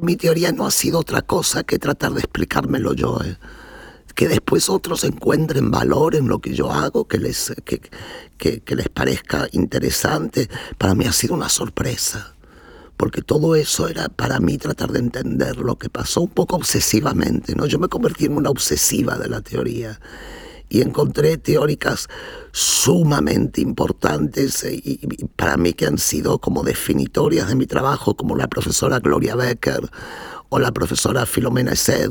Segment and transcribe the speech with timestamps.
[0.00, 3.20] Mi teoría no ha sido otra cosa que tratar de explicármelo yo.
[3.22, 3.36] ¿eh?
[4.14, 7.80] que después otros encuentren valor en lo que yo hago, que les, que,
[8.38, 12.34] que, les parezca interesante, para mí ha sido una sorpresa.
[12.96, 17.54] Porque todo eso era para mí tratar de entender lo que pasó un poco obsesivamente,
[17.56, 17.66] ¿no?
[17.66, 19.98] Yo me convertí en una obsesiva de la teoría
[20.72, 22.08] y encontré teóricas
[22.50, 28.36] sumamente importantes eh, y, para mí que han sido como definitorias de mi trabajo, como
[28.36, 29.90] la profesora Gloria Becker
[30.48, 32.10] o la profesora Filomena Sed,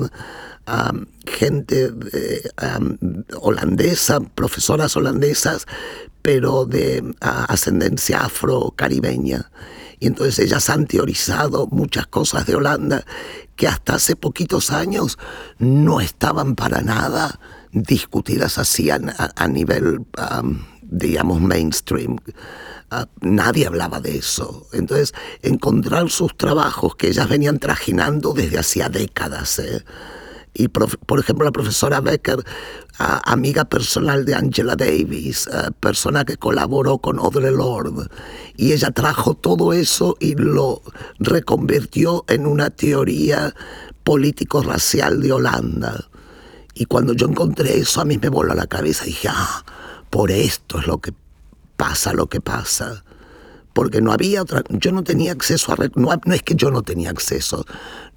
[1.25, 1.91] gente
[3.39, 5.65] holandesa, profesoras holandesas,
[6.21, 9.51] pero de ascendencia afro-caribeña.
[9.99, 13.05] Y entonces ellas han teorizado muchas cosas de Holanda
[13.55, 15.17] que hasta hace poquitos años
[15.57, 17.39] no estaban para nada
[17.71, 20.05] discutidas así a, nivel,
[20.81, 22.17] digamos, mainstream.
[22.89, 24.67] Ah, nadie hablaba de eso.
[24.73, 29.59] Entonces, encontrar sus trabajos que ellas venían trajinando desde hacía décadas.
[29.59, 29.85] ¿eh?
[30.53, 32.43] Y, por ejemplo, la profesora Becker,
[32.98, 38.07] amiga personal de Angela Davis, persona que colaboró con Audre Lorde,
[38.57, 40.82] y ella trajo todo eso y lo
[41.20, 43.55] reconvirtió en una teoría
[44.04, 46.10] político-racial de Holanda.
[46.73, 49.05] Y cuando yo encontré eso, a mí me voló la cabeza.
[49.05, 49.63] Dije, ah,
[50.09, 51.13] por esto es lo que
[51.75, 53.03] pasa, lo que pasa
[53.73, 56.81] porque no había otra, yo no tenía acceso a, no, no, es que yo no
[56.81, 57.65] tenía acceso,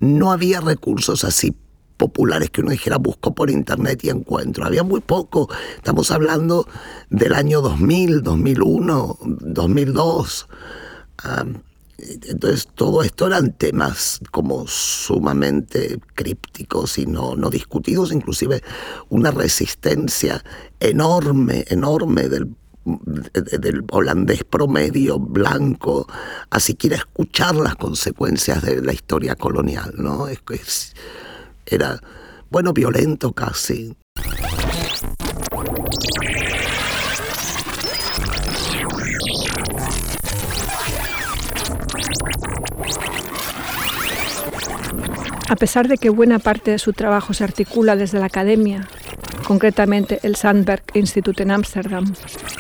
[0.01, 1.55] no había recursos así
[1.97, 4.65] populares que uno dijera busco por internet y encuentro.
[4.65, 5.49] Había muy poco.
[5.77, 6.67] Estamos hablando
[7.09, 10.49] del año 2000, 2001, 2002.
[11.99, 18.63] Entonces todo esto eran temas como sumamente crípticos y no, no discutidos, inclusive
[19.09, 20.45] una resistencia
[20.81, 26.07] enorme, enorme del del holandés promedio blanco
[26.51, 30.29] a siquiera escuchar las consecuencias de la historia colonial, ¿no?
[30.29, 30.95] Es,
[31.65, 31.99] era,
[32.51, 33.97] bueno, violento casi.
[45.49, 48.89] A pesar de que buena parte de su trabajo se articula desde la academia,
[49.47, 52.15] concretamente el Sandberg Institute en Ámsterdam,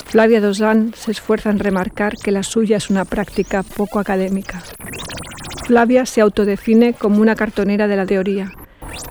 [0.06, 4.62] Flavia Doslan se esfuerza en remarcar que la suya es una práctica poco académica.
[5.66, 8.52] Flavia se autodefine como una cartonera de la teoría,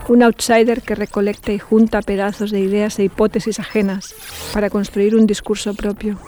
[0.08, 4.14] un outsider que recolecta y junta pedazos de ideas e hipótesis ajenas
[4.52, 6.18] para construir un discurso propio.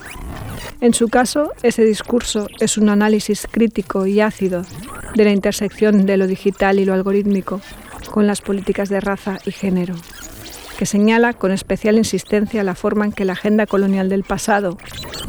[0.81, 4.63] En su caso, ese discurso es un análisis crítico y ácido
[5.15, 7.61] de la intersección de lo digital y lo algorítmico
[8.11, 9.95] con las políticas de raza y género,
[10.77, 14.79] que señala con especial insistencia la forma en que la agenda colonial del pasado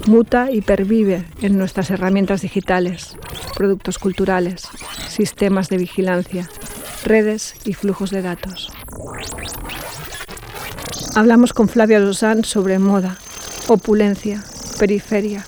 [0.05, 3.15] muta y pervive en nuestras herramientas digitales,
[3.55, 4.67] productos culturales,
[5.09, 6.49] sistemas de vigilancia,
[7.03, 8.71] redes y flujos de datos.
[11.15, 13.17] Hablamos con Flavia Lozán sobre moda,
[13.67, 14.43] opulencia,
[14.79, 15.41] periferia,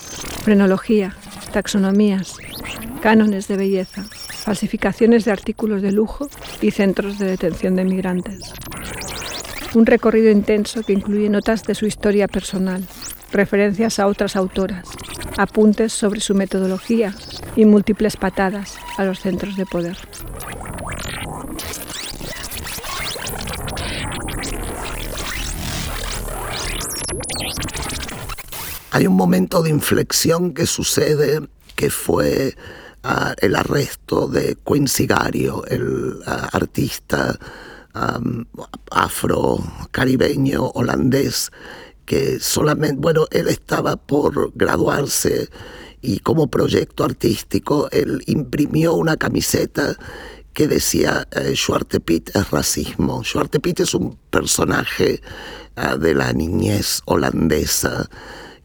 [0.44, 1.16] frenología,
[1.52, 2.36] taxonomías,
[3.02, 4.06] cánones de belleza,
[4.44, 6.28] falsificaciones de artículos de lujo
[6.62, 8.54] y centros de detención de migrantes.
[9.76, 12.84] Un recorrido intenso que incluye notas de su historia personal,
[13.32, 14.88] referencias a otras autoras,
[15.38, 17.14] apuntes sobre su metodología
[17.56, 19.98] y múltiples patadas a los centros de poder.
[28.92, 32.56] Hay un momento de inflexión que sucede que fue
[33.04, 37.38] ah, el arresto de Quincy Gario, el ah, artista
[38.92, 41.52] afro-caribeño holandés
[42.06, 45.50] que solamente, bueno, él estaba por graduarse
[46.02, 49.96] y como proyecto artístico él imprimió una camiseta
[50.54, 51.54] que decía eh,
[52.04, 53.22] Pitt es racismo.
[53.62, 55.22] Pitt es un personaje
[55.76, 58.10] ah, de la niñez holandesa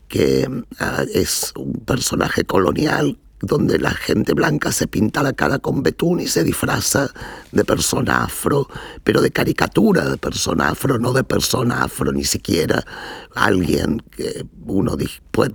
[0.09, 0.49] que
[0.79, 6.21] ah, es un personaje colonial donde la gente blanca se pinta la cara con betún
[6.21, 7.09] y se disfraza
[7.53, 8.69] de persona afro,
[9.03, 12.85] pero de caricatura de persona afro, no de persona afro, ni siquiera
[13.35, 14.97] alguien que uno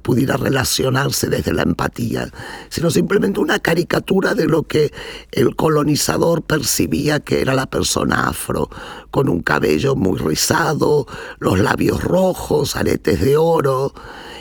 [0.01, 2.31] pudiera relacionarse desde la empatía,
[2.69, 4.91] sino simplemente una caricatura de lo que
[5.31, 8.69] el colonizador percibía que era la persona afro,
[9.11, 11.07] con un cabello muy rizado,
[11.39, 13.93] los labios rojos, aretes de oro,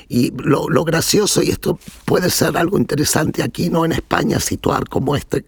[0.09, 5.17] y lo, gracioso, y esto puede ser algo interesante aquí, no en España, situar como
[5.17, 5.45] este,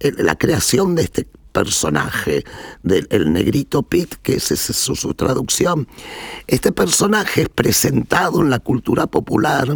[0.00, 2.44] la creación de este personaje
[2.82, 5.88] del negrito Pit, que es, su, su, traducción.
[6.46, 9.68] Este personaje es presentado en la cultura popular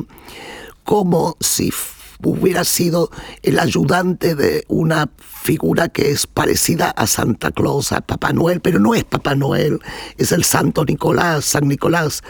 [0.85, 1.73] como si
[2.23, 3.11] hubiera sido
[3.43, 8.79] el ayudante de una figura que es parecida a Santa Claus, a Papá Noel, pero
[8.79, 9.81] no es Papá Noel,
[10.17, 12.23] es el Santo Nicolás, San Nicolás.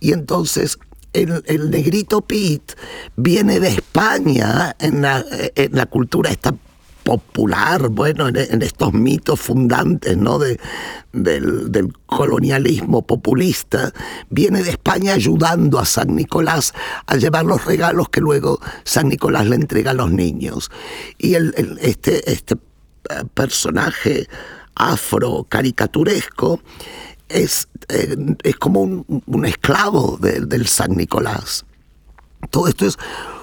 [0.00, 0.78] Y entonces
[1.12, 2.74] el, negrito Pete
[3.16, 6.54] viene de España en la, cultura esta
[7.02, 10.38] popular, bueno, en, estos mitos fundantes ¿no?
[10.38, 10.60] De,
[11.12, 13.92] del, colonialismo populista,
[14.28, 16.74] viene de España ayudando a San Nicolás
[17.06, 20.70] a llevar los regalos que luego San Nicolás le entrega a los niños.
[21.18, 24.28] Y el, este, este eh, personaje
[24.74, 26.60] afro caricaturesco
[27.28, 31.64] es, eh, es como un, esclavo del San Nicolás.
[32.50, 32.98] Todo esto es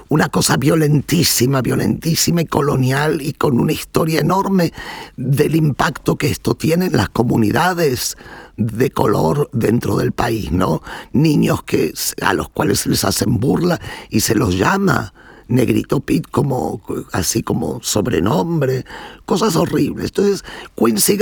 [0.10, 4.72] una cosa violentísima, violentísima y colonial y con una historia enorme
[5.18, 8.18] del impacto que esto tiene en las comunidades
[8.56, 10.82] de color dentro del país, ¿no?
[11.12, 13.80] Niños que, a los cuales se les hacen burla
[14.10, 15.14] y se los llama
[15.48, 18.86] Negrito Pit como así como sobrenombre,
[19.26, 20.08] cosas horribles.
[20.08, 20.46] Entonces,
[20.76, 21.18] Quincy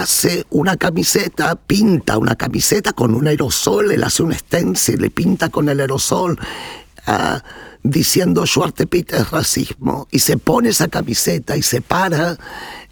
[0.00, 5.48] hace una camiseta, pinta una camiseta con un aerosol, él hace un stencil, le pinta
[5.48, 6.38] con el aerosol
[7.82, 12.38] diciendo Schwartepit es racismo y se pone esa camiseta y se para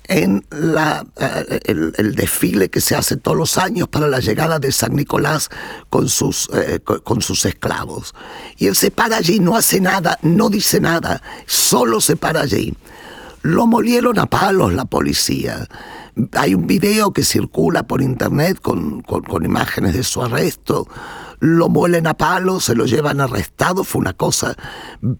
[0.04, 4.70] en la, eh, el, desfile que se hace todos los años para la llegada de
[4.70, 5.48] San Nicolás
[5.88, 8.14] con sus, eh, con sus esclavos.
[8.58, 12.74] Y él se para allí, no hace nada, no dice nada, solo se para allí.
[13.42, 15.68] Lo molieron a palos la policía.
[16.32, 20.86] Hay un video que circula por internet con, con imágenes de su arresto
[21.42, 24.54] lo muelen a palos, se lo llevan arrestado, fue una cosa,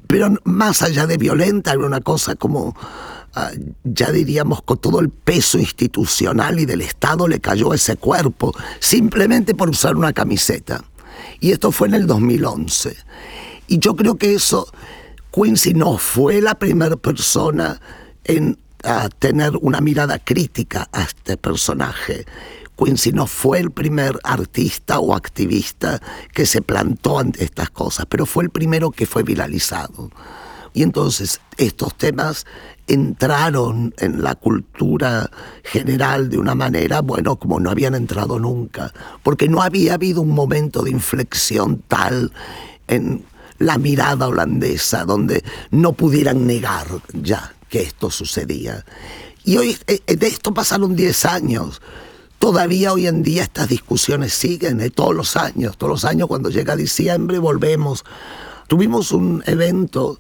[0.07, 2.77] pero más allá de violenta, era una cosa como,
[3.35, 3.51] ah,
[3.83, 9.57] ya diríamos, con todo el peso institucional y del Estado le cayó ese cuerpo, simplemente
[9.57, 10.85] por usar una camiseta.
[11.41, 12.97] Y esto fue en el 2011.
[13.67, 14.73] Y yo creo que eso,
[15.33, 17.81] Quincy no fue la primera persona
[18.25, 18.59] en
[19.19, 22.27] tener una mirada crítica a este personaje.
[22.77, 26.01] Quincy no fue el primer artista o activista
[26.33, 30.11] que se plantó ante estas cosas, pero fue el primero que fue viralizado.
[30.75, 32.47] Y entonces estos temas
[32.89, 35.31] entraron en la cultura
[35.63, 38.93] general de una manera, bueno, como no habían entrado nunca,
[39.23, 42.33] porque no había habido un momento de inflexión tal
[42.89, 43.25] en
[43.59, 48.85] la mirada holandesa donde no pudieran negar ya que esto sucedía.
[49.45, 51.81] Y hoy eh, de esto pasaron 10 años.
[52.39, 54.91] Todavía hoy en día estas discusiones siguen, ¿eh?
[54.91, 58.05] todos los años, todos los años cuando llega diciembre volvemos.
[58.69, 60.19] Tuvimos un evento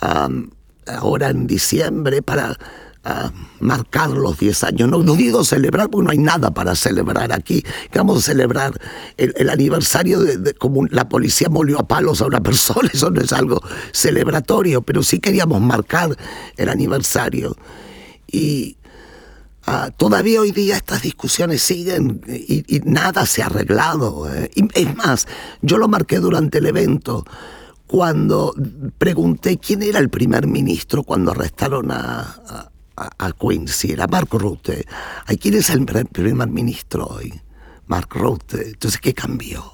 [0.00, 2.58] ahora en diciembre para
[3.60, 4.88] marcar los 10 años.
[4.88, 7.64] No, digo celebrar porque no hay nada para celebrar aquí.
[7.94, 8.78] Vamos a celebrar
[9.16, 13.32] el, aniversario de, como la policía molió a palos a una persona, eso no es
[13.32, 13.60] algo
[13.92, 16.16] celebratorio, pero sí queríamos marcar
[16.56, 17.56] el aniversario.
[18.26, 18.76] Y
[19.64, 24.32] Ah, todavía hoy día estas discusiones siguen y, nada se ha arreglado.
[24.34, 24.50] Eh.
[24.74, 25.28] es más,
[25.60, 27.24] yo lo marqué durante el evento
[27.86, 28.54] cuando
[28.98, 32.71] pregunté quién era el primer ministro cuando arrestaron a,
[33.38, 33.92] Quincy.
[33.92, 34.86] Era Mark Rutte.
[35.40, 37.40] ¿Quién es el primer ministro hoy?
[37.86, 38.68] Mark Rutte.
[38.68, 39.64] Entonces, ¿qué cambió?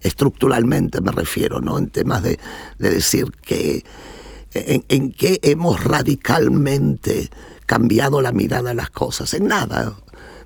[0.00, 1.78] Estructuralmente me refiero, ¿no?
[1.78, 2.38] En temas de,
[2.78, 3.84] decir que
[4.54, 7.30] en, en qué hemos radicalmente
[7.66, 9.94] cambiado la mirada de las cosas, en nada.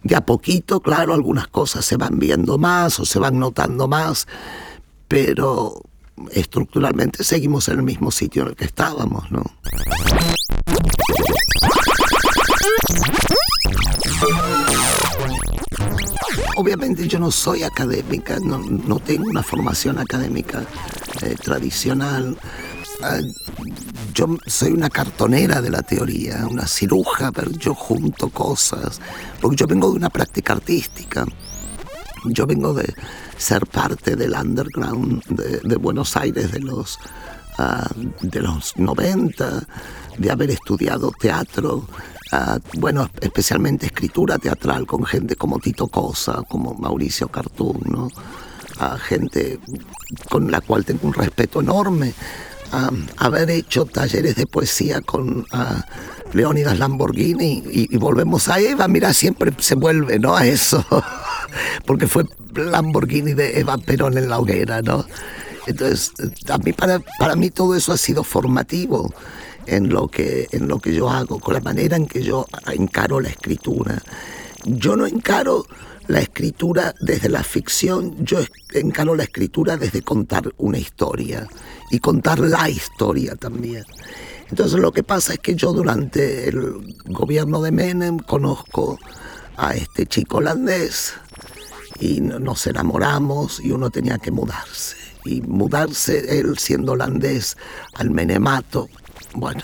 [0.02, 4.26] De a poquito, claro, algunas cosas se van viendo más o se van notando más,
[5.06, 5.80] pero
[6.32, 9.44] estructuralmente seguimos en el mismo sitio en el que estábamos, ¿no?
[16.56, 20.64] Obviamente yo no soy académica, no, tengo una formación académica
[21.22, 22.36] eh, tradicional.
[23.02, 23.20] Ah,
[24.14, 29.00] yo soy una cartonera de la teoría, una ciruja, pero yo junto cosas,
[29.40, 31.24] porque yo vengo de una práctica artística.
[32.24, 32.94] Yo vengo de
[33.36, 36.98] ser parte del underground de, Buenos Aires de los,
[37.58, 39.66] ah, de los 90,
[40.18, 41.88] de haber estudiado teatro,
[42.78, 48.10] bueno, especialmente escritura teatral con gente como Tito Cosa, como Mauricio Cartún,
[48.78, 49.58] a gente
[50.30, 52.14] con la cual tengo un respeto enorme
[53.18, 55.46] haber hecho talleres de poesía con
[56.32, 60.34] Leónidas Lamborghini y, volvemos a Eva, mira, siempre se vuelve, ¿no?
[60.34, 60.84] A eso,
[61.86, 62.24] porque fue
[62.54, 65.04] Lamborghini de Eva Perón en la hoguera, ¿no?
[65.66, 66.12] Entonces,
[66.48, 69.12] a para, para mí todo eso ha sido formativo
[69.66, 73.20] en lo, que, en lo que yo hago, con la manera en que yo encaro
[73.20, 74.02] la escritura.
[74.64, 75.66] yo no encaro
[76.08, 78.40] la escritura desde la ficción, yo
[78.72, 81.48] encaro la escritura desde contar una historia
[81.90, 83.84] y contar la historia también.
[84.50, 88.98] Entonces lo que pasa es que yo durante el gobierno de Menem conozco
[89.56, 91.14] a este chico holandés
[92.00, 94.96] y nos enamoramos y uno tenía que mudarse.
[95.24, 97.56] Y mudarse él siendo holandés
[97.94, 98.88] al Menemato,
[99.34, 99.62] bueno,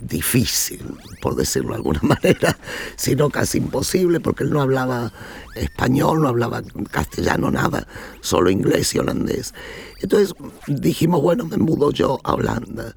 [0.00, 2.56] difícil, por decirlo de alguna manera,
[2.96, 5.12] sino casi imposible, porque él no hablaba
[5.54, 7.86] español, no hablaba castellano, nada,
[8.20, 9.54] solo inglés y holandés.
[10.00, 10.34] Entonces
[10.66, 12.94] dijimos, bueno, me mudo yo a Holanda.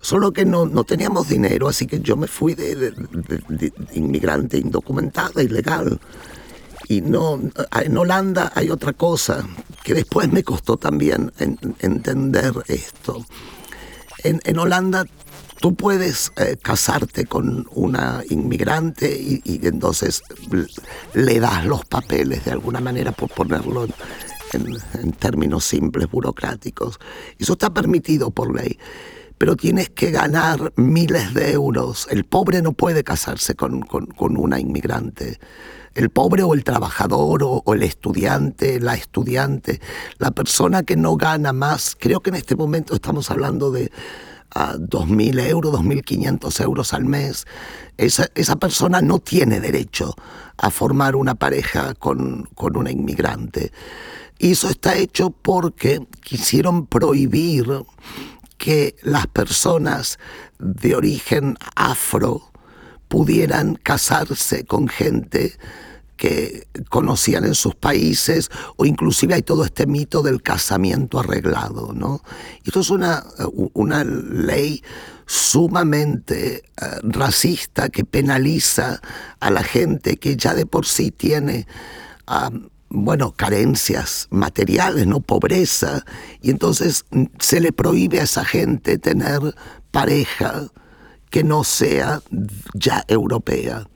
[0.00, 2.92] Solo que no, no teníamos dinero, así que yo me fui de,
[3.94, 5.98] inmigrante indocumentada, ilegal.
[6.88, 7.40] Y no,
[7.72, 9.46] en Holanda hay otra cosa
[9.82, 11.32] que después me costó también
[11.80, 13.24] entender esto.
[14.22, 15.06] En, en Holanda
[15.60, 20.22] tú puedes eh, casarte con una inmigrante y, entonces
[21.14, 23.86] le das los papeles de alguna manera, por ponerlo
[24.52, 26.98] en, términos simples, burocráticos.
[27.38, 28.78] Eso está permitido por ley
[29.36, 32.06] pero tienes que ganar miles de euros.
[32.08, 35.40] El pobre no puede casarse con, con, una inmigrante.
[35.92, 39.80] El pobre o el trabajador o, o, el estudiante, la estudiante,
[40.18, 43.90] la persona que no gana más, creo que en este momento estamos hablando de
[44.54, 47.46] a 2.000 euros, 2.500 euros al mes,
[47.96, 50.14] esa, esa, persona no tiene derecho
[50.56, 53.72] a formar una pareja con, con una inmigrante.
[54.38, 57.66] Y eso está hecho porque quisieron prohibir
[58.56, 60.18] que las personas
[60.58, 62.52] de origen afro
[63.08, 65.52] pudieran casarse con gente
[66.16, 72.22] que conocían en sus países, o inclusive hay todo este mito del casamiento arreglado, ¿no?
[72.64, 73.24] Esto es una,
[73.72, 74.82] una ley
[75.26, 76.62] sumamente eh,
[77.02, 79.00] racista que penaliza
[79.40, 81.66] a la gente que ya de por sí tiene,
[82.88, 85.20] bueno, carencias materiales, ¿no?
[85.20, 86.04] Pobreza,
[86.40, 87.04] y entonces
[87.38, 89.54] se le prohíbe a esa gente tener
[89.90, 90.68] pareja
[91.30, 92.22] que no sea
[92.74, 93.86] ya europea.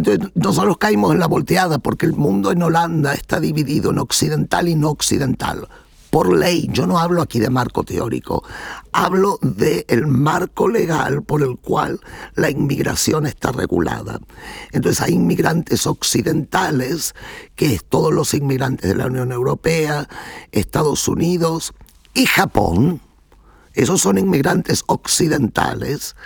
[0.00, 4.66] Entonces nosotros caímos en la volteada porque el mundo en Holanda está dividido en occidental
[4.66, 5.68] y no occidental.
[6.08, 8.42] Por ley, yo no hablo aquí de marco teórico,
[8.92, 12.00] hablo del marco legal por el cual
[12.34, 14.18] la inmigración está regulada.
[14.72, 17.14] Entonces hay inmigrantes occidentales,
[17.54, 20.08] que es todos los inmigrantes de la Unión Europea,
[20.50, 21.74] Estados Unidos
[22.14, 23.02] y Japón,
[23.74, 26.16] esos son inmigrantes occidentales,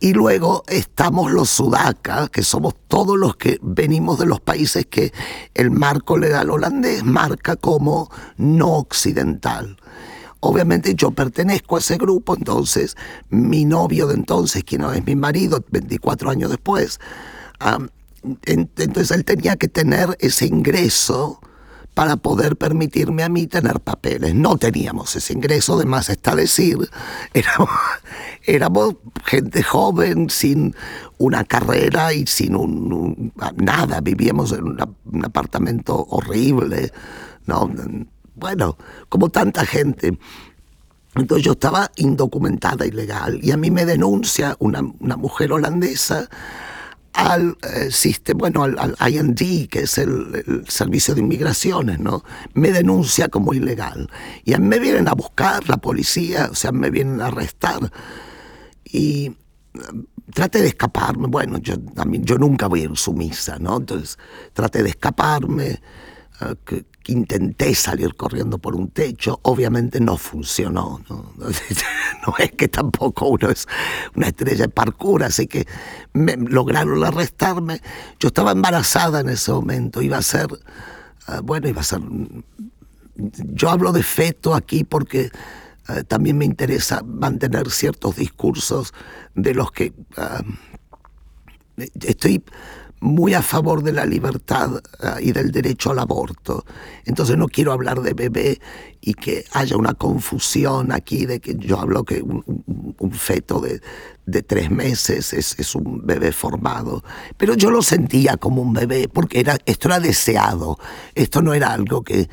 [0.00, 5.12] y luego estamos los sudacas, que somos todos los que venimos de los países que
[5.54, 9.76] el marco legal holandés marca como no occidental.
[10.40, 12.96] Obviamente yo pertenezco a ese grupo, entonces
[13.28, 16.98] mi novio de entonces, quien no es mi marido, 24 años después,
[18.46, 21.40] entonces él tenía que tener ese ingreso
[21.94, 24.34] para poder permitirme a mí tener papeles.
[24.34, 26.78] No teníamos ese ingreso, además está decir,
[28.44, 30.74] éramos, gente joven, sin
[31.18, 36.92] una carrera y sin un, nada, vivíamos en un apartamento horrible,
[37.46, 37.70] ¿no?
[38.34, 38.76] Bueno,
[39.08, 40.18] como tanta gente.
[41.16, 46.28] Entonces yo estaba indocumentada, ilegal, y a mí me denuncia una, una mujer holandesa
[47.12, 52.22] al eh, sistema, bueno, al, IND, que es el, Servicio de Inmigraciones, ¿no?
[52.54, 54.08] Me denuncia como ilegal.
[54.44, 57.92] Y a mí me vienen a buscar la policía, o sea, me vienen a arrestar.
[58.84, 59.36] Y eh,
[60.32, 61.26] trate de escaparme.
[61.26, 61.74] Bueno, yo,
[62.04, 63.78] yo nunca voy a sumisa, ¿no?
[63.78, 64.18] Entonces,
[64.52, 65.80] trate de escaparme.
[66.40, 71.00] Eh, que, intenté salir corriendo por un techo, obviamente no funcionó.
[71.08, 72.34] ¿no?
[72.38, 73.66] es que tampoco uno es
[74.14, 75.66] una estrella de parkour, así que
[76.12, 77.80] lograron arrestarme.
[78.18, 80.48] Yo estaba embarazada en ese momento, iba a ser,
[81.26, 82.00] ah, bueno, iba a ser...
[83.16, 85.30] Yo hablo de feto aquí porque
[85.88, 88.94] ah, también me interesa mantener ciertos discursos
[89.34, 90.42] de los que ah,
[91.76, 92.42] estoy
[93.00, 96.64] muy a favor de la libertad ah, y del derecho al aborto.
[97.06, 98.60] Entonces no quiero hablar de bebé
[99.00, 103.80] y que haya una confusión aquí de que yo hablo que un, feto de,
[104.26, 107.02] de, tres meses es, es, un bebé formado.
[107.38, 110.78] Pero yo lo sentía como un bebé porque era, esto era deseado.
[111.14, 112.28] Esto no era algo que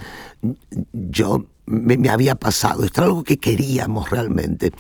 [0.92, 2.84] yo me, me había pasado.
[2.84, 4.72] Esto era algo que queríamos realmente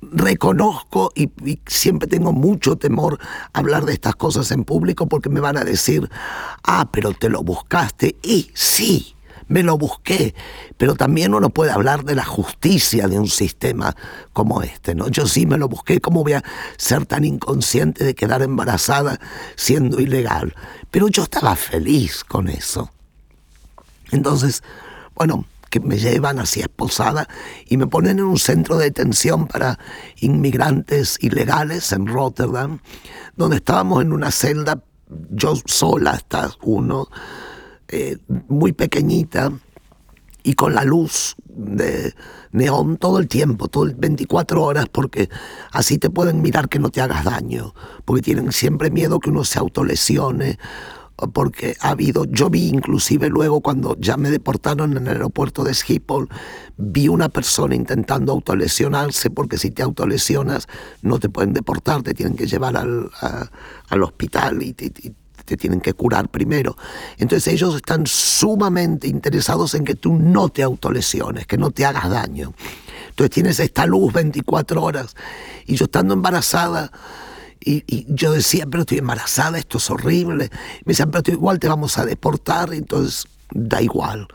[0.00, 1.30] reconozco y,
[1.66, 3.18] siempre tengo mucho temor
[3.52, 6.08] hablar de estas cosas en público porque me van a decir,
[6.62, 8.16] ah, pero te lo buscaste.
[8.22, 9.14] Y sí,
[9.48, 10.34] me lo busqué,
[10.76, 13.96] pero también uno puede hablar de la justicia de un sistema
[14.32, 15.08] como este, ¿no?
[15.08, 16.44] Yo sí me lo busqué, ¿cómo voy a
[16.76, 19.18] ser tan inconsciente de quedar embarazada
[19.56, 20.54] siendo ilegal?
[20.90, 22.90] Pero yo estaba feliz con eso.
[24.10, 24.62] Entonces,
[25.14, 27.28] bueno, que me llevan así esposada
[27.66, 29.78] y me ponen en un centro de detención para
[30.20, 32.80] inmigrantes ilegales en Rotterdam,
[33.36, 34.82] donde estábamos en una celda,
[35.30, 37.08] yo sola hasta uno,
[37.88, 39.52] eh, muy pequeñita
[40.42, 42.14] y con la luz de
[42.52, 45.28] neón todo el tiempo, todo el 24 horas, porque
[45.72, 49.44] así te pueden mirar que no te hagas daño, porque tienen siempre miedo que uno
[49.44, 50.58] se autolesione
[51.26, 55.74] porque ha habido, yo vi inclusive luego cuando ya me deportaron en el aeropuerto de
[55.74, 56.28] Schiphol,
[56.76, 60.68] vi una persona intentando autolesionarse porque si te autolesionas
[61.02, 63.10] no te pueden deportar, te tienen que llevar al,
[63.88, 64.90] al hospital y te,
[65.48, 66.76] te tienen que curar primero.
[67.16, 72.10] Entonces ellos están sumamente interesados en que tú no te autolesiones, que no te hagas
[72.10, 72.52] daño.
[73.08, 75.16] Entonces tienes esta luz 24 horas
[75.66, 76.92] y yo estando embarazada,
[77.60, 80.50] y, yo decía, pero estoy embarazada, esto es horrible.
[80.84, 84.28] Me decían, pero igual te vamos a deportar, entonces da igual.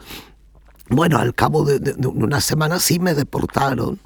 [0.89, 3.99] Bueno, al cabo de, una semana sí me deportaron.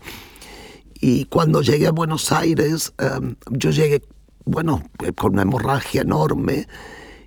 [1.00, 4.04] Y cuando llegué a Buenos Aires, em, yo llegué,
[4.46, 4.84] bueno,
[5.16, 6.68] con una hemorragia enorme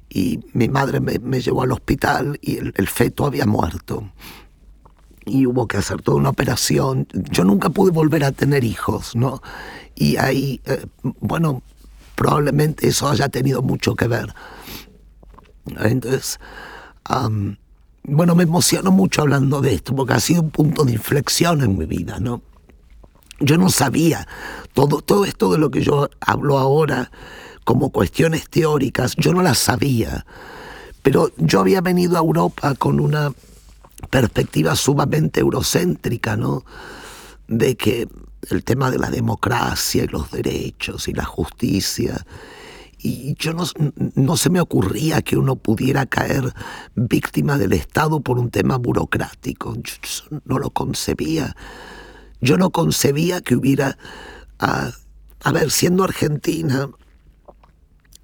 [0.09, 4.11] y mi madre me, llevó al hospital y el, feto había muerto.
[5.25, 7.06] Y hubo que hacer toda una operación.
[7.12, 9.40] Yo nunca pude volver a tener hijos, ¿no?
[9.94, 10.87] Y ahí, eh,
[11.20, 11.62] bueno,
[12.21, 14.35] probablemente eso haya tenido mucho que ver.
[15.79, 16.39] Entonces,
[18.03, 21.79] bueno, me emociono mucho hablando de esto, porque ha sido un punto de inflexión en
[21.79, 22.43] mi vida, ¿no?
[23.39, 24.29] Yo no sabía
[24.75, 27.11] todo, todo esto de lo que yo hablo ahora
[27.65, 30.27] como cuestiones teóricas, yo no las sabía,
[31.00, 33.33] pero yo había venido a Europa con una
[34.11, 36.67] perspectiva sumamente eurocéntrica, ¿no?
[37.49, 38.09] De que
[38.49, 42.25] el tema de la democracia y los derechos y la justicia.
[42.99, 43.64] Y yo no,
[44.14, 46.54] no se me ocurría que uno pudiera caer
[46.94, 49.75] víctima del Estado por un tema burocrático.
[49.76, 51.56] Yo no lo concebía.
[52.40, 53.97] Yo no concebía que hubiera...
[54.59, 56.90] a ver, siendo Argentina,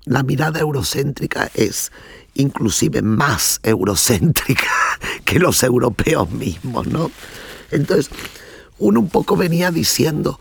[0.06, 1.90] la mirada eurocéntrica es
[2.34, 4.70] inclusive más eurocéntrica
[5.24, 7.10] que los europeos mismos, ¿no?
[7.70, 8.10] Entonces,
[8.78, 10.38] uno un poco venía diciendo,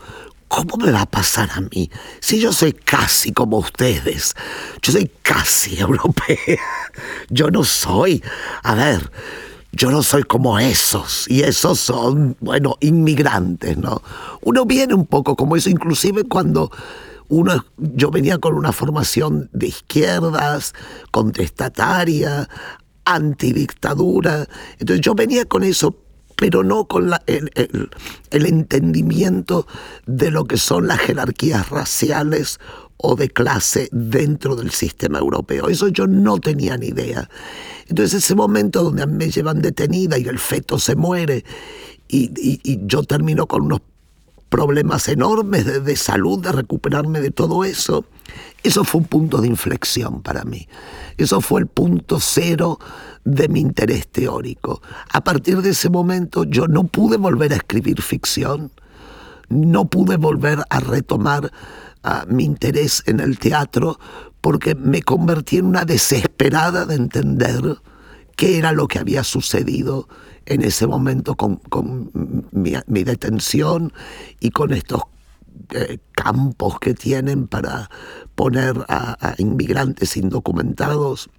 [0.48, 1.90] ¿cómo me va a pasar a mí?
[2.20, 4.34] Si yo soy casi como ustedes,
[4.82, 6.60] yo soy casi europea,
[7.30, 8.22] yo no soy,
[8.62, 9.10] a ver,
[9.72, 14.02] yo no soy como esos, y esos son, bueno, inmigrantes, ¿no?
[14.42, 16.70] Uno viene un poco como eso, inclusive cuando
[17.28, 20.74] uno, yo venía con una formación de izquierdas,
[21.10, 22.48] contestataria,
[23.04, 25.96] antidictadura, entonces yo venía con eso,
[26.36, 27.50] pero no con el,
[28.30, 29.66] entendimiento
[30.06, 32.60] de lo que son las jerarquías raciales
[32.98, 35.68] o de clase dentro del sistema europeo.
[35.68, 37.28] Eso yo no tenía ni idea.
[37.88, 41.44] Entonces ese momento donde me llevan detenida y el feto se muere
[42.08, 43.80] y, yo termino con unos
[44.56, 48.06] problemas enormes de, de, salud, de recuperarme de todo eso,
[48.62, 50.66] eso fue un punto de inflexión para mí.
[51.18, 52.78] Eso fue el punto cero
[53.22, 54.80] de mi interés teórico.
[55.12, 58.72] A partir de ese momento yo no pude volver a escribir ficción,
[59.50, 61.52] no pude volver a retomar
[62.02, 63.98] ah, mi interés en el teatro
[64.40, 67.76] porque me convertí en una desesperada de entender
[68.36, 70.08] qué era lo que había sucedido
[70.46, 71.60] en ese momento con,
[72.52, 73.92] mi, detención
[74.40, 75.02] y con estos
[75.70, 77.90] eh, campos que tienen para
[78.34, 81.30] poner a inmigrantes indocumentados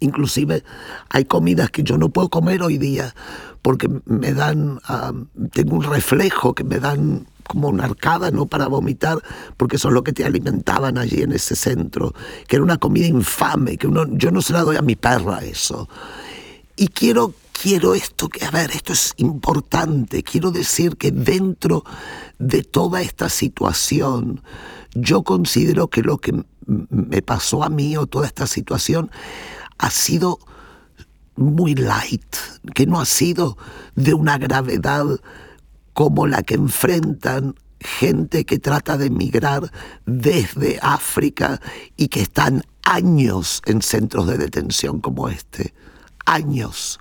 [0.00, 0.62] Inclusive
[1.08, 3.14] hay comidas que yo no puedo comer hoy día
[3.62, 5.12] porque me dan, ah,
[5.52, 8.46] tengo un reflejo que me dan como una arcada, ¿no?
[8.46, 9.18] Para vomitar,
[9.56, 12.12] porque eso es lo que te alimentaban allí en ese centro,
[12.46, 15.38] que era una comida infame, que uno, yo no se la doy a mi perra
[15.38, 15.88] eso.
[16.76, 21.84] Y quiero, quiero esto, que a ver, esto es importante, quiero decir que dentro
[22.38, 24.42] de toda esta situación,
[24.94, 29.10] yo considero que lo que me pasó a mí o toda esta situación
[29.78, 30.38] ha sido
[31.36, 32.36] muy light,
[32.74, 33.56] que no ha sido
[33.94, 35.06] de una gravedad
[35.92, 39.70] como la que enfrentan gente que trata de emigrar
[40.06, 41.60] desde África
[41.96, 45.74] y que están años en centros de detención como este.
[46.24, 46.98] Años.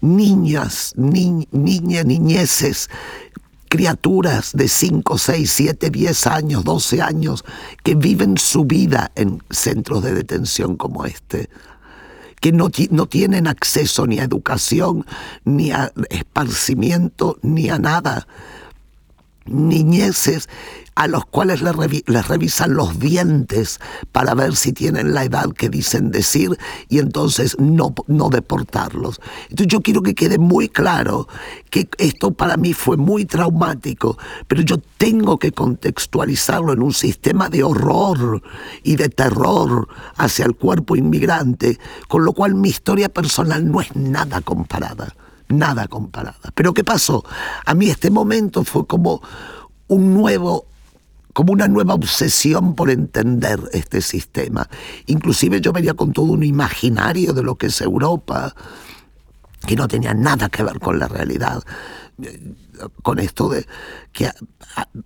[0.00, 2.90] Niñas, niñas, niñeces,
[3.68, 7.44] criaturas de 5, 6, 7, 10 años, 12 años,
[7.82, 11.48] que viven su vida en centros de detención como este
[12.40, 15.04] que no, no tienen acceso ni a educación,
[15.44, 18.26] ni a esparcimiento, ni a nada
[19.50, 20.48] niñeces
[21.00, 23.80] a los cuales les, revisan los dientes
[24.12, 26.58] para ver si tienen la edad que dicen decir
[26.88, 29.20] y entonces no, no deportarlos.
[29.44, 31.26] Entonces yo quiero que quede muy claro
[31.70, 37.48] que esto para mí fue muy traumático, pero yo tengo que contextualizarlo en un sistema
[37.48, 38.42] de horror
[38.82, 43.94] y de terror hacia el cuerpo inmigrante, con lo cual mi historia personal no es
[43.96, 45.14] nada comparada
[45.52, 46.50] nada comparada.
[46.54, 47.24] Pero ¿qué pasó?
[47.64, 49.22] A mí este momento fue como
[49.88, 50.66] un nuevo
[51.32, 54.68] como una nueva obsesión por entender este sistema.
[55.06, 58.54] Inclusive yo venía con todo un imaginario de lo que es Europa,
[59.66, 61.62] que no tenía nada que ver con la realidad.
[63.02, 63.66] Con esto de
[64.12, 64.30] que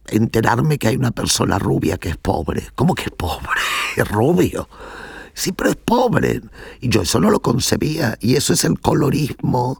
[0.09, 2.69] enterarme que hay una persona rubia que es pobre.
[2.75, 3.61] ¿Cómo que es pobre?
[3.97, 4.69] Es rubio.
[5.35, 6.41] Sí, pero es pobre.
[6.81, 8.19] Y yo eso no lo concebía.
[8.21, 9.79] Y eso es el colorismo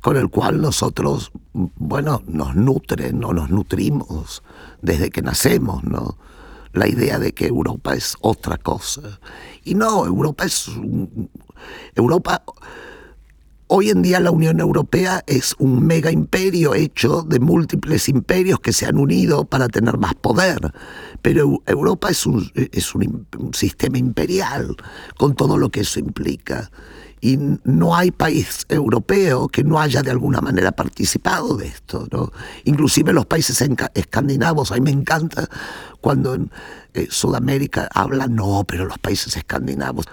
[0.00, 4.42] con el cual nosotros, bueno, nos nutren o nos nutrimos
[4.80, 6.16] desde que nacemos, ¿no?
[6.72, 9.18] La idea de que Europa es otra cosa.
[9.64, 10.70] Y no, Europa es...
[11.94, 12.42] Europa...
[13.70, 18.72] Hoy en día la Unión Europea es un mega imperio hecho de múltiples imperios que
[18.72, 20.72] se han unido para tener más poder.
[21.20, 24.74] Pero Europa es un, es un sistema imperial
[25.18, 26.70] con todo lo que eso implica
[27.20, 32.06] y no hay país europeo que no haya de alguna manera participado de esto.
[32.10, 32.32] ¿no?
[32.64, 33.62] Inclusive los países
[33.94, 35.48] escandinavos, a mí me encanta
[36.00, 36.36] cuando
[36.94, 40.06] eh, Sudamérica hablan, no, pero los países escandinavos.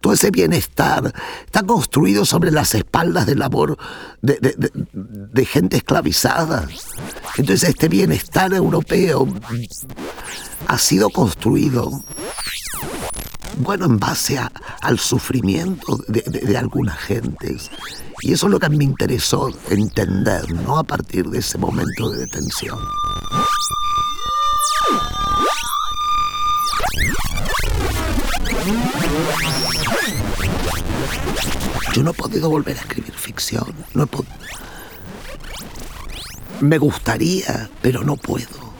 [0.00, 1.14] Todo ese bienestar
[1.46, 3.78] está construido sobre las espaldas de labor
[4.20, 4.38] de,
[4.92, 6.68] de gente esclavizada.
[7.38, 9.26] Entonces este bienestar europeo
[10.68, 11.90] ha sido construido
[13.58, 14.38] bueno, en base
[14.80, 17.70] al sufrimiento de, algunas gentes.
[18.22, 20.78] Y eso es lo que me interesó entender, ¿no?
[20.78, 22.78] A partir de ese momento de detención.
[31.92, 33.72] Yo no he podido volver a escribir ficción.
[33.94, 34.08] No
[36.60, 38.74] me gustaría, pero no puedo.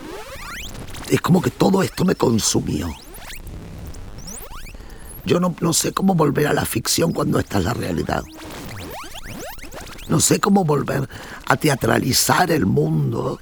[1.09, 3.04] Es como que todo esto me consumió.
[5.25, 8.23] Yo no, no sé cómo volver a la ficción cuando esta es la realidad.
[10.09, 11.09] No sé cómo volver
[11.47, 13.41] a teatralizar el mundo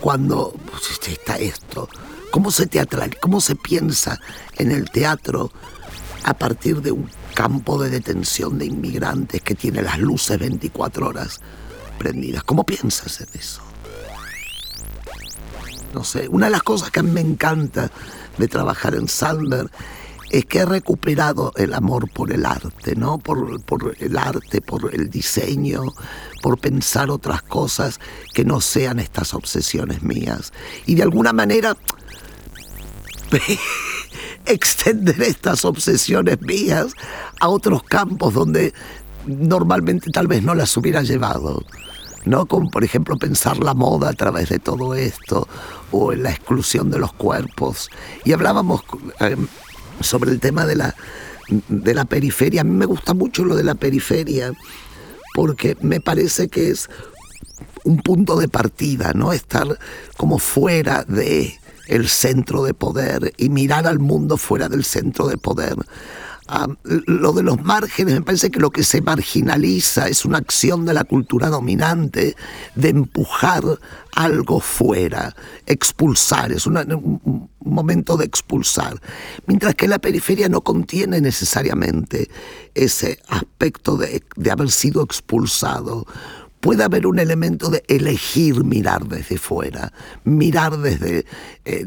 [0.00, 1.88] cuando pues, está esto.
[2.30, 4.18] ¿Cómo se teatraliza, cómo se piensa
[4.56, 5.52] en el teatro
[6.24, 11.40] a partir de un campo de detención de inmigrantes que tiene las luces 24 horas
[11.96, 12.42] prendidas?
[12.42, 13.62] ¿Cómo piensas en eso?
[15.94, 17.88] No sé, una de las cosas que a mí me encanta
[18.36, 19.70] de trabajar en Sandberg
[20.34, 23.18] es que he recuperado el amor por el arte, ¿no?
[23.18, 25.82] Por, por, el arte, por el diseño,
[26.42, 28.00] por pensar otras cosas
[28.32, 30.52] que no sean estas obsesiones mías.
[30.86, 31.76] Y de alguna manera
[34.46, 36.94] extender estas obsesiones mías
[37.38, 38.74] a otros campos donde
[39.28, 41.62] normalmente tal vez no las hubiera llevado.
[42.24, 42.46] ¿no?
[42.46, 45.46] Como por ejemplo pensar la moda a través de todo esto,
[45.92, 47.88] o en la exclusión de los cuerpos.
[48.24, 48.82] Y hablábamos
[49.20, 49.36] eh,
[50.00, 50.94] sobre el tema de la,
[51.68, 52.62] de la periferia.
[52.62, 54.52] A mí me gusta mucho lo de la periferia
[55.34, 56.88] porque me parece que es
[57.84, 59.32] un punto de partida, ¿no?
[59.32, 59.78] Estar
[60.16, 65.36] como fuera de el centro de poder y mirar al mundo fuera del centro de
[65.36, 65.76] poder
[66.84, 70.94] lo de los márgenes, me parece que lo que se marginaliza es una acción de
[70.94, 72.36] la cultura dominante
[72.74, 73.62] de empujar
[74.12, 75.34] algo fuera,
[75.66, 79.00] expulsar, es un momento de expulsar.
[79.46, 82.28] Mientras que la periferia no contiene necesariamente
[82.74, 86.06] ese aspecto de, de haber sido expulsado
[86.64, 89.92] puede haber un elemento de elegir mirar desde fuera,
[90.24, 91.26] mirar desde
[91.66, 91.84] eh,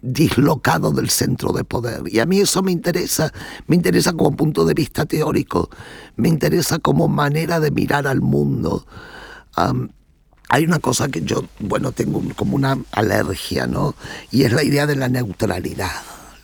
[0.00, 2.02] dislocado del centro de poder.
[2.06, 3.32] Y a mí eso me interesa,
[3.66, 5.70] me interesa como punto de vista teórico,
[6.14, 8.86] me interesa como manera de mirar al mundo.
[9.56, 13.96] hay una cosa que yo, bueno, tengo como una alergia, ¿no?
[14.30, 15.90] Y es la idea de la neutralidad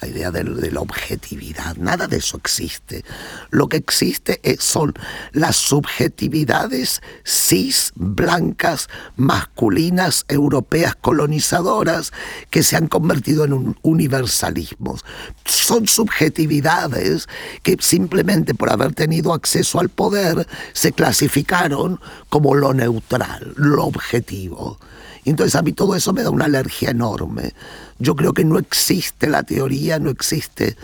[0.01, 1.77] la idea de, la objetividad.
[1.77, 3.05] Nada de eso existe.
[3.51, 4.95] Lo que existe son
[5.33, 12.13] las subjetividades cis, blancas, masculinas, europeas, colonizadoras,
[12.51, 14.97] que se han convertido en un universalismo.
[15.45, 17.29] Son subjetividades
[17.63, 24.79] que simplemente por haber tenido acceso al poder se clasificaron como lo neutral, lo objetivo.
[25.25, 27.53] Entonces a mí todo eso me da una alergia enorme.
[27.99, 30.77] Yo creo que no existe la teoría, no existe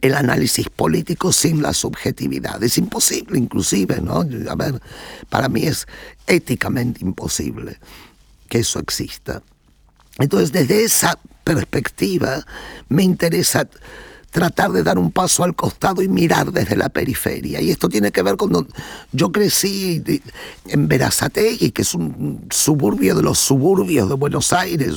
[0.00, 2.62] el análisis político sin la subjetividad.
[2.62, 4.24] Es imposible, inclusive, ¿no?
[4.50, 4.80] A ver,
[5.28, 5.86] para mí es
[6.26, 7.78] éticamente imposible
[8.48, 9.42] que eso exista.
[10.18, 12.44] Entonces, desde esa perspectiva,
[12.88, 13.68] me interesa
[14.30, 17.60] tratar de dar un paso al costado y mirar desde la periferia.
[17.60, 18.70] Y esto tiene que ver con donde
[19.12, 20.02] yo crecí
[20.66, 24.94] en Verazategui, que es un suburbio de los suburbios de Buenos Aires,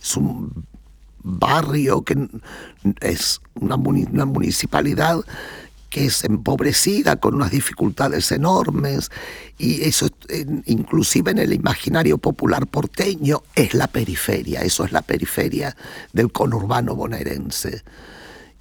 [0.00, 0.66] es un
[1.22, 2.16] barrio que
[3.00, 5.20] es una, municipalidad
[5.90, 9.10] que es empobrecida, con unas dificultades enormes,
[9.56, 10.06] y eso
[10.66, 15.74] inclusive en el imaginario popular porteño es la periferia, eso es la periferia
[16.12, 17.82] del conurbano bonaerense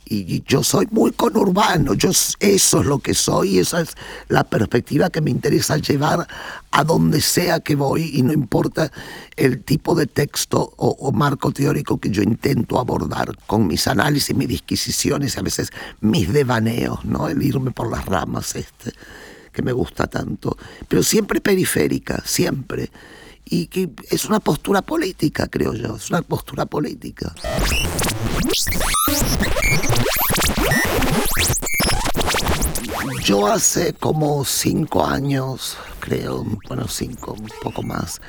[0.10, 3.96] y yo soy muy conurbano, yo eso es lo que soy, esa es
[4.30, 6.28] la perspectiva que me interesa llevar
[6.72, 8.91] a donde sea que voy y no importa
[9.36, 14.48] el tipo de texto o, marco teórico que yo intento abordar con mis análisis, mis
[14.48, 17.28] disquisiciones y a veces mis devaneos, ¿no?
[17.28, 18.91] El irme por las ramas este
[19.52, 20.56] que me gusta tanto,
[20.88, 22.91] pero siempre periférica, siempre.
[23.50, 27.34] Y que es una postura política, creo yo, es una postura política.
[33.23, 38.21] Yo hace como cinco años, creo, bueno, cinco, un poco más,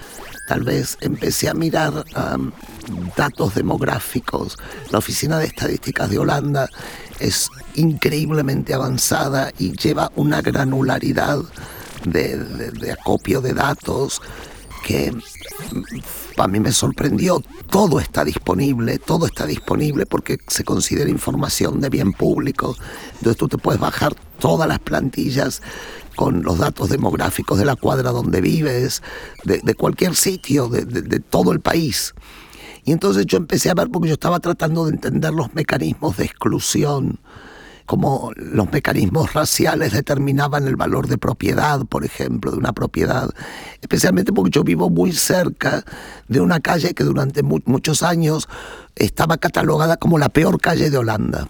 [0.48, 2.04] tal vez empecé a mirar
[3.16, 4.56] datos demográficos.
[4.90, 6.68] La Oficina de Estadísticas de Holanda
[7.20, 11.38] es increíblemente avanzada y lleva una granularidad
[12.04, 14.20] de acopio de datos
[14.84, 15.12] que
[16.44, 17.42] a mí me sorprendió.
[17.70, 22.76] Todo está disponible, todo está disponible porque se considera información de bien público.
[23.14, 25.62] Entonces tú te puedes bajar todas las plantillas
[26.16, 29.02] con los datos demográficos de la cuadra donde vives,
[29.44, 32.14] de, cualquier sitio, de todo el país.
[32.88, 36.24] Y entonces yo empecé a ver porque yo estaba tratando de entender los mecanismos de
[36.24, 37.20] exclusión
[37.88, 43.30] cómo los mecanismos raciales determinaban el valor de propiedad, por ejemplo, de una propiedad,
[43.80, 45.82] especialmente porque yo vivo muy cerca
[46.28, 48.46] de una calle que durante muchos años
[48.94, 51.48] estaba catalogada como la peor calle de Holanda.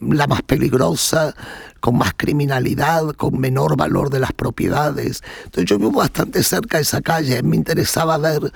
[0.00, 1.36] La más peligrosa,
[1.78, 5.22] con más criminalidad, con menor valor de las propiedades.
[5.44, 8.52] Entonces yo vivo bastante cerca de esa calle, me interesaba ver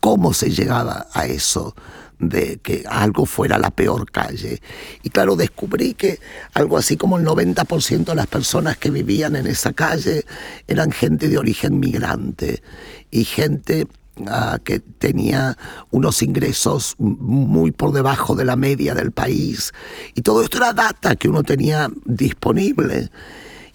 [0.00, 1.74] cómo se llegaba a eso
[2.18, 4.60] de que algo fuera la peor calle.
[5.02, 6.20] Y claro, descubrí que
[6.54, 10.24] algo así como el 90% de las personas que vivían en esa calle
[10.66, 12.62] eran gente de origen migrante
[13.10, 13.86] y gente
[14.26, 15.56] ah, que tenía
[15.90, 19.72] unos ingresos muy por debajo de la media del país.
[20.14, 23.10] Y todo esto era data que uno tenía disponible.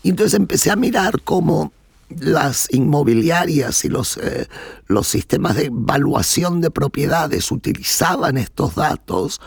[0.04, 1.72] Y entonces empecé a mirar cómo
[2.20, 4.48] las inmobiliarias y los, eh,
[4.88, 9.42] los sistemas de evaluación de propiedades utilizaban estos datos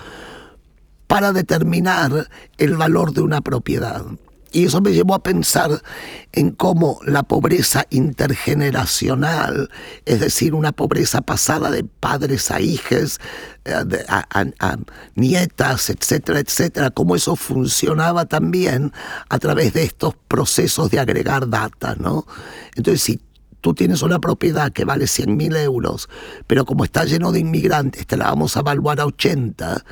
[1.07, 4.05] para determinar el valor de una propiedad.
[4.53, 5.83] Y eso me llevó a pensar
[6.33, 9.71] en cómo la pobreza intergeneracional,
[10.05, 13.19] es decir, una pobreza pasada de padres a hijas,
[13.65, 13.85] eh,
[15.15, 18.93] nietas, etcétera, etcétera, cómo eso funcionaba también
[19.29, 22.27] a través de estos procesos de agregar data, ¿no?
[22.77, 23.21] Entonces, si
[23.61, 26.09] tú tienes una propiedad que vale 100 mil euros,
[26.47, 29.85] pero como está lleno de inmigrantes, te la vamos a evaluar a 80,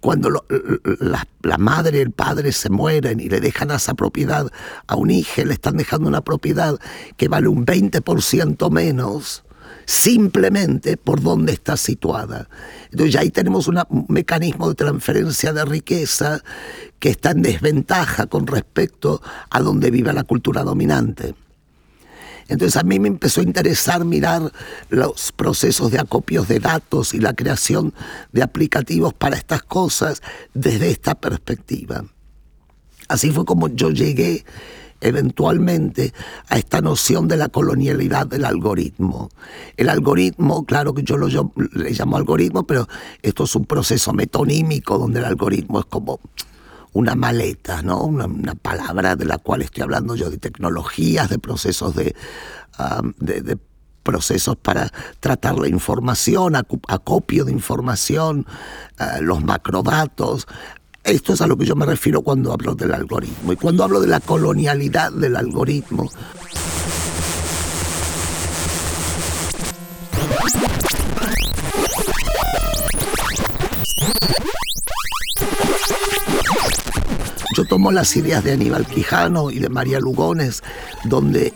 [0.00, 4.50] cuando la, madre el padre se mueren y le dejan esa propiedad
[4.86, 6.78] a un hijo, le están dejando una propiedad
[7.16, 9.44] que vale un 20% menos,
[9.86, 12.48] simplemente por dónde está situada.
[12.90, 16.42] Entonces ya ahí tenemos un mecanismo de transferencia de riqueza
[16.98, 21.34] que está en desventaja con respecto a donde vive la cultura dominante.
[22.48, 24.52] Entonces a mí me empezó a interesar mirar
[24.88, 27.94] los procesos de acopios de datos y la creación
[28.32, 30.22] de aplicativos para estas cosas
[30.54, 32.04] desde esta perspectiva.
[33.08, 34.44] Así fue como yo llegué
[35.00, 36.12] eventualmente
[36.48, 39.30] a esta noción de la colonialidad del algoritmo.
[39.76, 42.88] El algoritmo, claro que yo, lo, yo le llamo algoritmo, pero
[43.22, 46.20] esto es un proceso metonímico donde el algoritmo es como
[46.92, 48.02] una maleta, ¿no?
[48.02, 52.14] Una, palabra de la cual estoy hablando yo, de tecnologías, de procesos de,
[53.18, 53.58] de,
[54.02, 58.46] procesos para tratar la información, acopio de información,
[58.98, 60.46] uh, los macrodatos.
[61.04, 63.52] Esto es a lo que yo me refiero cuando hablo del algoritmo.
[63.52, 66.08] Y cuando hablo de la colonialidad del algoritmo,
[77.68, 80.62] Yo tomo las ideas de Aníbal Quijano y de María Lugones,
[81.04, 81.52] donde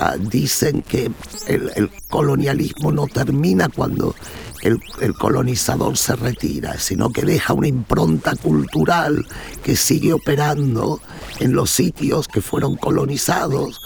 [0.00, 1.08] ah, dicen que
[1.46, 4.16] el, colonialismo no termina cuando
[4.62, 9.24] el, el, colonizador se retira, sino que deja una impronta cultural
[9.62, 11.00] que sigue operando
[11.38, 13.80] en los sitios que fueron colonizados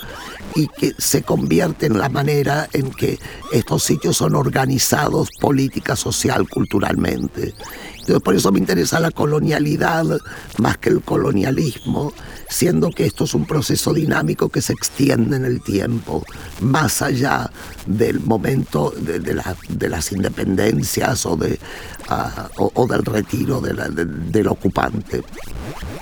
[0.55, 3.19] y que se convierte en la manera en que
[3.53, 7.55] estos sitios son organizados política, social, culturalmente.
[8.19, 10.05] Por eso me interesa la colonialidad
[10.59, 12.13] más que el colonialismo,
[12.51, 16.25] siendo que esto es un proceso dinámico que se extiende en el tiempo,
[16.61, 17.51] más allá
[17.87, 21.59] del momento de, las independencias o, de,
[22.09, 25.23] ah, o, del retiro del ocupante.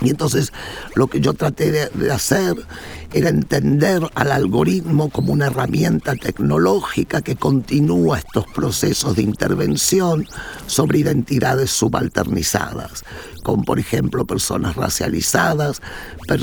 [0.01, 0.53] Y entonces
[0.95, 2.57] lo que yo traté de hacer
[3.13, 10.27] era entender al algoritmo como una herramienta tecnológica que continúa estos procesos de intervención
[10.67, 13.05] sobre identidades subalternizadas,
[13.43, 15.81] como por ejemplo personas racializadas,
[16.27, 16.38] personas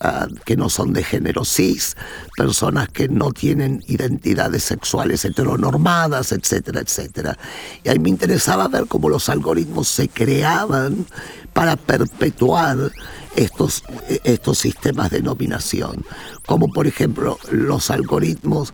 [0.00, 1.96] ah, que no son de género cis,
[2.36, 7.38] personas que no tienen identidades sexuales heteronormadas, etcétera, etcétera.
[7.82, 11.06] Y ahí me interesaba ver cómo los algoritmos se creaban
[11.52, 12.76] para perpetuar
[13.36, 13.82] estos,
[14.24, 16.04] estos sistemas de nominación,
[16.46, 18.72] como por ejemplo los algoritmos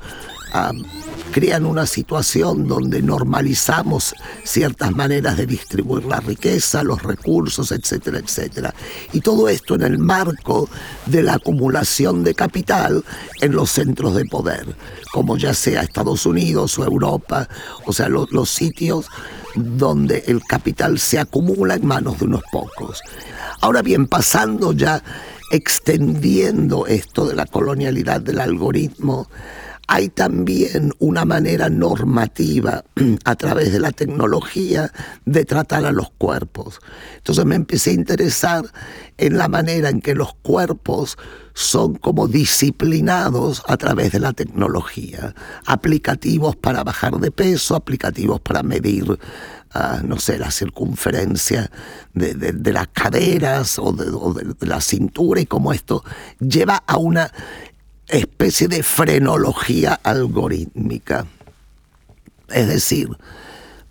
[1.30, 4.14] crean una situación donde normalizamos
[4.44, 8.74] ciertas maneras de distribuir la riqueza, los recursos, etcétera, etcétera.
[9.12, 10.68] Y todo esto en el marco
[11.06, 13.04] de la acumulación de capital
[13.40, 14.66] en los centros de poder,
[15.12, 17.48] como ya sea Estados Unidos o Europa,
[17.86, 19.06] o sea, los sitios
[19.54, 23.00] donde el capital se acumula en manos de unos pocos.
[23.60, 25.02] Ahora bien, pasando ya,
[25.50, 29.28] extendiendo esto de la colonialidad del algoritmo,
[29.92, 32.84] hay también una manera normativa
[33.24, 34.92] a través de la tecnología
[35.24, 36.78] de tratar a los cuerpos.
[37.16, 38.64] Entonces me empecé a interesar
[39.18, 41.18] en la manera en que los cuerpos
[41.54, 45.34] son como disciplinados a través de la tecnología.
[45.66, 49.18] Aplicativos para bajar de peso, aplicativos para medir
[50.04, 51.70] no sé, la circunferencia
[52.12, 56.04] de, las caderas o, de, la cintura y cómo esto
[56.40, 57.30] lleva a una
[58.10, 61.26] especie de frenología algorítmica.
[62.48, 63.08] Es decir,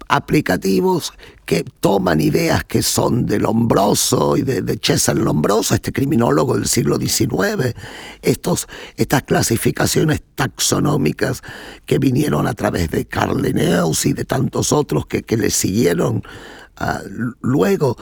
[0.09, 1.13] aplicativos
[1.45, 6.97] que toman ideas que son de Lombroso y de, César Lombroso, este criminólogo del siglo
[6.99, 7.75] XIX,
[8.21, 11.41] estos, estas clasificaciones taxonómicas
[11.85, 16.23] que vinieron a través de Carl Linnaeus y de tantos otros que, le siguieron
[16.77, 17.01] ah,
[17.41, 17.95] luego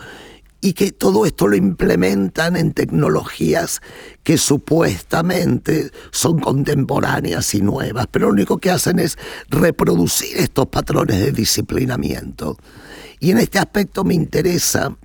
[0.62, 3.82] y que todo esto lo implementan en tecnologías
[4.24, 9.18] que supuestamente son contemporáneas y nuevas, pero lo único que hacen es
[9.50, 12.58] reproducir estos patrones de disciplinamiento.
[13.20, 14.96] Y en este aspecto me interesa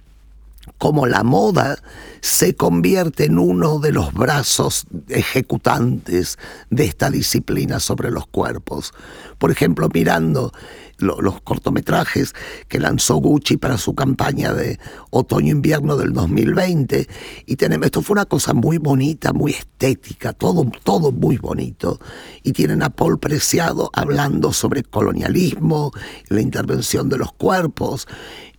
[0.79, 1.79] cómo la moda
[2.21, 6.39] se convierte en uno de los brazos ejecutantes
[6.71, 8.93] de esta disciplina sobre los cuerpos.
[9.39, 10.53] Por ejemplo, mirando
[11.03, 12.35] los cortometrajes
[12.69, 14.79] que lanzó Gucci para su campaña de
[15.11, 17.09] otoño-invierno del 2020.
[17.47, 21.99] Y tenemos, esto fue una cosa muy bonita, muy estética, todo, todo muy bonito.
[22.43, 25.93] Y tienen a Paul Preciado hablando sobre colonialismo,
[26.29, 28.07] la intervención de los cuerpos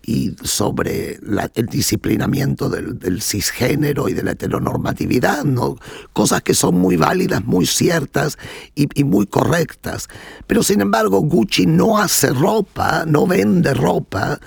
[0.06, 1.20] y sobre
[1.56, 5.78] el disciplinamiento del, cisgénero y de la heteronormatividad, ¿no?
[6.12, 8.38] cosas que son muy válidas, muy ciertas
[8.76, 10.10] y, y, muy correctas.
[10.46, 14.40] Pero sin embargo, Gucci no hace ropa, no vende ropa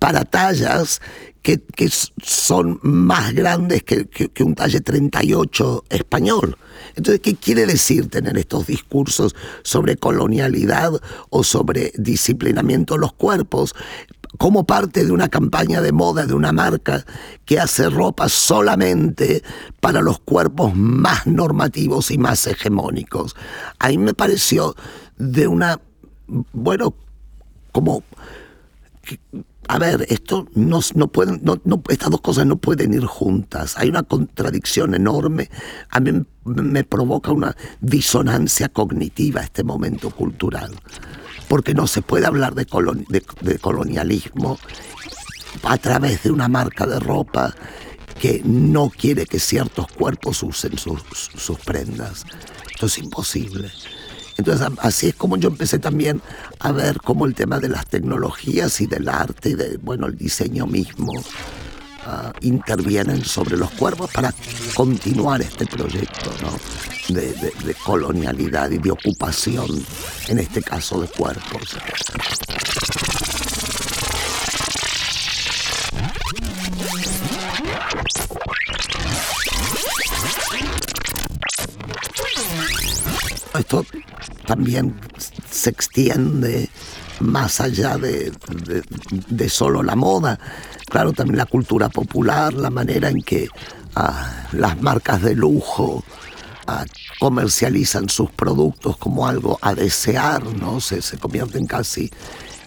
[0.00, 1.00] para tallas
[1.42, 1.88] que, que
[2.22, 6.56] son más grandes que, que un talle 38 español.
[6.94, 10.92] Entonces, ¿qué quiere decir tener estos discursos sobre colonialidad
[11.30, 13.74] o sobre disciplinamiento de los cuerpos?
[14.38, 17.04] como parte de una campaña de moda de una marca
[17.44, 19.42] que hace ropa solamente
[19.80, 23.36] para los cuerpos más normativos y más hegemónicos.
[23.78, 24.74] Ahí me pareció
[25.16, 25.80] de una,
[26.52, 26.94] bueno,
[27.70, 28.02] como
[29.68, 33.74] a ver, esto no, no pueden, no, estas dos cosas no pueden ir juntas.
[33.78, 35.50] Hay una contradicción enorme.
[35.90, 36.12] A mí
[36.44, 40.72] me provoca una disonancia cognitiva este momento cultural
[41.48, 44.58] porque no se puede hablar de, colonialismo
[45.62, 47.54] a través de una marca de ropa
[48.20, 52.24] que no quiere que ciertos cuerpos usen sus, prendas.
[52.72, 53.70] Esto es imposible.
[54.36, 56.20] Entonces, así es como yo empecé también
[56.58, 60.16] a ver cómo el tema de las tecnologías y del arte y de, bueno, el
[60.16, 61.12] diseño mismo
[62.04, 64.34] ah, intervienen sobre los cuerpos para
[64.74, 66.30] continuar este proyecto,
[67.08, 69.84] de, colonialidad y de ocupación,
[70.28, 71.76] en este caso de cuerpos.
[83.58, 83.86] Esto
[84.46, 84.98] también
[85.48, 86.68] se extiende
[87.20, 88.32] más allá de,
[89.28, 90.38] de, solo la moda.
[90.86, 93.48] Claro, también la cultura popular, la manera en que
[93.94, 96.02] ah, las marcas de lujo
[96.66, 96.84] ah,
[97.20, 100.80] comercializan sus productos como algo a desear, ¿no?
[100.80, 102.10] Se, se convierten casi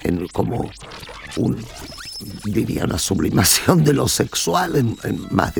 [0.03, 0.71] en como
[1.35, 1.57] un,
[2.45, 4.97] diría, una sublimación de lo sexual
[5.31, 5.53] más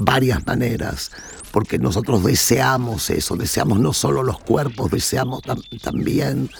[0.00, 1.10] varias maneras
[1.50, 5.42] porque nosotros deseamos eso, deseamos no solo los cuerpos, deseamos
[5.82, 6.50] también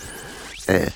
[0.66, 0.90] eh,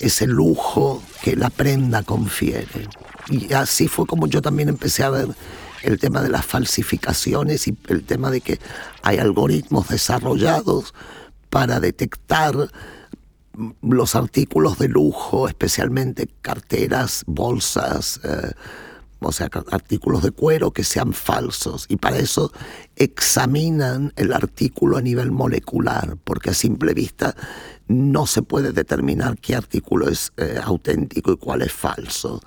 [0.00, 2.88] ese lujo que la prenda confiere.
[3.28, 5.28] Y así fue como yo también empecé a ver
[5.82, 8.58] el tema de las falsificaciones y el tema de que
[9.02, 10.94] hay algoritmos desarrollados
[11.50, 12.70] para detectar
[13.80, 18.52] los artículos de lujo, especialmente carteras, bolsas, eh,
[19.28, 21.86] o sea, artículos de cuero que sean falsos.
[21.88, 22.52] Y para eso
[22.96, 27.34] examinan el artículo a nivel molecular, porque a simple vista
[27.88, 32.40] no se puede determinar qué artículo es eh, auténtico y cuál es falso.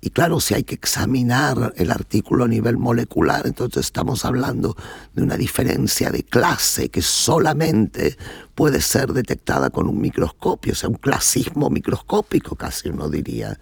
[0.00, 4.76] Y claro, si hay que examinar el artículo a nivel molecular, entonces estamos hablando
[5.12, 8.16] de una diferencia de clase que solamente
[8.58, 13.56] puede ser detectada con un microscopio, o sea, un clasismo microscópico casi uno diría.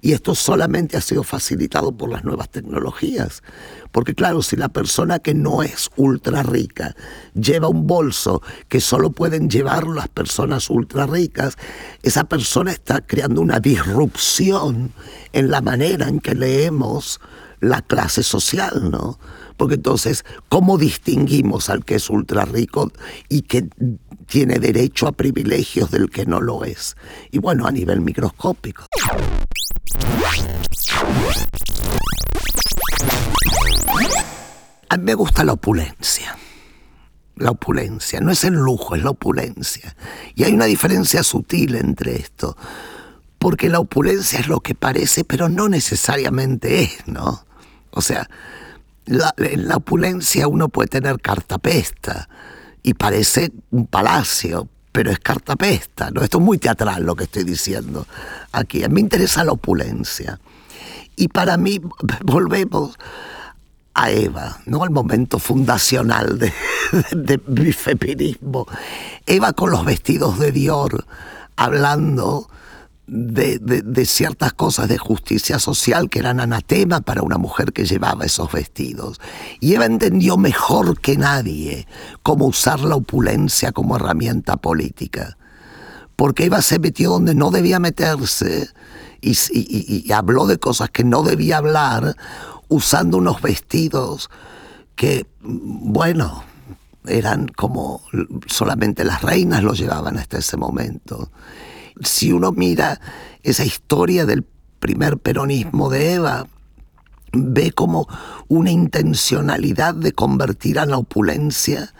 [0.00, 3.44] Y esto solamente ha sido facilitado por las nuevas tecnologías.
[3.92, 6.96] Porque claro, si la persona que no es ultra rica
[7.34, 11.56] lleva un bolso que solo pueden llevar las personas ultra ricas,
[12.02, 14.92] esa persona está creando una disrupción
[15.32, 17.20] en la manera en que leemos
[17.60, 19.20] la clase social, ¿no?
[19.56, 22.90] Porque entonces, ¿cómo distinguimos al que es ultra rico
[23.28, 23.68] y que
[24.32, 26.96] tiene derecho a privilegios del que no lo es?
[27.30, 28.86] Y bueno, a nivel microscópico.
[34.88, 36.34] A mí me gusta la opulencia.
[37.36, 38.22] La opulencia.
[38.22, 39.94] No es el lujo, es la opulencia.
[40.34, 42.56] Y hay una diferencia sutil entre esto.
[43.38, 47.44] Porque la opulencia es lo que parece, pero no necesariamente es, ¿no?
[47.90, 48.30] O sea,
[49.04, 52.30] en la opulencia uno puede tener cartapesta
[52.82, 56.22] y parece un palacio, pero es cartapesta, ¿no?
[56.22, 58.06] Esto es muy teatral lo que estoy diciendo
[58.52, 58.84] aquí.
[58.84, 60.40] A mí me interesa la opulencia.
[61.16, 61.80] Y para mí,
[62.22, 62.98] volvemos
[63.94, 64.84] a Eva, ¿no?
[64.84, 66.52] El momento fundacional de,
[67.12, 68.66] de, mi feminismo.
[69.26, 71.06] Eva con los vestidos de Dior,
[71.56, 72.48] hablando
[73.06, 78.24] de, de, ciertas cosas de justicia social que eran anatema para una mujer que llevaba
[78.24, 79.20] esos vestidos.
[79.60, 81.86] Y Eva entendió mejor que nadie
[82.22, 85.36] cómo usar la opulencia como herramienta política.
[86.14, 88.68] Porque Eva se metió donde no debía meterse
[89.20, 92.16] y, habló de cosas que no debía hablar
[92.68, 94.30] usando unos vestidos
[94.94, 96.44] que, bueno,
[97.06, 98.02] eran como
[98.46, 101.30] solamente las reinas lo llevaban hasta ese momento
[102.04, 103.00] si uno mira
[103.42, 104.44] esa historia del
[104.78, 106.46] primer peronismo de Eva,
[107.32, 108.08] ve como
[108.48, 111.92] una intencionalidad de convertir a la opulencia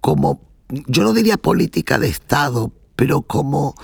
[0.00, 3.74] como, yo no diría política de Estado, pero como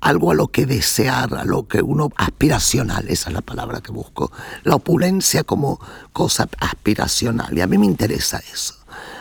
[0.00, 3.92] algo a lo que desear, a lo que uno aspiracional, esa es la palabra que
[3.92, 4.30] busco,
[4.64, 5.80] la opulencia como
[6.12, 7.56] cosa aspiracional.
[7.56, 8.74] Y a mí me interesa eso.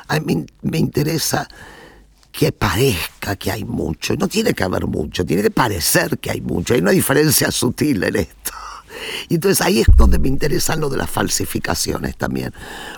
[0.07, 1.47] A mí me interesa
[2.38, 4.16] que parezca que hay mucho.
[4.16, 6.74] No tiene que haber mucho, tiene que parecer que hay mucho.
[6.74, 8.52] Hay una diferencia sutil en esto.
[9.30, 12.54] Y entonces ahí es donde me interesan lo de las falsificaciones también,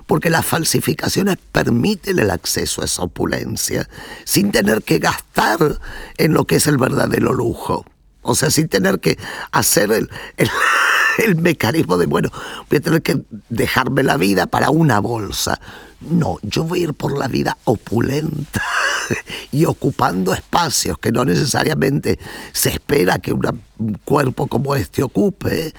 [0.05, 3.89] porque las falsificaciones permiten el acceso a esa opulencia
[4.25, 5.79] sin tener que gastar
[6.17, 7.85] en lo que es el verdadero lujo.
[8.27, 9.17] O sea, sin tener que
[9.51, 10.09] hacer el,
[11.17, 12.29] el, mecanismo de, bueno,
[12.69, 15.59] voy a tener que dejarme la vida para una bolsa.
[16.01, 18.61] No, yo voy a ir por la vida opulenta
[19.51, 22.19] y ocupando espacios que no necesariamente
[22.51, 25.73] se espera que un cuerpo como este ocupe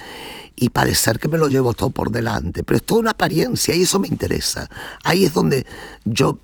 [0.57, 2.65] y parecer que me lo llevo todo por delante.
[2.65, 4.69] Pero es toda una apariencia y eso me interesa.
[5.05, 5.67] Ahí es donde
[6.05, 6.39] yo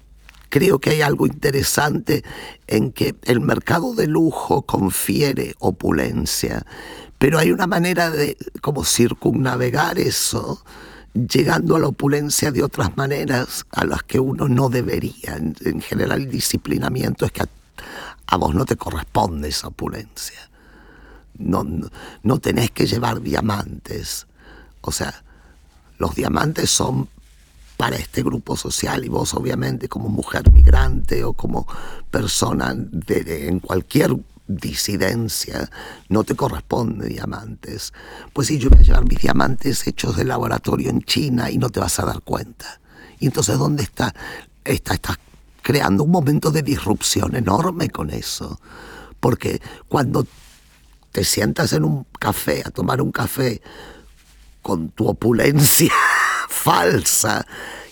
[0.49, 2.25] creo que hay algo interesante
[2.67, 6.65] en que el mercado de lujo confiere opulencia,
[7.19, 10.63] pero hay una manera de como circunnavegar eso
[11.15, 15.37] llegando a la opulencia de otras maneras a las que uno no debería.
[15.37, 17.45] En, general el disciplinamiento es que
[18.27, 20.51] a, vos no te corresponde esa opulencia.
[21.39, 21.65] No,
[22.23, 24.27] no, tenés que llevar diamantes.
[24.81, 25.23] O sea,
[25.99, 27.09] los diamantes son
[27.77, 31.67] para este grupo social y vos obviamente como mujer migrante o como
[32.11, 34.17] persona de, en cualquier
[34.47, 35.71] disidencia,
[36.09, 37.93] no te corresponde diamantes.
[38.33, 41.71] Pues si yo voy a llevar mis diamantes hechos de laboratorio en China y no
[41.71, 42.81] te vas a dar cuenta.
[43.19, 44.15] Y entonces, ¿dónde está?
[44.65, 45.19] Está, está
[45.63, 48.61] creando un momento de disrupción enorme con eso.
[49.19, 50.27] porque cuando
[51.11, 53.63] te sientas en un café a tomar un café
[54.61, 55.93] con tu opulencia
[56.49, 57.47] falsa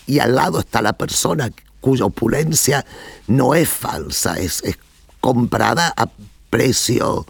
[0.05, 1.49] y al lado está la persona
[1.79, 2.85] cuya opulencia
[3.27, 4.77] no es falsa, es, es
[5.19, 6.07] comprada a
[6.49, 7.25] precio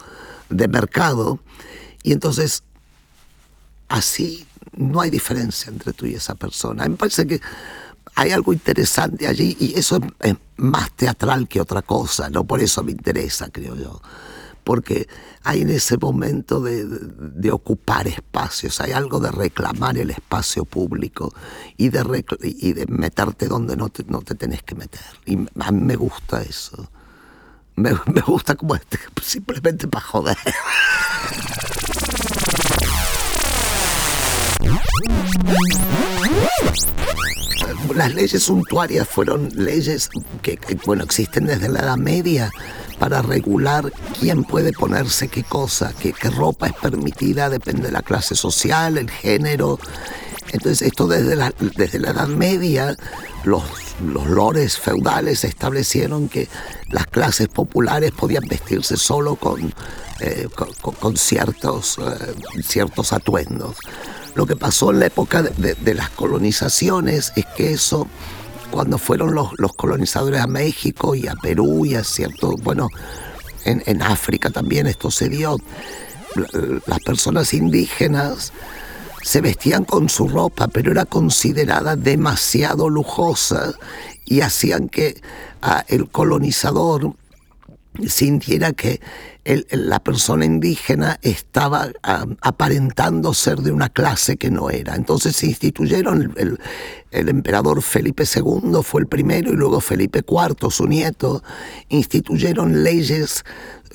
[0.49, 1.39] de mercado.
[2.03, 2.63] Y entonces,
[3.87, 4.45] así
[4.75, 6.87] no hay diferencia entre tú y esa persona.
[6.87, 7.41] Me parece que
[8.15, 12.43] hay algo interesante allí y eso es más teatral que otra cosa, ¿no?
[12.43, 14.01] Por eso me interesa, creo yo.
[14.63, 15.07] Porque
[15.43, 21.33] hay en ese momento de, de, ocupar espacios, hay algo de reclamar el espacio público
[21.75, 25.01] y de, y de meterte donde no te, no te tenés que meter.
[25.25, 25.37] Y
[25.71, 26.89] me gusta eso.
[27.75, 27.91] Me,
[28.25, 30.37] gusta como este, simplemente para joder.
[37.95, 40.09] Las leyes suntuarias fueron leyes
[40.41, 42.49] que, bueno, existen desde la Edad Media
[43.03, 48.33] para regular quién puede ponerse qué cosa, qué, ropa es permitida, depende de la clase
[48.33, 49.77] social, el género.
[50.53, 52.95] Entonces esto desde la, desde la Edad Media,
[53.43, 53.61] los,
[54.01, 56.47] los lores feudales establecieron que
[56.91, 59.73] las clases populares podían vestirse solo con,
[60.21, 60.47] eh,
[60.81, 63.75] con, ciertos, eh, ciertos atuendos.
[64.33, 68.07] Lo que pasó en la época de, las colonizaciones es que eso,
[68.73, 72.89] cuando fueron los, los, colonizadores a México y a Perú y a cierto, bueno,
[73.65, 75.57] en, en África también esto se dio,
[76.87, 78.51] las personas indígenas
[79.21, 83.73] se vestían con su ropa, pero era considerada demasiado lujosa
[84.25, 85.21] y hacían que
[85.61, 87.13] uh, el colonizador
[88.07, 88.99] sintiera que
[89.45, 91.89] la persona indígena estaba
[92.41, 94.95] aparentando ser de una clase que no era.
[94.95, 96.59] Entonces se instituyeron, el,
[97.11, 101.43] el, emperador Felipe II fue el primero y luego Felipe IV, su nieto,
[101.89, 103.43] instituyeron leyes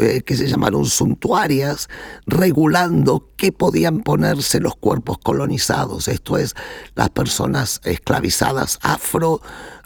[0.00, 1.88] eh, que se llamaron suntuarias,
[2.24, 6.54] regulando qué podían ponerse los cuerpos colonizados, esto es,
[6.94, 9.40] las personas esclavizadas afro,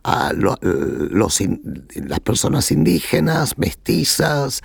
[0.05, 1.39] a lo, los,
[1.95, 4.63] las personas indígenas, mestizas,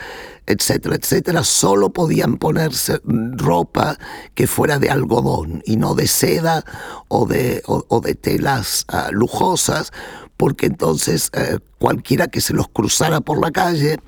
[0.48, 3.98] etcétera, etcétera, solo podían ponerse ropa
[4.34, 6.64] que fuera de algodón y no de seda
[7.08, 9.92] o de, o, de telas uh, lujosas,
[10.38, 14.00] porque entonces uh, cualquiera que se los cruzara por la calle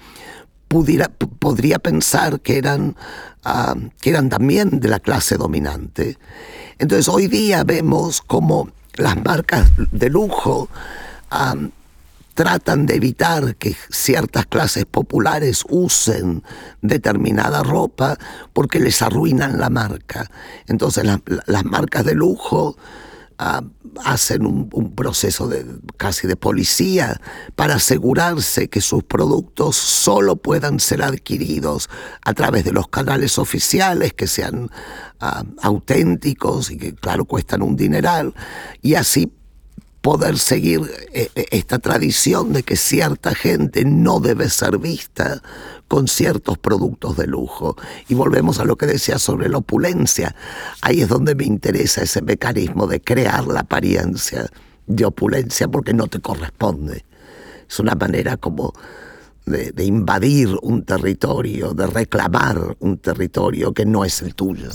[0.68, 2.96] pudiera, podría pensar que eran,
[3.46, 6.18] uh, que eran también de la clase dominante.
[6.80, 10.70] Entonces hoy día vemos como las marcas de lujo
[12.34, 16.44] tratan de evitar que ciertas clases populares usen
[16.82, 18.18] determinada ropa
[18.54, 20.30] porque les arruinan la marca.
[20.68, 22.78] Entonces la, las marcas de lujo
[24.04, 25.66] hacen un, proceso de,
[25.96, 27.22] casi de policía
[27.56, 31.90] para asegurarse que sus productos solo puedan ser adquiridos
[32.22, 34.70] a través de los canales oficiales que sean
[35.62, 38.34] auténticos y que claro cuestan un dineral
[38.82, 39.32] y así
[40.10, 40.82] poder seguir
[41.14, 45.40] eh, eh, esta tradición de que cierta gente no debe ser vista
[45.88, 47.76] con ciertos productos de lujo.
[48.08, 50.36] Y volvemos a lo que decía sobre la opulencia.
[50.82, 54.50] Ahí es donde me interesa ese mecanismo de crear la apariencia
[54.88, 57.06] de opulencia porque no te corresponde.
[57.70, 58.74] Es una manera como
[59.46, 64.70] de, de invadir un territorio, de reclamar un territorio que no es el tuyo.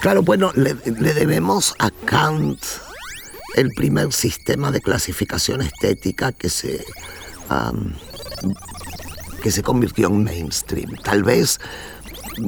[0.00, 2.58] Claro, bueno, le, debemos a Kant
[3.54, 6.82] el primer sistema de clasificación estética que se,
[9.42, 10.96] que se convirtió en mainstream.
[11.04, 11.60] Tal vez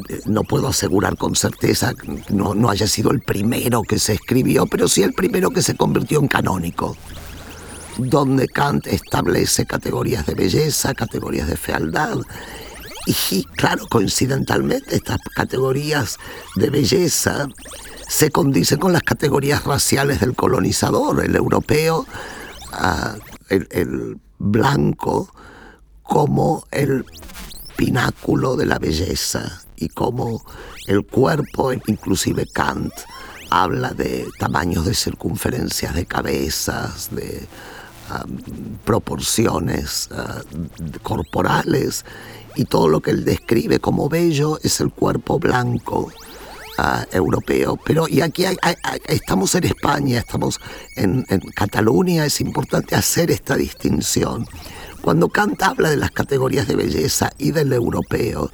[0.09, 1.93] eh, no puedo asegurar con certeza
[2.31, 5.77] no, no haya sido el primero que se escribió, pero sí el primero que se
[5.77, 6.97] convirtió en canónico,
[7.99, 12.17] donde Kant establece categorías de belleza, categorías de fealdad
[13.07, 16.19] y claro, coincidentalmente estas categorías
[16.57, 17.49] de belleza
[18.09, 22.07] se condicen con las categorías raciales del colonizador, el europeo,
[22.73, 25.33] uh, el, blanco,
[26.03, 27.05] como el
[27.77, 30.45] pináculo de la belleza y como
[30.87, 32.93] el cuerpo, inclusive Kant,
[33.51, 37.47] habla de tamaños de circunferencias de cabezas, de
[38.11, 42.05] um, proporciones uh, corporales
[42.57, 46.09] y todo lo que él describe como bello es el cuerpo blanco
[46.79, 47.79] uh, europeo.
[47.85, 48.45] Pero y aquí
[49.07, 50.61] estamos en España, estamos
[50.97, 54.47] en, en Cataluña, es importante hacer esta distinción
[55.03, 58.53] cuando Kant habla de las categorías de belleza y del europeo,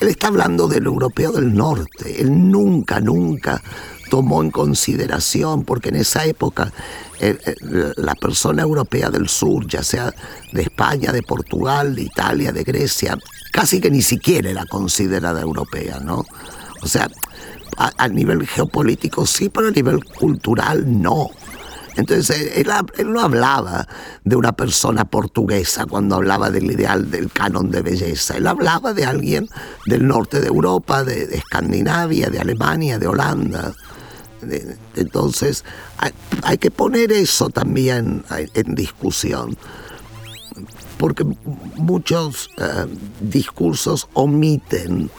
[0.00, 2.22] él está hablando del europeo del norte.
[2.22, 3.60] Él nunca, nunca
[4.08, 6.72] tomó en consideración, porque en esa época
[7.18, 7.54] eh, eh,
[7.96, 10.14] la persona europea del sur, ya sea
[10.52, 13.18] de España, de Portugal, de Italia, de Grecia,
[13.52, 16.24] casi que ni siquiera era considerada europea, ¿no?
[16.82, 17.08] O sea,
[17.76, 21.30] a, nivel geopolítico sí, pero a nivel cultural no.
[21.96, 22.70] Entonces, él,
[23.06, 23.88] no hablaba
[24.24, 28.36] de una persona portuguesa cuando hablaba del ideal del canon de belleza.
[28.36, 29.48] Él hablaba de alguien
[29.86, 33.74] del norte de Europa, de Escandinavia, de Alemania, de Holanda.
[34.94, 35.64] Entonces,
[36.42, 39.56] hay, que poner eso también en discusión,
[40.98, 41.24] porque
[41.76, 42.86] muchos eh,
[43.20, 45.10] discursos omiten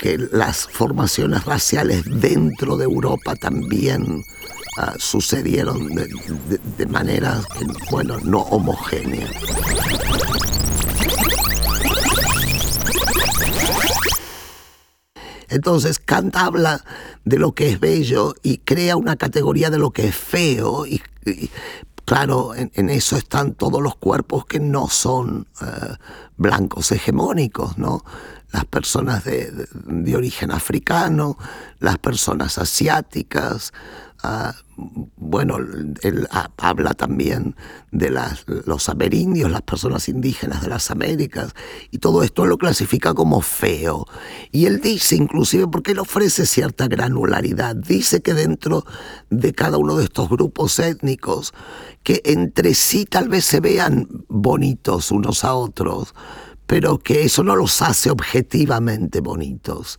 [0.00, 4.22] que las formaciones raciales dentro de Europa también
[4.78, 7.40] ah, sucedieron de manera,
[7.90, 9.28] bueno, no homogénea.
[15.48, 16.84] Entonces Kant habla
[17.24, 21.00] de lo que es bello y crea una categoría de lo que es feo y,
[22.06, 25.96] claro, en, eso están todos los cuerpos que no son eh,
[26.38, 28.04] blancos hegemónicos, ¿no?
[28.52, 29.68] Las personas de,
[30.16, 31.36] origen africano,
[31.80, 33.74] las personas asiáticas,
[35.16, 35.56] bueno,
[36.02, 37.56] él habla también
[37.90, 38.10] de
[38.66, 41.54] los amerindios, las personas indígenas de las Américas,
[41.90, 44.06] y todo esto lo clasifica como feo.
[44.52, 48.84] Y él dice, inclusive, porque él ofrece cierta granularidad, dice que dentro
[49.30, 51.54] de cada uno de estos grupos étnicos,
[52.02, 56.14] que entre sí tal vez se vean bonitos unos a otros,
[56.66, 59.98] pero que eso no los hace objetivamente bonitos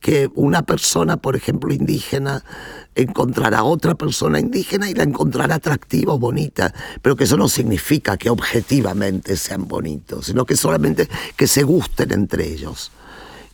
[0.00, 2.44] que una persona, por ejemplo, indígena,
[2.94, 6.72] encontrará a otra persona indígena y la encontrará atractiva o bonita,
[7.02, 12.12] pero que eso no significa que objetivamente sean bonitos, sino que solamente que se gusten
[12.12, 12.90] entre ellos.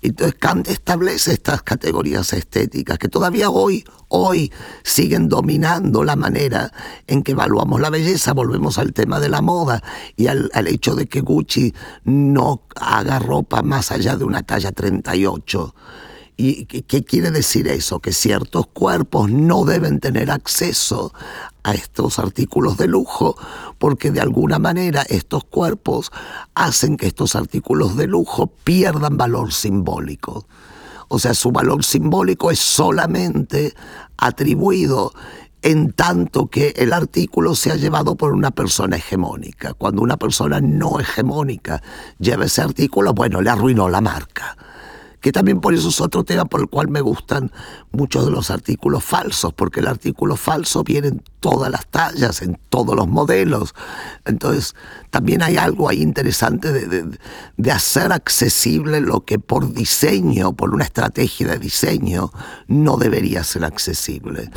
[0.03, 6.73] Entonces Kant establece estas categorías estéticas que todavía hoy, hoy siguen dominando la manera
[7.07, 8.33] en que evaluamos la belleza.
[8.33, 9.81] Volvemos al tema de la moda
[10.17, 11.73] y al, al hecho de que Gucci
[12.03, 15.75] no haga ropa más allá de una talla 38
[16.45, 18.01] ¿Y qué quiere decir eso?
[18.01, 21.15] Que ciertos cuerpos no deben tener acceso
[21.63, 23.37] a estos artículos de lujo
[23.79, 26.11] porque de alguna manera estos cuerpos
[26.57, 30.49] hacen que estos artículos de lujo pierdan valor simbólico.
[31.07, 33.73] O sea, su valor simbólico es solamente
[34.17, 35.13] atribuido
[35.63, 39.75] en tanto que el artículo sea llevado por una persona hegemónica.
[39.75, 41.81] Cuando una persona no hegemónica
[42.19, 44.57] lleva ese artículo, bueno, le arruinó la marca
[45.23, 47.53] que también por eso es otro tema por el cual me gustan
[47.93, 52.59] muchos de los artículos falsos, porque el artículo falso viene en todas las tallas, en
[52.69, 53.73] todos los modelos.
[54.25, 54.75] Entonces,
[55.11, 57.19] también hay algo ahí interesante de,
[57.57, 62.33] de hacer accesible lo que por diseño, por una estrategia de diseño,
[62.67, 64.51] no debería ser accesible.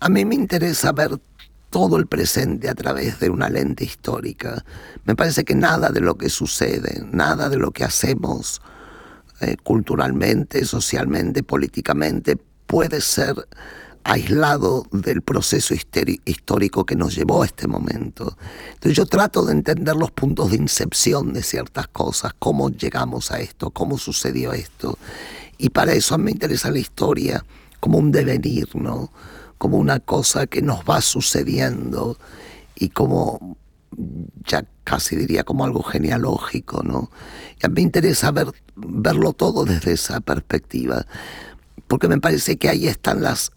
[0.00, 1.18] A mí me interesa ver
[1.70, 4.64] todo el presente a través de una lente histórica.
[5.04, 8.62] Me parece que nada de lo que sucede, nada de lo que hacemos
[9.40, 12.36] eh, culturalmente, socialmente, políticamente,
[12.66, 13.34] puede ser
[14.04, 18.36] aislado del proceso histórico que nos llevó a este momento.
[18.74, 23.40] Entonces yo trato de entender los puntos de incepción de ciertas cosas, cómo llegamos a
[23.40, 24.98] esto, cómo sucedió esto.
[25.56, 27.44] Y para eso a mí me interesa la historia
[27.80, 29.10] como un devenir, ¿no?
[29.56, 32.18] Como una cosa que nos va sucediendo
[32.74, 33.56] y como
[34.46, 37.10] ya casi diría como algo genealógico, ¿no?
[37.62, 41.06] Y a mí me interesa ver, verlo todo desde esa perspectiva,
[41.86, 43.52] porque me parece que ahí están las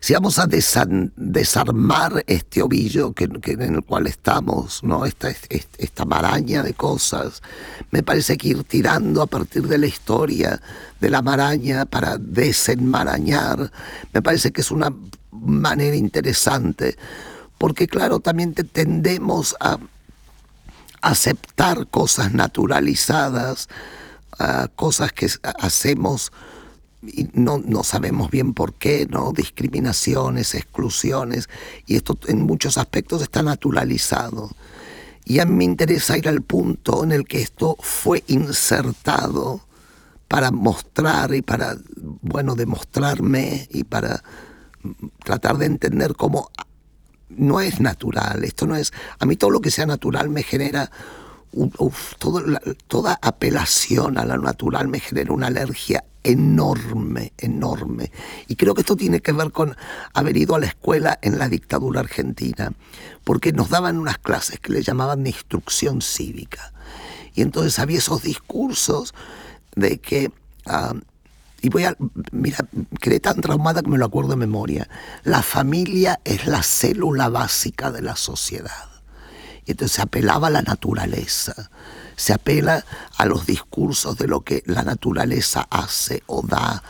[0.00, 5.04] si vamos a desarmar este ovillo que, en el cual estamos, ¿no?
[5.04, 7.42] Esta, esta maraña de cosas,
[7.90, 10.60] me parece que ir tirando a partir de la historia
[11.00, 13.70] de la maraña para desenmarañar,
[14.12, 14.90] me parece que es una
[15.30, 16.96] manera interesante,
[17.58, 19.78] porque claro, también tendemos a
[21.02, 23.68] aceptar cosas naturalizadas,
[24.76, 25.28] cosas que
[25.58, 26.32] hacemos
[27.02, 29.32] y no, no sabemos bien por qué, ¿no?
[29.32, 31.48] Discriminaciones, exclusiones,
[31.86, 34.50] y esto en muchos aspectos está naturalizado.
[35.24, 39.60] Y a mí me interesa ir al punto en el que esto fue insertado
[40.28, 44.22] para mostrar y para, bueno, demostrarme y para
[45.24, 46.50] tratar de entender cómo
[47.28, 50.90] no es natural, esto no es, a mí todo lo que sea natural me genera,
[52.86, 58.12] toda apelación a lo natural me genera una alergia enorme, enorme.
[58.46, 59.76] Y creo que esto tiene que ver con
[60.12, 62.72] haber ido a la escuela en la dictadura argentina,
[63.24, 66.72] porque nos daban unas clases que le llamaban instrucción cívica.
[67.34, 69.14] Y entonces había esos discursos
[69.74, 70.30] de que
[70.66, 70.94] ah,
[71.62, 71.96] y voy a,
[72.32, 72.66] mira,
[73.00, 74.88] quedé tan traumada que me lo acuerdo de memoria.
[75.24, 78.89] La familia es la célula básica de la sociedad.
[79.70, 81.70] Entonces se apelaba a la naturaleza,
[82.16, 82.84] se apela
[83.16, 86.82] a los discursos de lo que la naturaleza hace o da.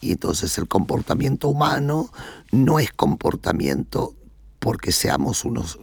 [0.00, 2.10] Y entonces el comportamiento humano
[2.52, 4.14] no es comportamiento
[4.58, 5.78] porque seamos unos,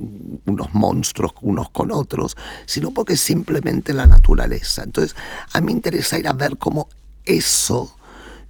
[0.45, 2.35] unos monstruos unos con otros,
[2.65, 4.83] sino porque es simplemente la naturaleza.
[4.83, 5.15] Entonces,
[5.53, 6.89] a mí me interesa ir a ver cómo
[7.23, 7.95] eso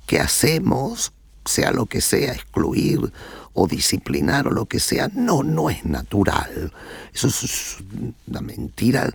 [0.07, 1.13] que hacemos,
[1.45, 3.11] sea lo que sea, excluir
[3.53, 6.71] o disciplinar o lo que sea, no, no es natural.
[7.13, 7.77] Eso es
[8.27, 9.13] una mentira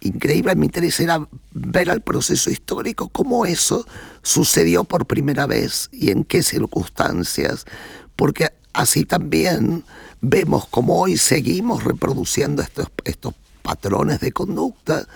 [0.00, 0.54] increíble.
[0.54, 3.86] Me interesa ver al proceso histórico, cómo eso
[4.22, 7.66] sucedió por primera vez y en qué circunstancias,
[8.14, 9.84] porque así también
[10.20, 15.06] vemos cómo hoy seguimos reproduciendo estos, estos patrones de conducta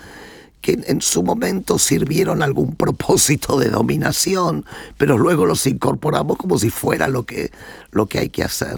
[0.61, 4.65] que en su momento sirvieron algún propósito de dominación,
[4.97, 7.51] pero luego los incorporamos como si fuera lo que,
[7.91, 8.77] lo que hay que hacer.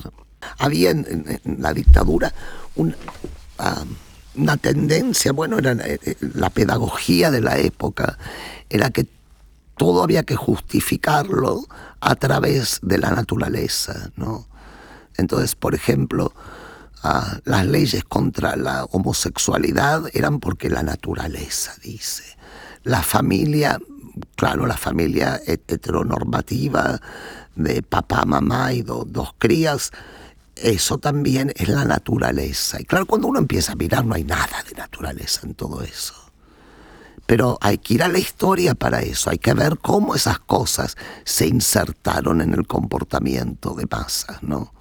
[0.57, 2.33] Había en, la dictadura
[4.35, 8.17] una tendencia, bueno, era eh, eh, la pedagogía de la época,
[8.69, 9.07] era que
[9.77, 11.65] todo había que justificarlo
[11.99, 14.47] a través de la naturaleza, ¿no?
[15.17, 16.33] Entonces, por ejemplo,
[17.43, 22.23] las leyes contra la homosexualidad eran porque la naturaleza dice.
[22.83, 23.79] La familia,
[24.35, 27.01] claro, la familia heteronormativa
[27.55, 29.91] de papá, mamá y dos crías,
[30.55, 32.79] eso también es la naturaleza.
[32.79, 36.13] Y claro, cuando uno empieza a mirar no hay nada de naturaleza en todo eso.
[37.25, 40.97] Pero hay que ir a la historia para eso, hay que ver cómo esas cosas
[41.23, 44.73] se insertaron en el comportamiento de masas, ¿no?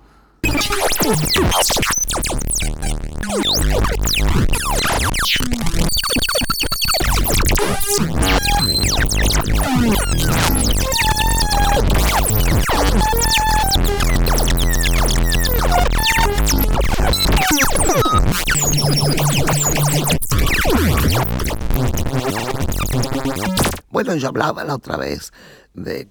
[23.90, 25.32] Bueno, yo hablaba la otra vez
[25.74, 26.08] de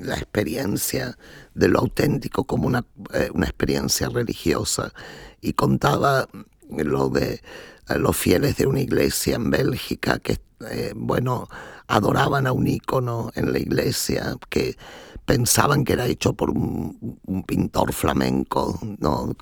[0.00, 1.16] la experiencia
[1.54, 4.92] de lo auténtico como una, eh, una experiencia religiosa
[5.40, 6.28] y contaba
[6.70, 7.40] lo de
[7.88, 10.38] eh, los fieles de una iglesia en Bélgica que,
[10.70, 11.48] eh, bueno,
[11.86, 14.76] adoraban a un ícono en la iglesia que
[15.24, 19.34] pensaban que era hecho por un, un pintor flamenco, ¿no?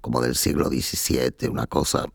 [0.00, 2.06] como del siglo XVII, una cosa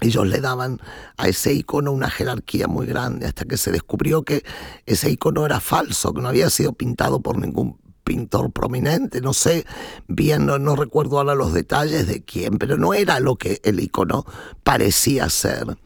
[0.00, 0.80] ellos le daban
[1.16, 4.44] a ese icono una jerarquía muy grande hasta que se descubrió que
[4.86, 7.78] ese icono era falso, que no había sido pintado por ningún
[8.08, 9.66] pintor prominente, no sé
[10.06, 14.24] bien, no, recuerdo ahora los detalles de quién, pero no era lo que el icono
[14.62, 15.76] parecía ser.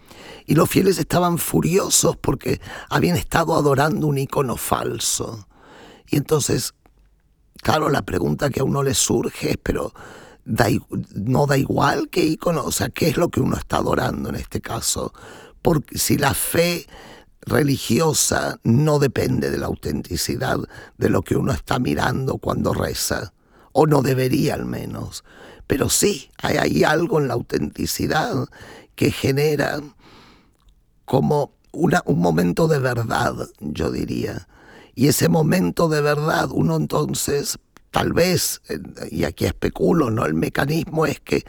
[0.46, 2.60] Y los fieles estaban furiosos porque
[2.90, 5.48] habían estado adorando un icono falso.
[6.08, 6.74] Y entonces,
[7.60, 9.92] claro, la pregunta que a uno le surge es, pero
[10.44, 14.36] no da igual qué icono, o sea, qué es lo que uno está adorando en
[14.36, 15.12] este caso.
[15.60, 16.86] Porque si la fe
[17.42, 20.58] religiosa no depende de la autenticidad
[20.96, 23.32] de lo que uno está mirando cuando reza,
[23.72, 25.24] o no debería al menos.
[25.66, 28.46] Pero sí, hay, algo en la autenticidad
[28.94, 29.80] que genera
[31.04, 34.48] como una, un momento de verdad, yo diría.
[34.94, 37.58] Y ese momento de verdad, uno entonces
[37.92, 38.62] tal vez,
[39.10, 40.26] y aquí especulo, ¿no?
[40.26, 41.44] El mecanismo es que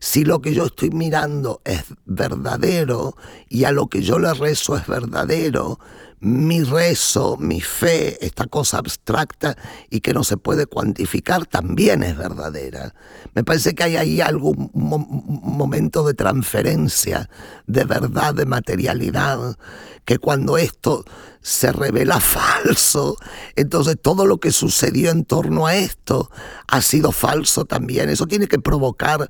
[0.00, 3.16] si lo que yo estoy mirando es verdadero
[3.48, 5.78] y a lo que yo le rezo es verdadero,
[6.24, 9.56] mi rezo, mi fe, esta cosa abstracta
[9.90, 12.94] y que no se puede cuantificar, también es verdadera.
[13.34, 17.28] Me parece que hay ahí algún momento de transferencia,
[17.66, 19.58] de verdad, de materialidad,
[20.06, 21.04] que cuando esto
[21.42, 23.16] se revela falso,
[23.54, 26.30] entonces todo lo que sucedió en torno a esto
[26.68, 28.08] ha sido falso también.
[28.08, 29.28] Eso tiene que provocar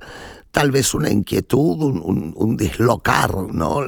[0.51, 3.81] tal vez una inquietud, un, un dislocar, ¿no?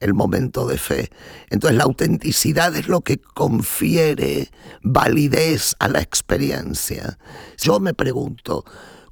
[0.00, 1.10] El momento de fe.
[1.50, 4.50] Entonces la autenticidad es lo que confiere
[4.82, 7.18] validez a la experiencia.
[7.58, 8.64] Yo me pregunto,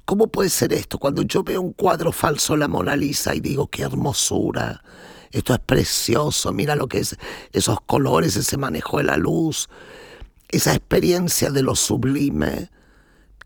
[0.05, 0.97] ¿cómo puede ser esto?
[0.97, 4.83] Cuando yo veo un cuadro falso la Mona Lisa y digo, qué hermosura,
[5.31, 7.15] esto es precioso, mira lo que es
[7.53, 9.69] esos colores, ese manejo de la luz,
[10.47, 12.71] esa experiencia de lo sublime,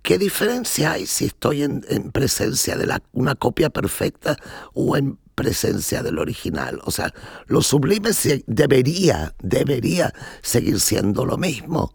[0.01, 1.81] ¿qué diferencia hay si estoy en,
[2.13, 4.37] presencia de una copia perfecta
[4.73, 6.79] o en presencia del original?
[6.83, 7.13] O sea,
[7.47, 8.11] lo sublime
[8.47, 11.93] debería, debería seguir siendo lo mismo.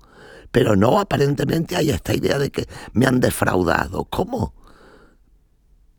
[0.51, 4.05] Pero no, aparentemente hay esta idea de que me han defraudado.
[4.05, 4.55] ¿Cómo?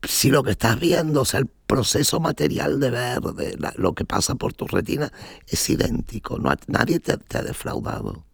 [0.01, 4.05] Si lo que estás viendo, o sea, el proceso material de ver, de lo que
[4.05, 5.11] pasa por tu retina,
[5.47, 6.39] es idéntico.
[6.39, 8.25] No, nadie te, te ha defraudado.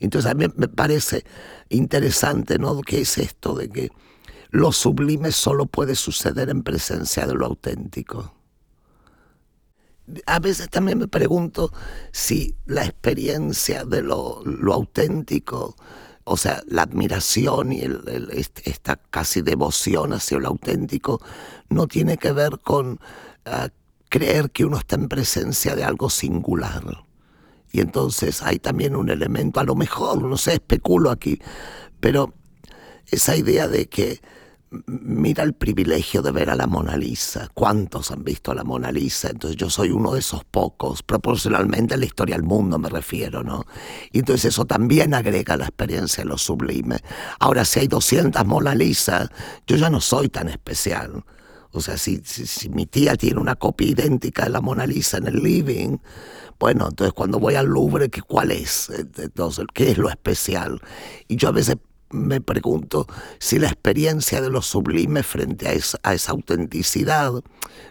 [0.00, 1.24] Entonces a mí me parece
[1.68, 2.80] interesante, ¿no?
[2.80, 3.90] ¿Qué es esto de que
[4.50, 8.34] lo sublime solo puede suceder en presencia de lo auténtico?
[10.26, 11.72] A veces también me pregunto
[12.10, 14.42] si la experiencia de lo,
[14.72, 15.76] auténtico,
[16.24, 17.82] o sea, la admiración y
[18.64, 21.20] esta casi devoción hacia lo auténtico,
[21.68, 22.98] no tiene que ver con
[23.44, 23.68] ah,
[24.08, 27.04] creer que uno está en presencia de algo singular
[27.72, 31.40] y entonces hay también un elemento, a lo mejor, no sé, especulo aquí,
[32.00, 32.34] pero
[33.06, 34.20] esa idea de que
[34.86, 37.48] mira el privilegio de ver a la Mona Lisa.
[37.54, 39.30] ¿Cuántos han visto a la Mona Lisa?
[39.30, 43.42] Entonces yo soy uno de esos pocos, proporcionalmente en la historia del mundo me refiero,
[43.42, 43.64] ¿no?
[44.12, 46.98] Y entonces eso también agrega la experiencia de lo sublime.
[47.40, 49.28] Ahora, si hay 200 Mona Lisa,
[49.66, 51.24] yo ya no soy tan especial.
[51.72, 55.26] O sea, si, si mi tía tiene una copia idéntica de la Mona Lisa en
[55.26, 55.98] el living,
[56.60, 58.90] bueno, entonces cuando voy al Louvre, ¿qué, ¿cuál es?
[58.90, 60.80] Entonces, ¿qué es lo especial?
[61.26, 61.76] Y yo a veces
[62.10, 63.06] me pregunto
[63.38, 67.32] si la experiencia de lo sublime frente a esa, esa, autenticidad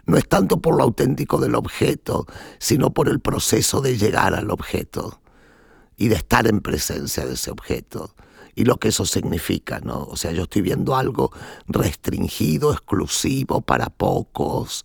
[0.06, 2.26] no es tanto por lo auténtico del objeto,
[2.58, 5.22] sino por el proceso de llegar al objeto
[5.98, 8.14] y de estar en presencia de ese objeto
[8.60, 10.04] y lo que eso significa, ¿no?
[10.04, 11.32] O sea, yo estoy viendo algo
[11.68, 14.84] restringido, exclusivo para pocos,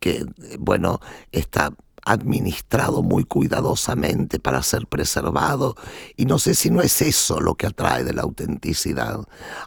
[0.00, 0.24] que,
[0.58, 0.98] bueno,
[1.30, 1.74] está
[2.04, 5.76] administrado muy cuidadosamente para ser preservado
[6.16, 9.20] y no sé si no es eso lo que atrae de la autenticidad.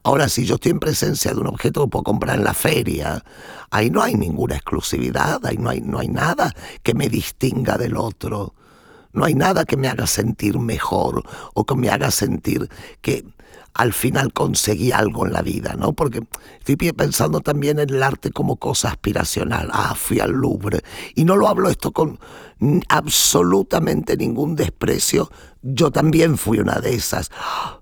[0.03, 3.23] Ahora, si yo estoy en presencia de un objeto que puedo comprar en la feria,
[3.71, 7.97] ahí no hay ninguna exclusividad, ahí no hay, no hay nada que me distinga del
[7.97, 8.53] otro.
[9.13, 11.23] No hay nada que me haga sentir mejor
[11.53, 12.69] o que me haga sentir
[13.01, 13.23] que
[13.75, 15.91] al final conseguí algo en la vida, ¿no?
[15.91, 16.21] Porque
[16.59, 19.69] estoy pensando también en el arte como cosa aspiracional.
[19.71, 20.81] Ah, fui al Louvre.
[21.13, 22.17] Y no lo hablo esto con
[22.87, 25.29] absolutamente ningún desprecio.
[25.61, 27.31] Yo también fui una de esas.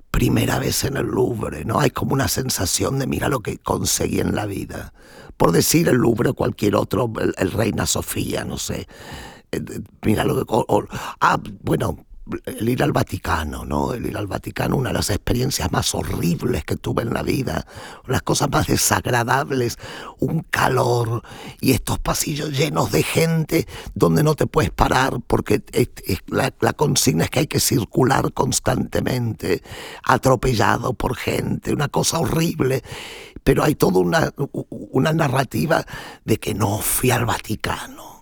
[0.10, 1.80] Primera vez en el Louvre, ¿no?
[1.80, 4.94] Hay como una sensación de mira lo que conseguí en la vida.
[5.38, 8.88] Por decir el Louvre o cualquier otro, el, Reina Sofía, no sé.
[9.52, 9.62] Eh,
[10.02, 10.52] mira lo que...
[11.20, 11.98] ah, bueno,
[12.46, 13.94] el ir al Vaticano, ¿no?
[13.94, 17.66] El ir al Vaticano, una de las experiencias más horribles que tuve en la vida,
[18.08, 19.78] las cosas más desagradables,
[20.20, 21.24] un calor
[21.60, 25.62] y estos pasillos llenos de gente donde no te puedes parar porque
[26.28, 29.62] la, la, consigna es que hay que circular constantemente,
[30.04, 32.84] atropellado por gente, una cosa horrible.
[33.44, 34.34] Pero hay toda una,
[34.70, 35.86] una narrativa
[36.24, 38.13] de que no fui al Vaticano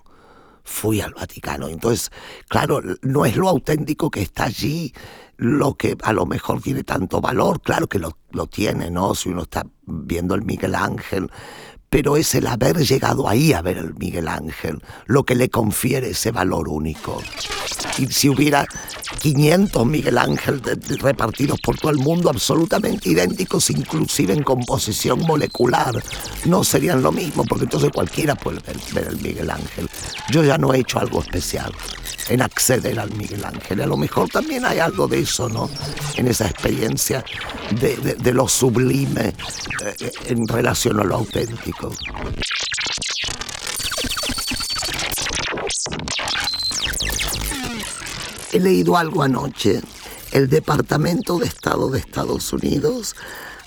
[0.72, 1.67] fui al Vaticano.
[1.67, 2.11] Entonces,
[2.47, 4.93] claro, no es lo auténtico que está allí
[5.41, 9.15] lo que a lo mejor tiene tanto valor, claro que lo, lo tiene, ¿no?
[9.15, 11.32] Si uno está viendo el Miguel Ángel,
[11.92, 16.12] pero es el haber llegado ahí a ver el Miguel Ángel lo que le confiere
[16.12, 17.22] ese valor único.
[17.98, 18.66] Y si hubiera
[19.20, 20.62] 500 Miguel Ángel
[21.02, 26.02] repartidos por todo el mundo, absolutamente idénticos, inclusive en composición molecular,
[26.46, 28.62] no serían lo mismo, porque entonces cualquiera puede
[28.94, 29.89] ver, el Miguel Ángel.
[30.30, 31.74] Yo ya no he hecho algo especial
[32.30, 33.82] en acceder al Miguel Ángel.
[33.82, 35.69] A lo mejor también hay algo de eso, ¿no?
[36.15, 37.24] En esa experiencia
[37.80, 39.34] de, lo sublime
[39.86, 41.91] eh, en relación a lo auténtico.
[48.53, 49.82] He leído algo anoche.
[50.32, 53.15] El Departamento de Estado de Estados Unidos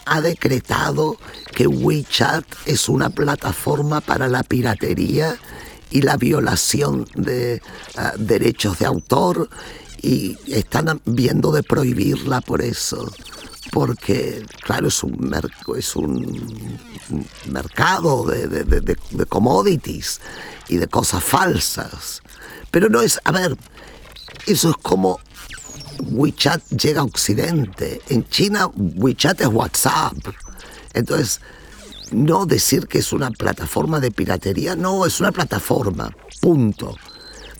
[0.06, 1.16] ha decretado
[1.54, 5.36] que WeChat es una plataforma para la piratería
[5.94, 7.62] y la violación de
[7.96, 9.48] ah, derechos de autor
[10.02, 13.10] y están viendo de prohibirla por eso
[13.70, 15.34] porque claro es un
[15.78, 16.78] es un
[17.50, 20.20] mercado de, de, commodities
[20.68, 22.22] y de cosas falsas
[22.72, 23.56] pero no es a ver
[24.46, 25.20] eso es como
[26.10, 28.00] WeChat llega a Occidente.
[28.08, 30.16] En China WeChat es WhatsApp.
[30.92, 31.40] Entonces,
[32.14, 36.94] no decir que es una plataforma de piratería, no, es una plataforma, punto.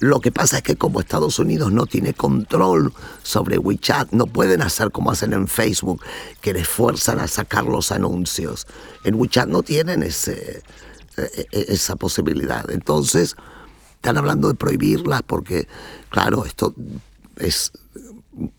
[0.01, 2.93] Lo que pasa es que como Estados Unidos no tiene control
[3.23, 6.03] sobre WeChat, no pueden hacer como hacen en Facebook,
[6.41, 8.67] que les fuerzan a sacar los anuncios.
[9.05, 10.63] En WeChat no tienen ese,
[11.17, 12.69] e, e, esa posibilidad.
[12.71, 13.37] Entonces,
[13.95, 15.69] están hablando de prohibirlas porque,
[16.11, 16.75] claro, esto
[17.37, 17.73] es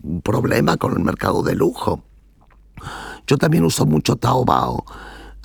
[0.02, 2.04] un problema con el mercado de lujo.
[3.28, 4.86] Yo también uso mucho Taobao,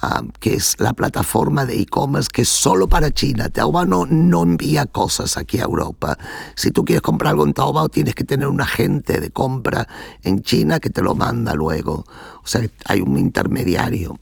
[0.03, 3.49] ah, que es la plataforma de e-commerce que es solo para China.
[3.49, 6.19] Taobao no, no envía cosas aquí a Europa.
[6.55, 9.87] Si tú quieres comprar algo en Taobao, tienes que tener un agente de compra
[10.23, 12.05] en China que te lo manda luego.
[12.43, 14.19] O sea, hay un intermediario.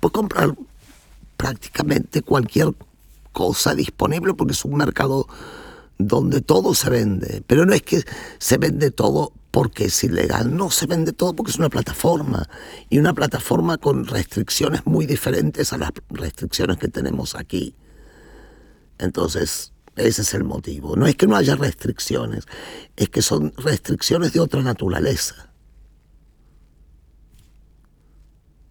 [0.00, 0.54] Puedes comprar
[1.36, 2.74] prácticamente cualquier
[3.32, 5.26] cosa disponible porque es un mercado
[5.98, 7.42] donde todo se vende.
[7.46, 8.02] Pero no es que
[8.38, 12.48] se vende todo porque es ilegal, no se vende todo porque es una plataforma
[12.90, 17.76] y una plataforma con restricciones muy diferentes a las restricciones que tenemos aquí.
[18.98, 20.96] Entonces, ese es el motivo.
[20.96, 22.46] No es que no haya restricciones,
[22.96, 25.52] es que son restricciones de otra naturaleza.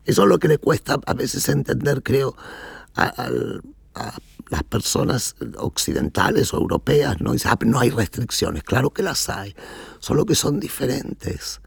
[0.04, 2.36] Eso es lo que le cuesta a veces entender, creo,
[3.96, 4.18] a,
[4.50, 7.20] las personas occidentales o europeas.
[7.22, 7.34] ¿no?
[7.46, 8.64] Ah, no hay restricciones.
[8.64, 9.56] Claro que las hay,
[10.00, 11.62] solo que son diferentes.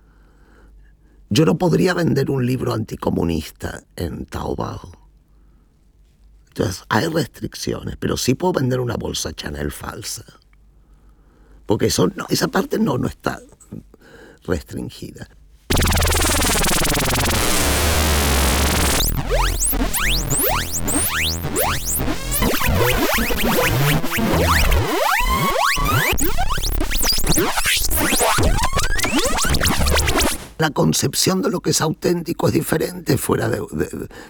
[1.28, 4.92] Yo no podría vender un libro anticomunista en Taobao.
[6.48, 10.24] Entonces, hay restricciones, pero sí puedo vender una bolsa Chanel falsa.
[11.66, 13.40] Porque eso, no, esa parte no, no está
[14.44, 15.28] restringida.
[30.58, 33.50] La concepción de lo que es auténtico es diferente fuera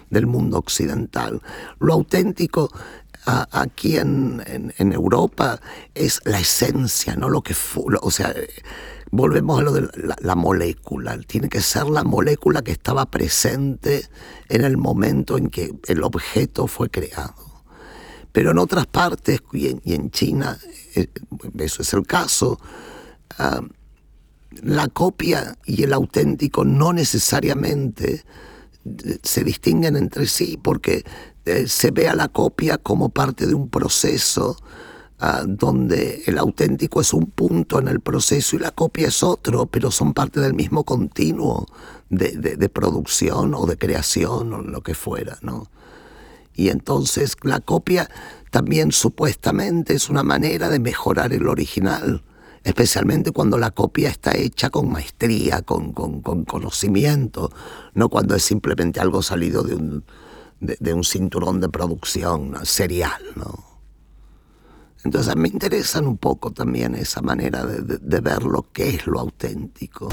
[0.09, 1.41] del mundo occidental.
[1.79, 2.69] Lo auténtico
[3.25, 5.59] aquí en, Europa
[5.95, 8.33] es la esencia, no lo que fue, o sea,
[9.11, 9.89] volvemos a lo de
[10.19, 11.17] la, molécula.
[11.25, 14.05] Tiene que ser la molécula que estaba presente
[14.49, 17.46] en el momento en que el objeto fue creado.
[18.37, 20.59] Pero en otras partes, y en, China,
[20.93, 21.07] eh,
[21.57, 22.59] eso es el caso,
[23.39, 23.61] ah,
[24.61, 28.23] la copia y el auténtico no necesariamente
[28.85, 31.03] eh, se distinguen entre sí porque
[31.45, 34.55] eh, se ve a la copia como parte de un proceso
[35.19, 39.65] Ah, donde el auténtico es un punto en el proceso y la copia es otro,
[39.65, 41.65] pero son parte del mismo continuo
[42.11, 45.71] de, producción o de creación o lo que fuera, ¿no?
[46.57, 48.09] Y entonces la copia
[48.51, 52.23] también supuestamente es una manera de mejorar el original,
[52.63, 57.51] especialmente cuando la copia está hecha con maestría, con, conocimiento,
[57.93, 60.03] no cuando es simplemente algo salido de un,
[60.59, 63.67] de, un cinturón de producción serial, ¿no?
[65.03, 70.09] Entonces me interesan un poco también esa manera de, ver lo que es lo auténtico.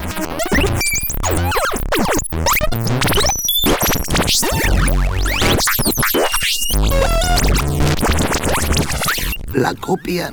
[9.53, 10.33] La copia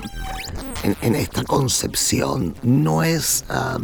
[0.84, 3.78] en, esta concepción no es ah,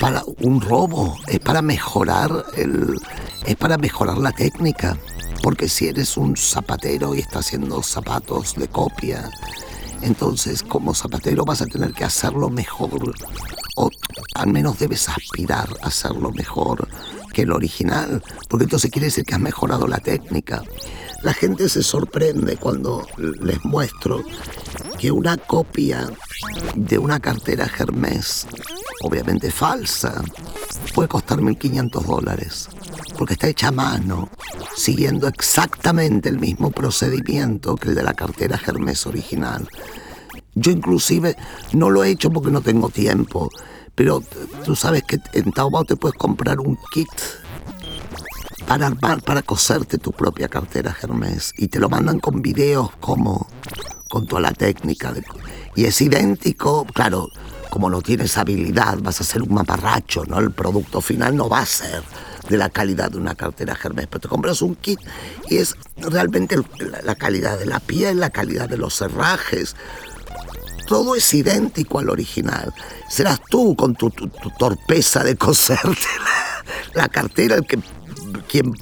[0.00, 2.96] para un robo, es para mejorar el,
[3.46, 4.96] es para mejorar la técnica.
[5.42, 9.30] Porque si eres un zapatero y estás haciendo zapatos de copia,
[10.02, 13.14] entonces, como zapatero vas a tener que hacerlo mejor,
[13.76, 13.90] o
[14.34, 16.88] al menos debes aspirar a hacerlo mejor
[17.32, 20.62] que el original, porque entonces quiere decir que has mejorado la técnica.
[21.22, 24.22] La gente se sorprende cuando les muestro
[24.98, 26.08] que una copia
[26.74, 28.46] de una cartera Hermes,
[29.02, 30.22] obviamente falsa,
[30.94, 32.68] puede costar 1.500 dólares,
[33.18, 34.28] porque está hecha a mano,
[34.76, 39.68] siguiendo exactamente el mismo procedimiento que el de la cartera Hermes original.
[40.54, 41.36] Yo inclusive
[41.72, 43.50] no lo he hecho porque no tengo tiempo,
[43.94, 44.22] pero
[44.64, 47.08] tú sabes que en Taobao te puedes comprar un kit
[48.66, 53.48] para armar, para coserte tu propia cartera Hermes y te lo mandan con videos como
[54.08, 55.12] con toda la técnica
[55.74, 57.28] y es idéntico, claro,
[57.70, 60.38] como no tienes habilidad vas a ser un maparracho, ¿no?
[60.38, 62.02] El producto final no va a ser
[62.48, 65.00] de la calidad de una cartera Hermes, pero te compras un kit
[65.48, 66.56] y es realmente
[67.02, 69.74] la calidad de la piel, la calidad de los herrajes,
[70.86, 72.72] todo es idéntico al original.
[73.08, 74.10] Serás tú con tu,
[74.58, 76.06] torpeza de coserte
[76.94, 77.78] la, cartera el que
[78.42, 78.72] quien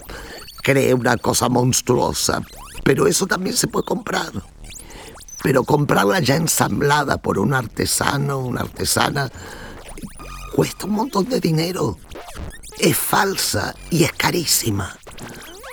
[0.62, 2.42] cree una cosa monstruosa.
[2.82, 4.32] Pero eso también se puede comprar.
[5.42, 9.30] Pero comprarla ya ensamblada por un artesano, una artesana,
[10.54, 11.98] cuesta un montón de dinero.
[12.78, 14.96] Es falsa y es carísima.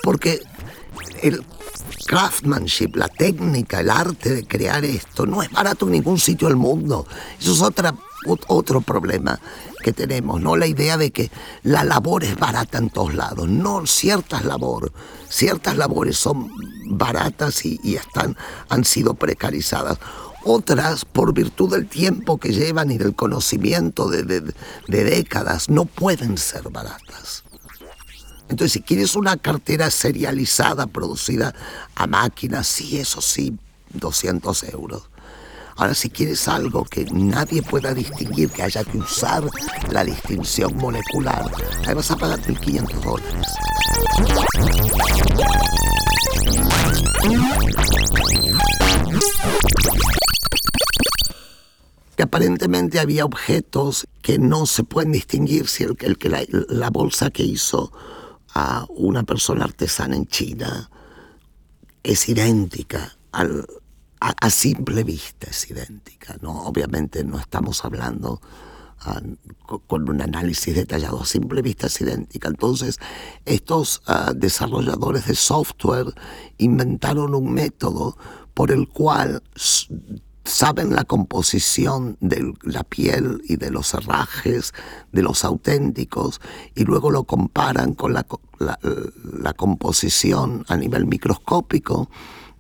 [0.04, 0.42] Porque
[1.22, 1.44] el
[2.06, 6.58] craftsmanship, la técnica, el arte de crear esto, no es barato en ningún sitio del
[6.58, 7.08] mundo.
[7.40, 7.96] Eso es otra,
[8.48, 9.40] otro problema
[9.82, 10.56] que tenemos, ¿no?
[10.56, 11.32] La idea de que
[11.64, 13.50] la labor es barata en todos lados.
[13.50, 14.92] No, ciertas labores,
[15.30, 16.52] ciertas labores son
[16.88, 18.38] baratas y, están,
[18.70, 19.98] han sido precarizadas.
[20.44, 24.54] Otras, por virtud del tiempo que llevan y del conocimiento de
[24.88, 27.44] décadas, no pueden ser baratas.
[28.52, 31.56] Entonces, si quieres una cartera serializada, producida
[31.96, 33.58] a máquina, sí, eso sí,
[33.94, 35.11] 200 euros.
[35.82, 39.44] Ahora, si quieres algo que nadie pueda distinguir, que haya que usar
[39.90, 41.52] la distinción molecular,
[41.88, 43.48] ahí vas a pagar 1.500 dólares.
[52.16, 57.42] Que aparentemente había objetos que no se pueden distinguir si el, que la, bolsa que
[57.42, 57.92] hizo
[58.54, 60.92] a una persona artesana en China
[62.04, 63.66] es idéntica al,
[64.22, 66.64] a, simple vista es idéntica, ¿no?
[66.66, 68.40] Obviamente no estamos hablando
[69.00, 69.20] ah,
[69.88, 72.48] con un análisis detallado, a simple vista es idéntica.
[72.48, 73.00] Entonces,
[73.46, 76.14] estos ah, desarrolladores de software
[76.60, 78.16] inventaron un método
[78.54, 79.42] por el cual
[80.44, 84.74] saben la composición de la piel y de los herrajes
[85.12, 86.42] de los auténticos
[86.76, 88.26] y luego lo comparan con la,
[88.60, 92.10] la composición a nivel microscópico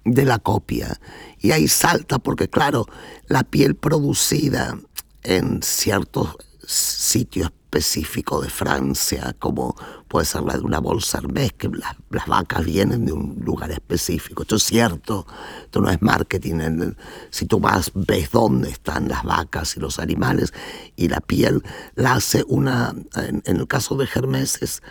[0.03, 0.99] de la copia.
[1.39, 2.87] Y ahí salta porque, claro,
[3.27, 4.77] la piel producida
[5.23, 9.75] en ciertos sitios específicos de Francia, como
[10.09, 14.41] puede ser la de una bolsa Hermès, que las, vacas vienen de un lugar específico.
[14.41, 15.25] Esto es cierto,
[15.63, 16.95] esto no es marketing.
[17.29, 20.53] Si tú vas, ves dónde están las vacas y los animales,
[20.97, 21.63] y la piel
[21.95, 24.81] la hace una, en, el caso de Hermès es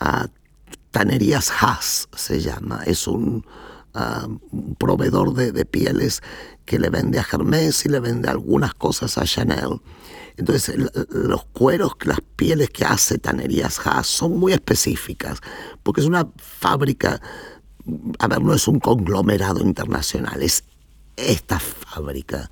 [0.00, 0.28] uh,
[0.92, 3.44] Tanerías Haas, se llama, es un
[3.94, 6.22] un proveedor de, pieles
[6.64, 9.80] que le vende a Hermès y le vende algunas cosas a Chanel.
[10.36, 10.76] Entonces,
[11.10, 15.40] los cueros, las pieles que hace Tanerías Haas son muy específicas,
[15.82, 17.20] porque es una fábrica,
[18.18, 20.64] a ver, no es un conglomerado internacional, es
[21.16, 22.50] esta fábrica.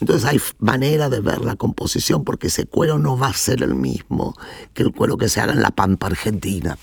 [0.00, 3.74] Entonces hay manera de ver la composición porque ese cuero no va a ser el
[3.74, 4.36] mismo
[4.74, 6.78] que el cuero que se haga en la Pampa Argentina,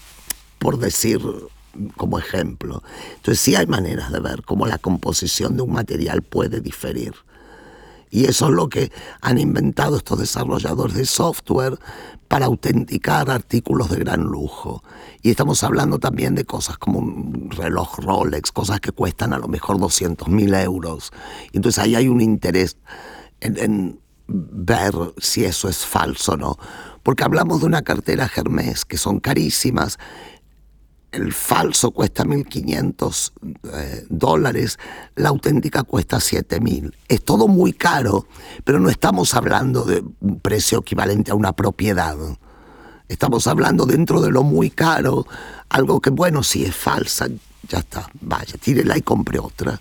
[0.58, 1.22] por decir
[1.98, 2.84] como ejemplo.
[3.16, 7.14] Entonces sí hay maneras de ver cómo la composición de un material puede diferir.
[8.10, 11.80] Y eso es lo que han inventado estos desarrolladores de software
[12.28, 14.84] para autenticar artículos de gran lujo.
[15.24, 19.48] Y estamos hablando también de cosas como un reloj Rolex, cosas que cuestan a lo
[19.48, 21.12] mejor 200 mil euros.
[21.54, 22.78] Entonces ahí hay un interés
[23.40, 26.58] en, en ver si eso es falso o no.
[27.02, 29.98] Porque hablamos de una cartera Hermes que son carísimas
[31.14, 33.32] el falso cuesta 1.500
[33.74, 34.80] eh, dólares,
[35.16, 36.91] la auténtica cuesta 7.000.
[37.07, 38.28] Es todo muy caro,
[38.64, 42.18] pero no estamos hablando de un precio equivalente a una propiedad.
[43.07, 45.26] Estamos hablando dentro de lo muy caro,
[45.70, 47.28] algo que, bueno, si es falsa,
[47.68, 49.80] ya está, vaya, tírela y compre otra.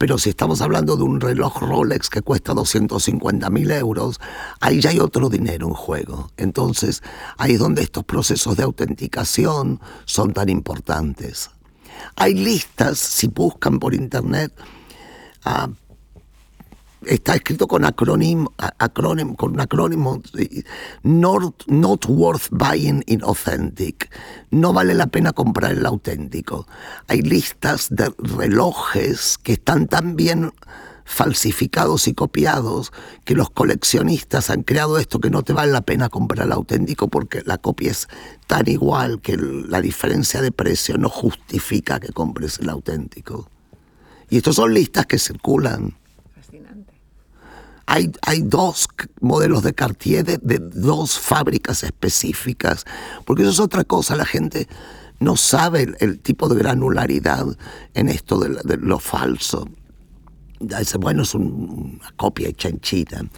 [0.00, 4.18] Pero si estamos hablando de un reloj Rolex que cuesta 250 mil euros,
[4.58, 6.30] ahí ya hay otro dinero en juego.
[6.38, 7.02] Entonces,
[7.36, 11.50] ahí es donde estos procesos de autenticación son tan importantes.
[12.16, 14.54] Hay listas, si buscan por internet,
[15.44, 15.68] ah,
[17.06, 20.22] está escrito con acrónimo, acrónimo, con acrónimo
[21.02, 24.10] not, not worth buying in authentic.
[24.50, 26.66] No vale la pena comprar el auténtico.
[27.08, 30.52] Hay listas de relojes que están tan bien
[31.04, 32.92] falsificados y copiados
[33.24, 37.08] que los coleccionistas han creado esto que no te vale la pena comprar el auténtico
[37.08, 38.08] porque la copia es
[38.46, 43.48] tan igual que la diferencia de precio no justifica que compres el auténtico.
[44.28, 45.99] Y estos son listas que circulan.
[47.92, 48.88] Hay, dos
[49.20, 52.84] modelos de Cartier de, dos fábricas específicas,
[53.24, 54.68] porque eso es otra cosa, la gente
[55.18, 57.46] no sabe el, tipo de granularidad
[57.94, 59.68] en esto de, lo falso.
[60.60, 63.28] Dice, bueno, es una copia hecha en China.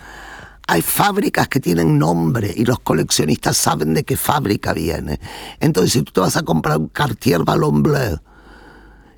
[0.69, 5.19] Hay fábricas que tienen nombre y los coleccionistas saben de qué fábrica viene.
[5.61, 8.21] Entonces, si tú te vas a comprar un Cartier Ballon Bleu,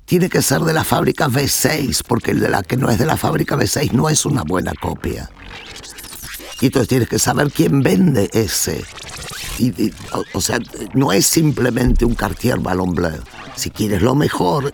[0.04, 3.06] tiene que ser de la fábrica V6, porque el de la que no es de
[3.06, 5.30] la fábrica V6 no es una buena copia.
[6.60, 8.84] Y entonces tienes que saber quién vende ese.
[9.58, 9.92] Y,
[10.32, 10.58] o, sea,
[10.94, 13.22] no es simplemente un Cartier Ballon Bleu.
[13.56, 14.72] Si quieres lo mejor,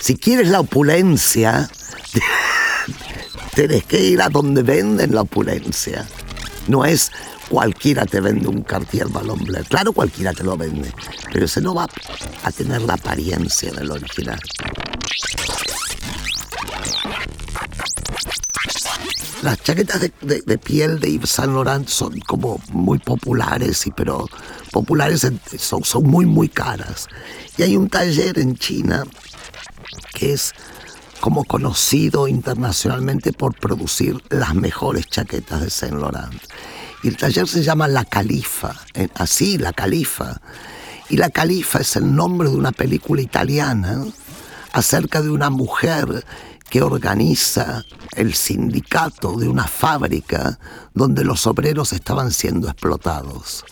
[0.00, 1.68] si quieres la opulencia,
[3.54, 6.06] tienes que ir a donde venden la opulencia.
[6.68, 7.10] No es
[7.48, 9.64] cualquiera te vende un Cartier Ballon Bleu.
[9.68, 10.92] Claro, cualquiera te lo vende,
[11.32, 11.88] pero ese no va
[12.42, 14.40] a tener la apariencia del original.
[19.42, 24.26] Las chaquetas de, piel de Yves Saint Laurent son como muy populares, pero
[24.72, 27.08] populares son, son muy, muy caras.
[27.58, 29.04] Y hay un taller en China
[30.14, 30.54] que es
[31.20, 36.40] como conocido internacionalmente por producir las mejores chaquetas de Saint Laurent.
[37.04, 38.74] Y el taller se llama La Califa,
[39.16, 40.40] así, La Califa.
[41.10, 44.06] Y La Califa es el nombre de una película italiana
[44.72, 46.24] acerca de una mujer
[46.70, 47.84] que organiza
[48.16, 50.58] el sindicato de una fábrica
[50.94, 53.66] donde los obreros estaban siendo explotados.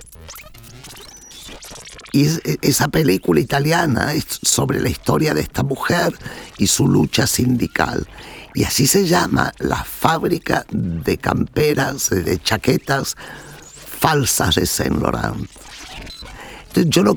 [2.12, 2.26] Y
[2.60, 6.14] esa película italiana es sobre la historia de esta mujer
[6.58, 8.06] y su lucha sindical.
[8.54, 13.16] Y así se llama la fábrica de camperas, de chaquetas
[13.98, 15.48] falsas de Saint Laurent.
[16.74, 17.16] Yo no,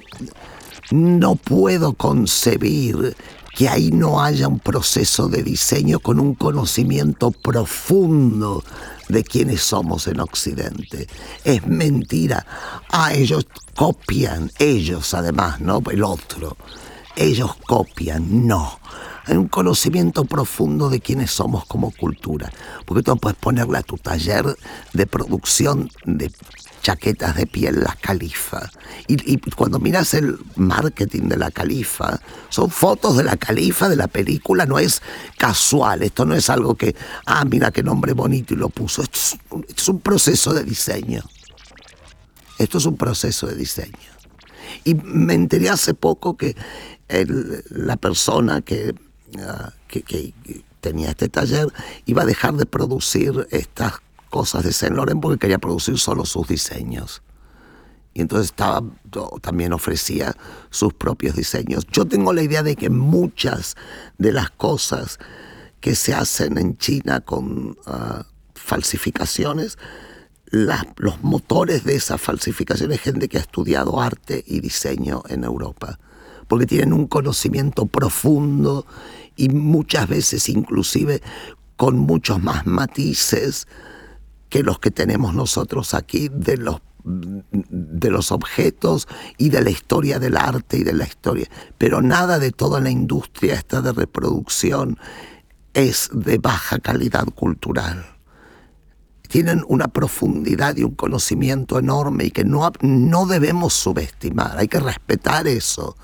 [0.91, 3.16] no puedo concebir
[3.56, 8.64] que ahí no haya un proceso de diseño con un conocimiento profundo
[9.07, 11.07] de quiénes somos en Occidente.
[11.44, 12.45] Es mentira.
[12.91, 15.82] Ah, ellos copian, ellos además, ¿no?
[15.90, 16.57] El otro.
[17.16, 18.80] Ellos copian, no.
[19.28, 22.52] Hay un conocimiento profundo de quiénes somos como cultura.
[22.86, 24.46] Porque tú puedes ponerle a tu taller
[24.94, 26.32] de producción de
[26.86, 28.70] chaquetas de piel La Califa.
[29.08, 32.20] Y, cuando miras el marketing de La Califa,
[32.50, 35.02] son fotos de La Califa, de la película, no es
[35.36, 36.96] casual, esto no es algo que,
[37.26, 39.18] ah, mira qué nombre bonito y lo puso, esto
[39.68, 41.24] es, un proceso de diseño.
[42.60, 43.98] Esto es un proceso de diseño.
[44.84, 46.56] Y me enteré hace poco que
[47.70, 48.94] la persona que,
[49.88, 50.34] que, que
[50.82, 51.68] tenía este taller
[52.06, 53.94] iba a dejar de producir estas
[54.30, 57.24] cosas de Saint Laurent porque quería producir solo sus diseños.
[58.14, 58.82] Y entonces estaba,
[59.41, 60.36] también ofrecía
[60.70, 61.86] sus propios diseños.
[61.91, 63.76] Yo tengo la idea de que muchas
[64.18, 65.20] de las cosas
[65.82, 69.78] que se hacen en China con ah, falsificaciones,
[70.52, 75.99] los motores de esas falsificaciones, gente que ha estudiado arte y diseño en Europa,
[76.48, 78.86] porque tienen un conocimiento profundo
[79.36, 81.22] y muchas veces inclusive
[81.76, 83.68] con muchos más matices
[84.49, 89.07] que los que tenemos nosotros aquí de los de los objetos
[89.38, 91.48] y de la historia del arte y de la historia.
[91.78, 94.98] Pero nada de toda la industria esta de reproducción
[95.76, 98.07] es de baja calidad cultural.
[99.28, 104.80] Tienen una profundidad y un conocimiento enorme y que no, no debemos subestimar, hay que
[104.80, 105.95] respetar eso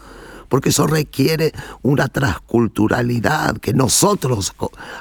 [0.52, 4.54] porque eso requiere una transculturalidad que nosotros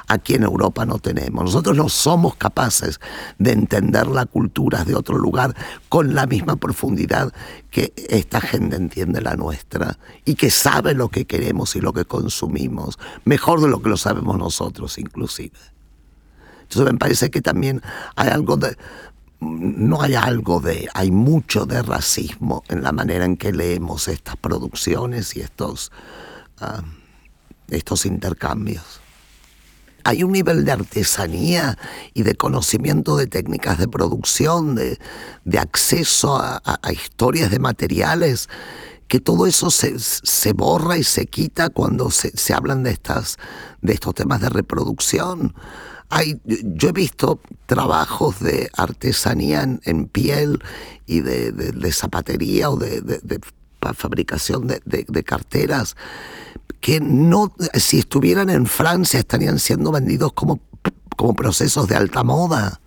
[0.07, 1.43] aquí en Europa no tenemos.
[1.43, 3.01] Nosotros no somos capaces
[3.37, 5.53] de entender la cultura de otro lugar
[5.89, 7.33] con la misma profundidad
[7.69, 12.05] que esta gente entiende la nuestra y que sabe lo que queremos y lo que
[12.05, 15.59] consumimos, mejor de lo que lo sabemos nosotros inclusive.
[16.61, 17.81] Entonces me parece que también
[18.15, 18.77] hay algo de,
[19.41, 24.37] no hay algo de, hay mucho de racismo en la manera en que leemos estas
[24.37, 25.91] producciones y estos,
[26.59, 26.83] ah,
[27.69, 29.01] estos intercambios.
[30.03, 31.77] Hay un nivel de artesanía
[32.13, 34.97] y de conocimiento de técnicas de producción, de,
[35.59, 36.61] acceso a,
[36.91, 38.47] historias de materiales,
[39.07, 43.37] que todo eso se, borra y se quita cuando se, se hablan de, estas,
[43.81, 45.53] de estos temas de reproducción
[46.39, 50.61] yo he visto trabajos de artesanía en, piel
[51.05, 53.39] y de, zapatería o de,
[53.93, 55.95] fabricación de, carteras
[56.79, 60.59] que no, si estuvieran en Francia estarían siendo vendidos como,
[61.15, 62.81] como procesos de alta moda.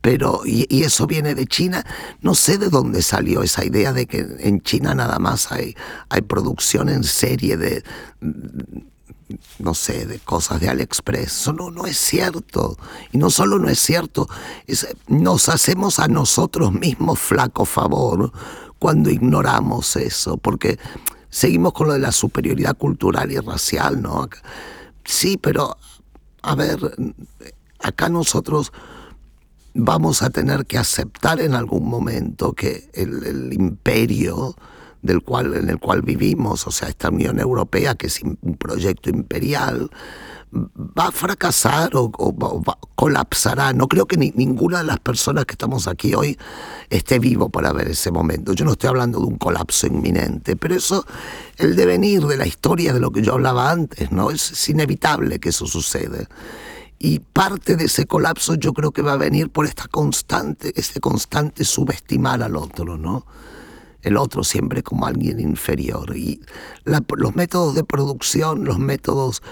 [0.00, 1.84] Pero, y, y, eso viene de China,
[2.20, 5.74] no sé de dónde salió esa idea de que en China nada más hay,
[6.10, 7.82] hay producción en serie de,
[9.58, 11.26] no sé, de cosas de AliExpress.
[11.26, 12.76] Eso no, no es cierto.
[13.12, 14.28] Y no solo no es cierto,
[15.06, 18.32] nos hacemos a nosotros mismos flaco favor
[18.78, 20.78] cuando ignoramos eso, porque
[21.30, 24.28] seguimos con lo de la superioridad cultural y racial, ¿no?
[25.04, 25.76] Sí, pero,
[26.42, 26.78] a ver,
[27.80, 28.72] acá nosotros
[29.74, 34.56] vamos a tener que aceptar en algún momento que el imperio
[35.02, 39.10] del cual, en el cual vivimos, o sea, esta Unión Europea, que es un proyecto
[39.10, 39.90] imperial,
[40.52, 42.10] va a fracasar o,
[42.94, 43.72] colapsará.
[43.72, 46.38] No creo que ninguna de las personas que estamos aquí hoy
[46.90, 48.52] esté vivo para ver ese momento.
[48.52, 51.04] Yo no estoy hablando de un colapso inminente, pero eso,
[51.56, 54.30] el devenir de la historia de lo que yo hablaba antes, ¿no?
[54.30, 56.26] Es, es inevitable que eso suceda.
[56.98, 61.00] Y parte de ese colapso yo creo que va a venir por esta constante, este
[61.00, 63.24] constante subestimar al otro, ¿no?
[64.02, 66.16] El otro siempre como alguien inferior.
[66.16, 66.40] Y
[66.84, 69.42] los métodos de producción, los métodos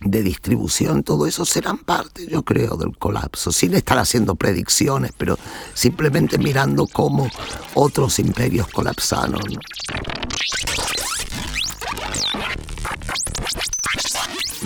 [0.00, 5.38] de distribución, todo eso serán parte, yo creo, del colapso, sin estar haciendo predicciones, pero
[5.74, 7.28] simplemente mirando cómo
[7.74, 9.40] otros imperios colapsaron.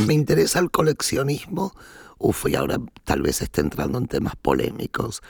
[0.07, 1.75] Me interesa el coleccionismo,
[2.19, 5.23] uf, y ahora tal vez esté entrando en temas polémicos,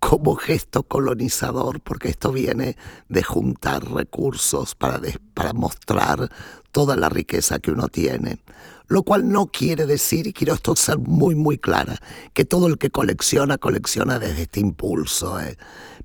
[0.00, 2.76] como gesto colonizador, porque esto viene
[3.08, 5.00] de juntar recursos para,
[5.34, 6.30] para mostrar
[6.72, 8.38] toda la riqueza que uno tiene.
[8.86, 12.00] Lo cual no quiere decir, y quiero esto ser muy, muy clara,
[12.32, 15.38] que todo el que colecciona, colecciona desde este impulso.
[15.40, 15.58] ¿eh?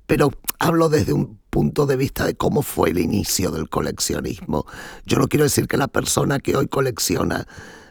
[0.06, 4.66] Pero hablo desde un punto de vista de cómo fue el inicio del coleccionismo.
[5.06, 7.46] Yo no quiero decir que la persona que hoy colecciona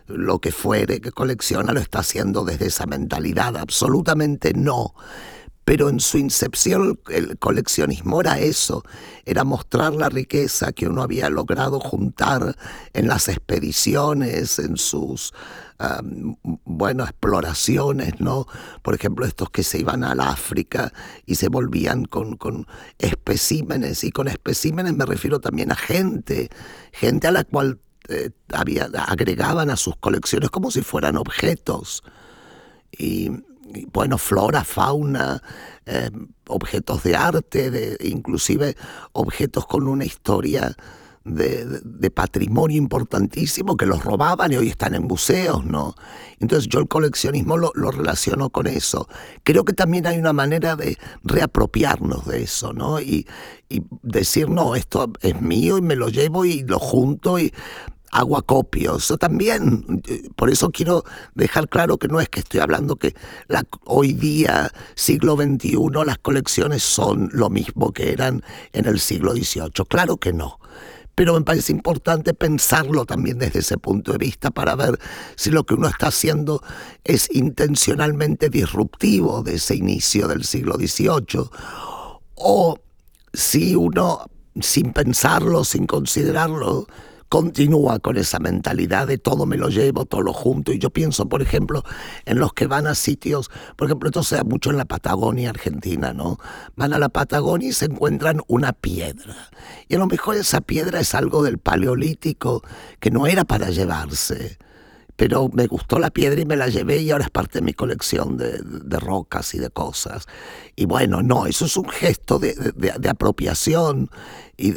[0.07, 4.93] lo que fuere que colecciona lo está haciendo desde esa mentalidad, absolutamente no
[5.65, 8.84] pero en su incepción el coleccionismo era eso,
[9.26, 12.56] era mostrar la riqueza que uno había logrado juntar
[12.94, 15.34] en las expediciones, en sus
[16.64, 18.45] bueno, exploraciones, ¿no?
[18.81, 20.94] Por ejemplo, estos que se iban al África
[21.26, 22.68] y se volvían con, con
[22.99, 26.49] especímenes, y con especímenes me refiero también a gente,
[26.91, 27.80] gente a la cual
[28.10, 32.03] eh, había, agregaban a sus colecciones como si fueran objetos.
[32.91, 33.31] Y
[33.91, 35.41] bueno, flora, fauna,
[35.85, 36.09] eh,
[36.47, 38.75] objetos de arte, de, inclusive
[39.13, 40.75] objetos con una historia
[41.25, 45.95] de, patrimonio importantísimo que los robaban y hoy están en museos, ¿no?
[46.39, 49.07] Entonces yo el coleccionismo lo, relaciono con eso.
[49.43, 52.99] Creo que también hay una manera de reapropiarnos de eso, ¿no?
[52.99, 53.25] Y,
[53.69, 57.53] y decir, no, esto es mío y me lo llevo y lo junto y
[58.14, 58.98] hago acopio.
[58.98, 60.03] Eso también,
[60.35, 61.03] por eso quiero
[61.34, 63.15] dejar claro que no es que estoy hablando que
[63.85, 69.85] hoy día, siglo XXI, las colecciones son lo mismo que eran en el siglo XVIII.
[69.90, 70.60] Claro que no.
[71.15, 74.99] Pero me parece importante pensarlo también desde ese punto de vista para ver
[75.35, 76.64] si lo que uno está haciendo
[77.03, 81.49] es intencionalmente disruptivo de ese inicio del siglo XVIII
[82.35, 82.80] o
[83.31, 84.26] si uno,
[84.60, 86.88] sin pensarlo, sin considerarlo,
[87.29, 90.71] continúa con esa mentalidad de todo me lo llevo, todo lo junto.
[90.71, 91.83] Y yo pienso, por ejemplo,
[92.25, 96.13] en los que van a sitios, por ejemplo, esto se mucho en la Patagonia Argentina,
[96.13, 96.39] ¿no?
[96.75, 99.35] Van a la Patagonia y se encuentran una piedra.
[99.87, 102.63] Y a lo mejor esa piedra es algo del Paleolítico
[102.99, 104.57] que no era para llevarse
[105.15, 107.73] pero me gustó la piedra y me la llevé y ahora es parte de mi
[107.73, 108.60] colección de,
[108.99, 110.26] rocas y de cosas.
[110.76, 114.10] Y bueno, no, eso es un gesto de, apropiación
[114.57, 114.73] y,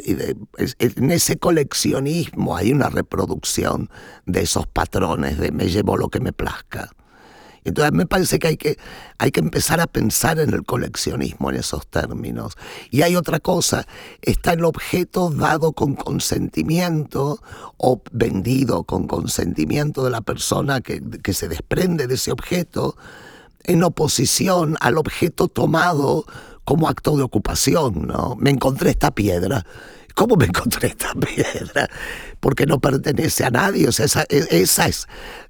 [0.79, 3.89] en ese coleccionismo hay una reproducción
[4.25, 6.91] de esos patrones de me llevo lo que me plazca.
[7.67, 8.77] Entonces me parece que hay, que
[9.17, 12.53] hay que empezar a pensar en el coleccionismo en esos términos.
[12.91, 13.85] Y hay otra cosa,
[14.21, 17.41] está el objeto dado con consentimiento
[17.75, 22.95] o vendido con consentimiento de la persona que, que se desprende de ese objeto
[23.65, 26.25] en oposición al objeto tomado
[26.63, 28.35] como acto de ocupación, ¿no?
[28.39, 29.65] Me encontré esta piedra
[30.17, 31.87] ¿Cómo me encontré esta piedra?
[32.39, 33.87] Porque no pertenece a nadie.
[33.87, 35.05] O sea, esa, e, esa es,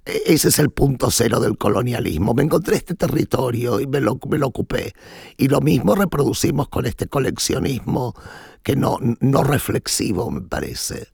[0.05, 2.33] e, ese es el punto cero del colonialismo.
[2.33, 4.93] Me encontré este territorio y me lo, me lo ocupé.
[5.37, 8.13] Y lo mismo reproducimos con este coleccionismo
[8.61, 11.07] que no, no reflexivo, me parece.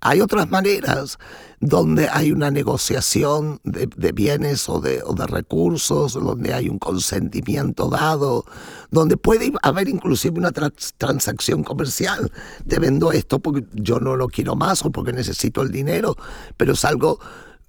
[0.00, 1.18] Hay otras maneras
[1.60, 8.44] donde hay una negociación de, bienes o de, recursos, donde hay un consentimiento dado,
[8.90, 12.30] donde puede haber inclusive una transacción comercial.
[12.66, 16.16] Te vendo esto porque yo no lo quiero más o porque necesito el dinero,
[16.56, 17.18] pero es algo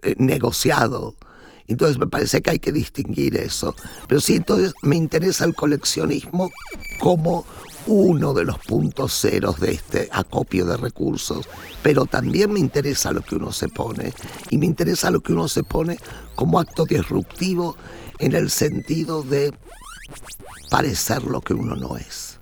[0.03, 1.15] eh, negociado.
[1.67, 3.75] Entonces me parece que hay que distinguir eso.
[4.07, 6.51] Pero sí, entonces me interesa el coleccionismo
[6.99, 7.45] como
[7.89, 11.49] uno de los puntos ceros de este acopio de recursos,
[11.81, 14.13] pero también me interesa lo que uno se pone
[14.51, 15.97] y me interesa lo que uno se pone
[16.35, 17.75] como acto disruptivo
[18.19, 19.51] en el sentido de
[20.69, 22.39] parecer lo que uno no es.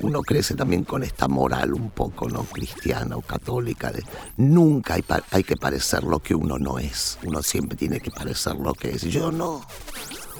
[0.00, 4.02] Uno crece también con esta moral un poco no cristiana o católica de
[4.36, 7.18] nunca hay, hay que parecer lo que uno no es.
[7.24, 9.02] Uno siempre tiene que parecer lo que es.
[9.02, 9.66] Yo no.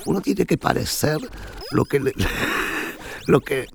[0.07, 1.19] Uno tiene que parecer
[1.73, 2.15] lo que le,
[3.27, 3.67] lo que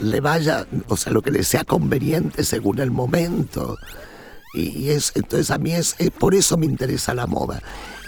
[0.00, 3.76] le vaya, o sea, lo que le sea conveniente según el momento.
[4.54, 7.60] Y es, entonces a mí es, por eso me interesa la moda.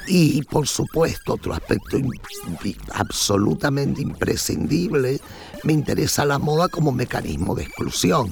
[0.08, 1.98] Y por supuesto, otro aspecto
[2.94, 5.20] absolutamente imprescindible,
[5.64, 8.30] me interesa la moda como mecanismo de exclusión.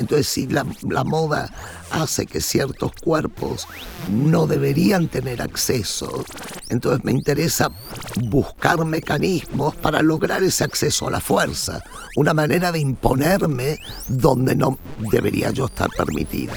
[0.00, 0.64] Entonces, si la,
[1.04, 1.50] moda
[1.90, 3.68] hace que ciertos cuerpos
[4.10, 6.24] no deberían tener acceso,
[6.68, 7.70] entonces me interesa
[8.22, 11.82] buscar mecanismos para lograr ese acceso a la fuerza,
[12.16, 14.78] una manera de imponerme donde no
[15.10, 16.54] debería yo estar permitida.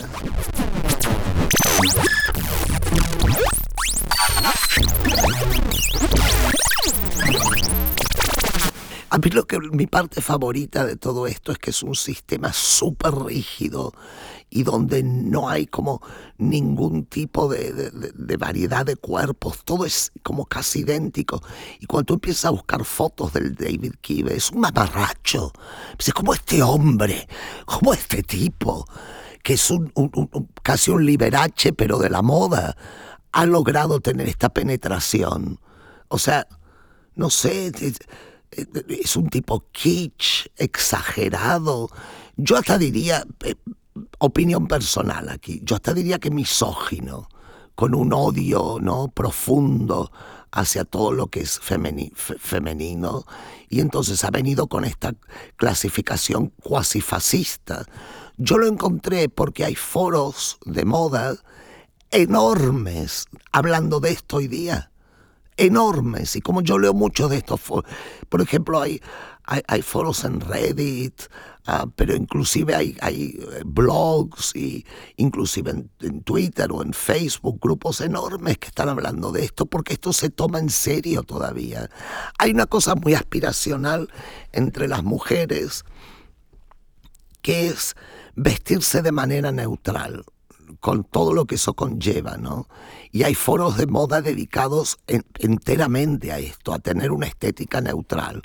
[9.09, 12.51] A mí lo que mi parte favorita de todo esto es que es un sistema
[12.51, 13.93] súper rígido
[14.49, 16.01] y donde no hay como
[16.37, 17.91] ningún tipo de,
[18.37, 21.41] variedad de cuerpos, todo es como casi idéntico.
[21.79, 25.53] Y cuando empiezas a buscar fotos del David Kive, es un mamarracho.
[25.97, 27.27] Es como este hombre,
[27.65, 28.85] como este tipo,
[29.41, 29.89] que es un,
[30.63, 32.75] casi un liberache, pero de la moda,
[33.31, 35.59] ha logrado tener esta penetración.
[36.09, 36.47] O sea,
[37.15, 37.71] no sé,
[38.51, 41.89] es un tipo kitsch, exagerado.
[42.35, 43.55] Yo hasta diría, eh,
[44.19, 47.27] opinión personal aquí, yo hasta diría que misógino,
[47.75, 49.09] con un odio ¿no?
[49.09, 50.11] profundo
[50.51, 53.25] hacia todo lo que es femenino,
[53.69, 55.13] y entonces ha venido con esta
[55.57, 57.85] clasificación cuasi fascista.
[58.37, 61.35] Yo lo encontré porque hay foros de moda
[62.11, 64.91] enormes hablando de esto hoy día
[65.57, 66.35] enormes.
[66.35, 67.89] Y como yo leo mucho de estos foros,
[68.29, 69.01] por ejemplo, hay,
[69.43, 71.23] hay, foros en Reddit,
[71.65, 74.85] ah, pero inclusive hay, eh, blogs y
[75.17, 79.93] inclusive en, en, Twitter o en Facebook, grupos enormes que están hablando de esto, porque
[79.93, 81.89] esto se toma en serio todavía.
[82.37, 84.09] Hay una cosa muy aspiracional
[84.51, 85.83] entre las mujeres
[87.41, 87.95] que es
[88.35, 90.25] vestirse de manera neutral
[90.79, 92.67] con todo lo que eso conlleva, ¿no?
[93.11, 94.97] Y hay foros de moda dedicados
[95.39, 98.41] enteramente a esto, a tener una estética neutral.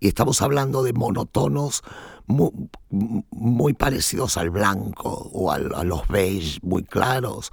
[0.00, 1.82] Y estamos hablando de monotonos
[2.26, 7.52] muy, parecidos al blanco o a los beige muy claros.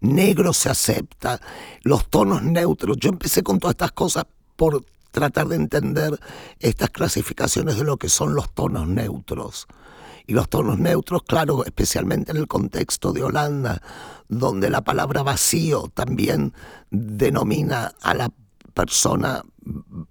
[0.00, 1.40] Negro se acepta,
[1.82, 2.96] los tonos neutros.
[2.98, 4.24] Yo empecé con todas estas cosas
[4.56, 6.18] por tratar de entender
[6.60, 9.66] estas clasificaciones de lo que son los tonos neutros
[10.26, 13.82] y los tonos neutros, claro, especialmente en el contexto de Holanda,
[14.28, 16.54] donde la palabra vacío también
[16.90, 18.30] denomina a la
[18.74, 19.42] persona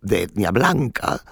[0.02, 1.24] de etnia blanca.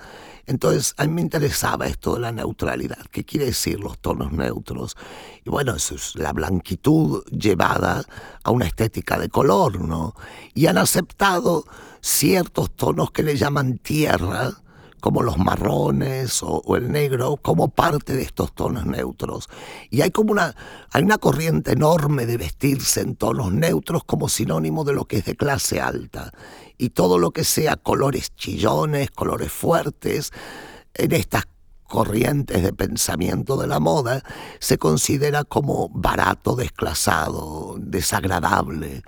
[0.45, 3.05] Entonces, a mí me interesaba esto de la neutralidad.
[3.11, 4.97] ¿Qué quiere decir los tonos neutros?
[5.45, 8.03] Y bueno, eso es la blanquitud llevada
[8.43, 10.15] a una estética de color, ¿no?
[10.55, 11.65] Y han aceptado
[12.01, 14.53] ciertos tonos que le llaman tierra,
[14.99, 19.49] como los marrones o, el negro como parte de estos tonos neutros.
[19.89, 20.55] Y hay como una,
[20.91, 25.25] hay una corriente enorme de vestirse en tonos neutros como sinónimo de lo que es
[25.25, 26.31] de clase alta.
[26.77, 30.31] Y todo lo que sea colores chillones, colores fuertes,
[30.93, 31.45] en estas
[31.89, 34.23] corrientes de pensamiento de la moda,
[34.59, 39.03] se considera como barato, desclasado, desagradable.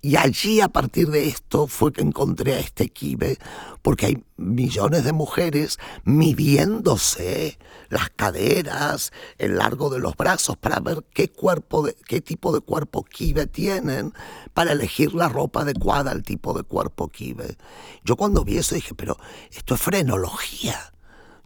[0.00, 3.36] Y allí a partir de esto fue que encontré a este Kibe,
[3.82, 7.58] porque hay millones de mujeres midiéndose
[7.90, 12.60] las caderas, el largo de los brazos para ver qué cuerpo, de, qué tipo de
[12.60, 14.14] cuerpo Kibe tienen
[14.54, 17.58] para elegir la ropa adecuada al tipo de cuerpo Kibe.
[18.02, 19.18] Yo cuando vi eso dije, pero
[19.50, 20.92] esto es frenología.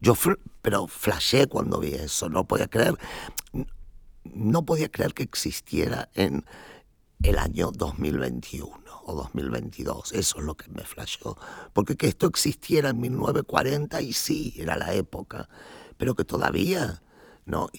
[0.04, 0.14] Yo
[0.60, 2.98] pero flashé cuando vi eso, no podía creer,
[4.24, 6.44] no podía creer que existiera en
[7.22, 10.12] el año 2021 o 2022.
[10.12, 11.38] Eso es lo que me flashó.
[11.72, 15.48] Porque que esto existiera en 1940 y sí, era la época,
[15.96, 17.02] pero que todavía
[17.46, 17.70] no.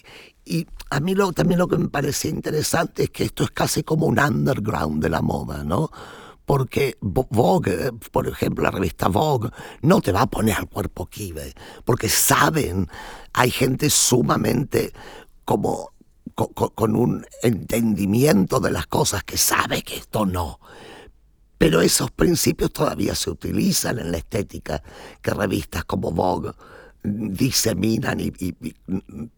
[0.44, 3.84] Y a mí lo, también lo que me parece interesante es que esto es casi
[3.84, 5.92] como un underground de la moda, ¿no?
[6.46, 9.50] Porque Vogue, por ejemplo, la revista Vogue,
[9.82, 11.52] no te va a poner al cuerpo kibe,
[11.84, 12.88] porque saben,
[13.32, 14.92] hay gente sumamente
[15.44, 15.90] como
[16.34, 20.60] con, un entendimiento de las cosas que sabe que esto no.
[21.58, 24.82] Pero esos principios todavía se utilizan en la estética
[25.22, 26.52] que revistas como Vogue
[27.06, 28.30] diseminan y,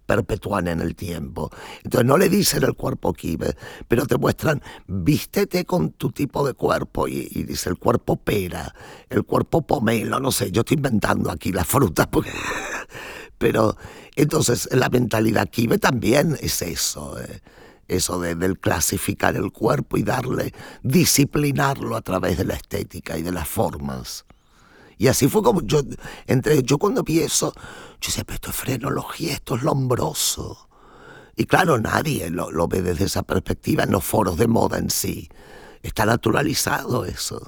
[0.06, 1.50] perpetúan en el tiempo.
[1.84, 3.54] Entonces no le dicen el cuerpo kibe,
[3.86, 8.74] pero te muestran, vístete con tu tipo de cuerpo y, dice el cuerpo pera,
[9.10, 12.08] el cuerpo pomelo, no sé, yo estoy inventando aquí las frutas.
[13.38, 13.76] Pero
[14.16, 17.40] entonces la mentalidad kibe también es eso, eh,
[17.86, 23.22] eso de, del clasificar el cuerpo y darle, disciplinarlo a través de la estética y
[23.22, 24.24] de las formas.
[24.98, 25.80] Y así fue como yo,
[26.26, 27.52] entre, yo cuando vi eso,
[28.00, 30.68] yo decía, pero esto es frenología, esto es lombroso.
[31.36, 34.90] Y claro, nadie lo, lo ve desde esa perspectiva en los foros de moda en
[34.90, 35.28] sí.
[35.82, 37.40] Está naturalizado eso.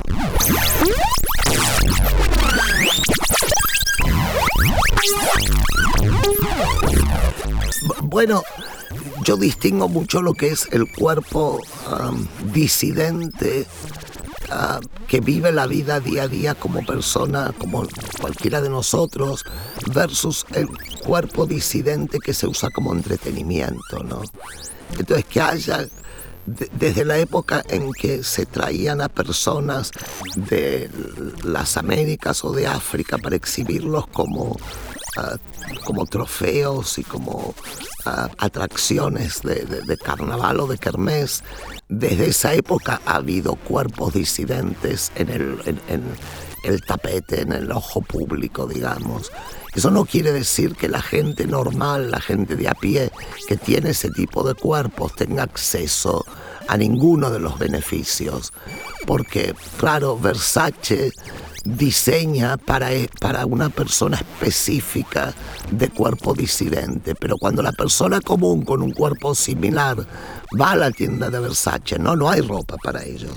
[8.03, 8.43] Bueno,
[9.25, 11.61] yo distingo mucho lo que es el cuerpo
[12.53, 13.67] disidente
[15.07, 17.87] que vive la vida día a día como persona, como
[18.21, 19.45] cualquiera de nosotros,
[19.93, 20.69] versus el
[21.05, 24.23] cuerpo disidente que se usa como entretenimiento, ¿no?
[24.99, 25.87] Entonces, que haya
[26.47, 29.93] desde la época en que se traían a personas
[30.35, 30.91] de
[31.45, 34.57] las Américas o de África para exhibirlos como
[35.17, 35.37] ah,
[35.85, 37.55] como trofeos y como
[38.05, 41.43] ah, atracciones de, carnaval o de kermés.
[41.89, 46.03] Desde esa época ha habido cuerpos disidentes en el, en
[46.65, 49.31] el tapete, en el ojo público, digamos.
[49.75, 53.13] Eso no quiere decir que la gente normal, la gente de a pie
[53.47, 56.25] que tiene ese tipo de cuerpos tenga acceso
[56.67, 58.53] a ninguno de los beneficios.
[59.07, 61.13] Porque, claro, Versace
[61.65, 65.35] diseña para, para una persona específica
[65.71, 70.07] de cuerpo disidente, pero cuando la persona común con un cuerpo similar
[70.61, 73.33] va a la tienda de Versace, no, no hay ropa para ellos,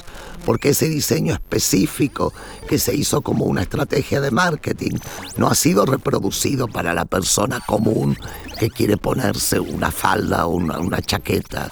[0.45, 2.33] porque ese diseño específico
[2.67, 4.97] que se hizo como una estrategia de marketing
[5.37, 8.17] no ha sido reproducido para la persona común
[8.59, 11.69] que quiere ponerse una falda o una, una chaqueta.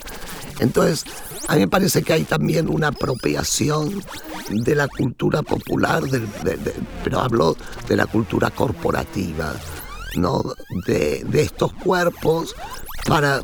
[0.59, 1.05] Entonces,
[1.47, 4.03] a mí me parece que hay también una apropiación
[4.49, 6.03] de la cultura popular,
[7.03, 7.57] pero hablo
[7.88, 9.53] de la cultura corporativa,
[10.18, 10.43] ¿no?
[10.85, 12.55] de, de estos cuerpos
[13.07, 13.41] para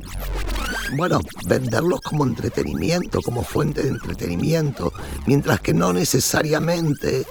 [0.96, 4.94] bueno, venderlos como entretenimiento, como fuente de entretenimiento,
[5.26, 7.26] mientras que no necesariamente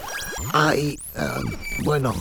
[0.53, 1.27] hay, eh,
[1.83, 2.13] bueno,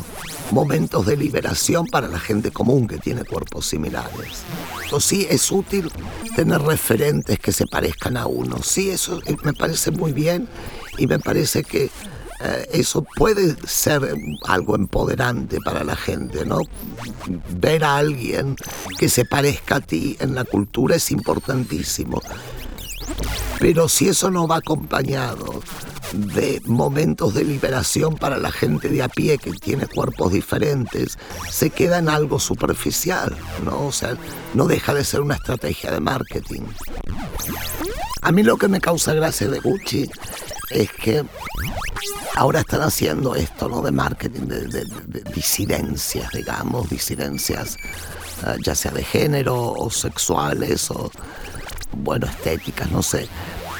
[0.50, 4.44] momentos de liberación para la gente común que tiene cuerpos similares.
[4.92, 5.90] O sí es útil
[6.34, 8.62] tener referentes que se parezcan a uno.
[8.62, 10.48] Sí, eso me parece muy bien
[10.98, 11.90] y me parece que eh,
[12.72, 14.14] eso puede ser
[14.46, 16.60] algo empoderante para la gente, ¿no?
[17.58, 18.56] Ver a alguien
[18.98, 22.20] que se parezca a ti en la cultura es importantísimo.
[23.58, 25.62] Pero si eso no va acompañado
[26.12, 31.18] de momentos de liberación para la gente de a pie que tiene cuerpos diferentes,
[31.50, 33.34] se queda en algo superficial,
[33.64, 33.86] ¿no?
[33.86, 34.16] O sea,
[34.54, 36.62] no deja de ser una estrategia de marketing.
[38.22, 40.10] A mí lo que me causa gracia de Gucci
[40.70, 41.24] es que
[42.34, 43.82] ahora están haciendo esto, ¿no?
[43.82, 44.84] De marketing, de,
[45.34, 47.76] disidencias, digamos, disidencias,
[48.46, 51.10] eh, ya sea de género o sexuales o,
[51.92, 53.28] bueno, estéticas, no sé.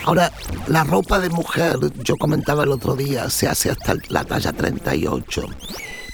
[0.04, 0.32] Ahora,
[0.68, 5.42] la ropa de mujer, yo comentaba el otro día, se hace hasta la talla 38.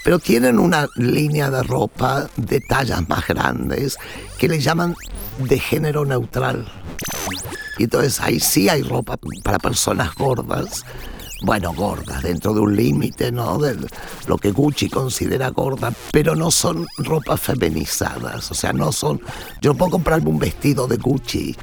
[0.03, 3.97] Pero tienen una línea de ropa de tallas más grandes
[4.37, 4.95] que le llaman
[5.37, 6.69] de género neutral.
[7.77, 10.83] Y entonces ahí sí hay ropa para personas gordas,
[11.43, 13.57] bueno, gordas, dentro de un límite, ¿no?
[13.57, 13.77] De
[14.27, 19.21] lo que Gucci considera gorda, pero no son ropas feminizadas, o sea, no son...
[19.61, 21.55] Yo puedo comprarme un vestido de Gucci,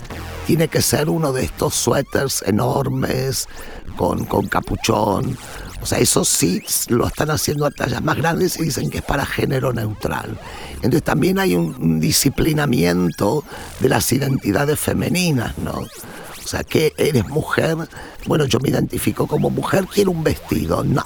[0.46, 3.48] tiene que ser uno de estos suéteres enormes,
[3.96, 5.36] con, con capuchón,
[5.82, 9.04] o sea, eso sí lo están haciendo a tallas más grandes y dicen que es
[9.04, 10.38] para género neutral.
[10.76, 13.44] Entonces también hay un disciplinamiento
[13.80, 15.86] de las identidades femeninas, ¿no?
[16.68, 17.76] Que eres mujer,
[18.26, 20.82] bueno, yo me identifico como mujer, quiero un vestido.
[20.84, 21.04] No,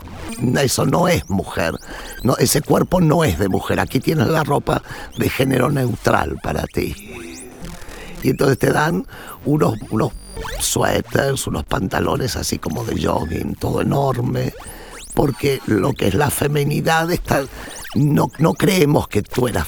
[0.61, 1.75] eso no es mujer.
[2.39, 3.81] Ese cuerpo no es de mujer.
[3.81, 4.83] Aquí tienes la ropa
[5.19, 6.95] de género neutral para ti.
[8.23, 9.07] Y entonces te dan
[9.45, 10.13] unos, unos
[10.59, 14.55] suéteres, unos pantalones así como de jogging, todo enorme,
[15.15, 17.45] porque lo que es la femenidad está...
[17.95, 19.67] No, no creemos que tú eras...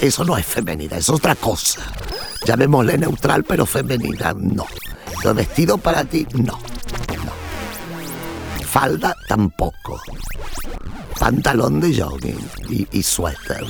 [0.00, 1.80] Eso no es femenidad, es otra cosa.
[2.44, 4.66] Llamémosle neutral, pero femenidad no.
[5.22, 6.58] Lo vestido para ti, no.
[8.66, 10.00] Falda tampoco.
[11.18, 12.48] Pantalón de jogging
[12.90, 13.64] y suéter.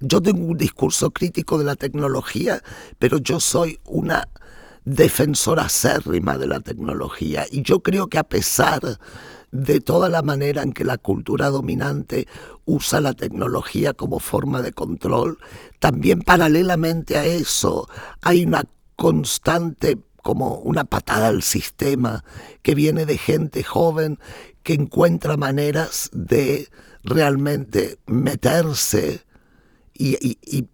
[0.00, 2.62] Yo tengo un discurso crítico de la tecnología,
[2.98, 4.28] pero yo soy una
[4.84, 7.46] defensora acérrima de la tecnología.
[7.50, 8.80] Y yo creo que a pesar
[9.50, 12.28] de toda la manera en que la cultura dominante
[12.64, 15.38] usa la tecnología como forma de control,
[15.78, 17.88] también paralelamente a eso
[18.22, 18.64] hay una
[18.94, 22.24] constante como una patada al sistema
[22.62, 24.18] que viene de gente joven
[24.62, 26.68] que encuentra maneras de
[27.02, 29.24] realmente meterse
[29.98, 30.68] y,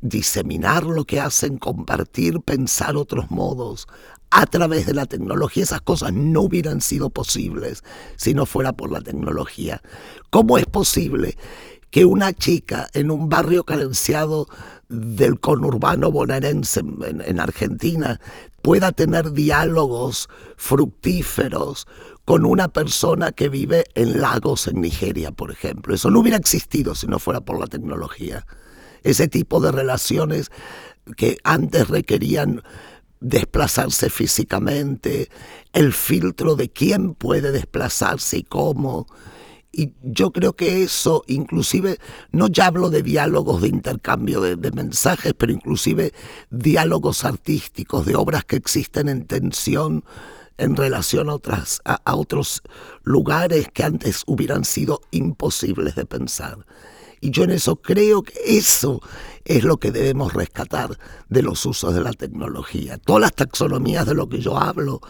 [0.00, 3.88] diseminar lo que hacen, compartir, pensar otros modos
[4.30, 5.64] a través de la tecnología.
[5.64, 7.82] Esas cosas no hubieran sido posibles
[8.16, 9.82] si no fuera por la tecnología.
[10.30, 11.36] ¿Cómo es posible
[11.90, 14.46] que una chica en un barrio carenciado
[14.88, 18.20] del conurbano bonaerense en, en Argentina
[18.62, 21.86] pueda tener diálogos fructíferos
[22.28, 25.94] con una persona que vive en Lagos, en Nigeria, por ejemplo.
[25.94, 28.46] Eso no hubiera existido si no fuera por la tecnología.
[29.02, 30.50] Ese tipo de relaciones
[31.16, 32.62] que antes requerían
[33.20, 35.30] desplazarse físicamente,
[35.72, 39.06] el filtro de quién puede desplazarse y cómo.
[39.72, 41.96] Y yo creo que eso, inclusive,
[42.30, 46.12] no ya hablo de diálogos de intercambio de, mensajes, pero inclusive
[46.50, 50.04] diálogos artísticos, de obras que existen en tensión
[50.58, 52.62] en relación a, otras, a otros
[53.02, 56.66] lugares que antes hubieran sido imposibles de pensar.
[57.20, 59.00] Y yo en eso creo que eso
[59.44, 60.98] es lo que debemos rescatar
[61.28, 62.98] de los usos de la tecnología.
[62.98, 65.00] Todas las taxonomías de lo que yo hablo,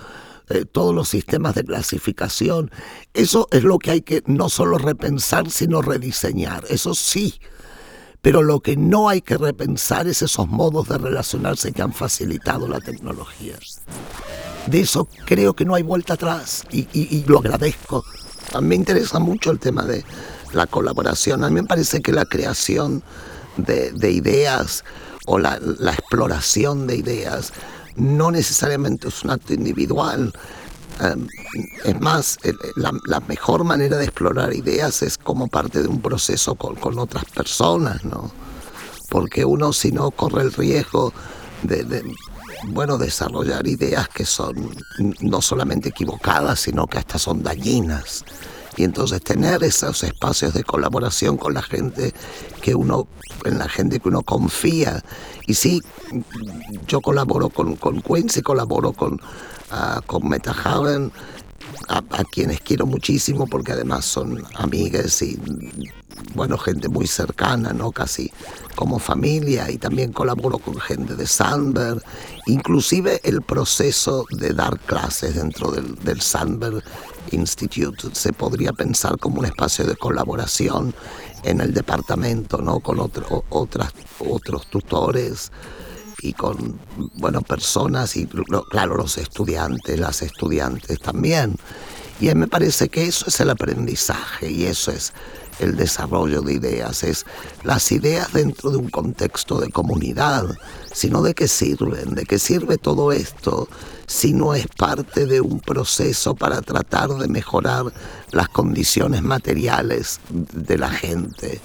[0.48, 2.70] eh, todos los sistemas de clasificación,
[3.12, 6.64] eso es lo que hay que no solo repensar, sino rediseñar.
[6.68, 7.40] Eso sí.
[8.22, 12.66] Pero lo que no hay que repensar es esos modos de relacionarse que han facilitado
[12.68, 13.56] la tecnología.
[14.68, 18.04] De eso creo que no hay vuelta atrás y, lo agradezco.
[18.52, 20.04] A mí me interesa mucho el tema de,
[20.52, 21.44] la colaboración.
[21.44, 23.02] A mí me parece que la creación
[23.56, 24.84] de, ideas
[25.26, 25.56] o la,
[25.92, 27.52] exploración de ideas
[27.96, 30.32] no necesariamente es un acto individual.
[31.00, 31.26] Em,
[31.84, 32.38] es más,
[32.76, 38.04] la, mejor manera de explorar ideas es como parte de un proceso con, otras personas,
[38.04, 38.30] ¿no?
[39.08, 41.12] Porque uno si no corre el riesgo
[41.62, 42.04] de,
[42.64, 44.70] bueno, desarrollar ideas que son
[45.20, 48.24] no solamente equivocadas, sino que hasta son dañinas
[48.78, 52.14] y entonces tener esos espacios de colaboración con la gente
[52.62, 53.08] que uno,
[53.44, 55.02] en la gente que uno confía.
[55.48, 55.82] Y sí,
[56.86, 61.10] yo colaboro con, con Quincy, colaboro con, uh, con Metahaven,
[61.88, 65.38] a, a, quienes quiero muchísimo porque además son amigas y
[66.34, 67.92] bueno, gente muy cercana, ¿no?
[67.92, 68.30] Casi
[68.74, 72.02] como familia y también colaboro con gente de Sandberg,
[72.46, 76.82] inclusive el proceso de dar clases dentro del, del Sandberg
[77.32, 80.94] Institute se podría pensar como un espacio de colaboración
[81.42, 82.80] en el departamento, ¿no?
[82.80, 85.52] Con otro, otras, otros tutores
[86.20, 86.78] y con,
[87.14, 88.26] bueno, personas y,
[88.70, 91.56] claro, los estudiantes, las estudiantes también.
[92.20, 95.12] Y a mí me parece que eso es el aprendizaje y eso es
[95.60, 97.26] el desarrollo de ideas, es
[97.62, 100.46] las ideas dentro de un contexto de comunidad,
[100.92, 103.68] sino de qué sirven, de qué sirve todo esto
[104.06, 107.92] si no es parte de un proceso para tratar de mejorar
[108.30, 111.60] las condiciones materiales de la gente.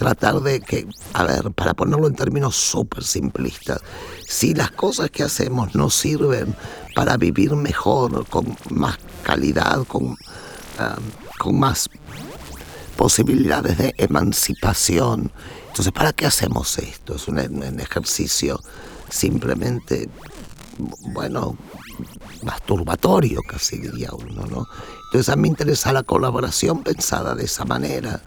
[0.00, 3.82] Tratar de que, a ver, para ponerlo en términos súper simplistas,
[4.26, 6.56] si las cosas que hacemos no sirven
[6.94, 10.16] para vivir mejor, con más calidad, con,
[10.78, 10.96] ah,
[11.38, 11.90] con más
[12.96, 15.30] posibilidades de emancipación.
[15.68, 17.16] Entonces, ¿para qué hacemos esto?
[17.16, 17.38] Es un,
[17.78, 18.58] ejercicio
[19.10, 20.08] simplemente,
[21.12, 21.58] bueno,
[22.42, 24.66] masturbatorio, casi diría uno, ¿no?
[25.08, 28.22] Entonces a mí me interesa la colaboración pensada de esa manera,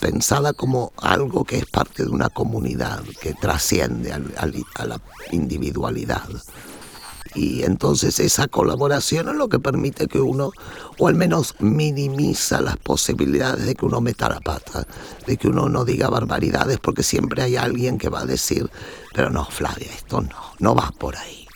[0.00, 5.00] pensada como algo que es parte de una comunidad, que trasciende a la
[5.30, 6.28] individualidad
[7.34, 10.52] y entonces esa colaboración es lo que permite que uno,
[10.98, 14.86] o al menos minimiza las posibilidades de que uno meta la pata,
[15.26, 18.70] de que uno no diga barbaridades, porque siempre hay alguien que va a decir,
[19.12, 21.46] pero no, Flavia, esto no, no va por ahí.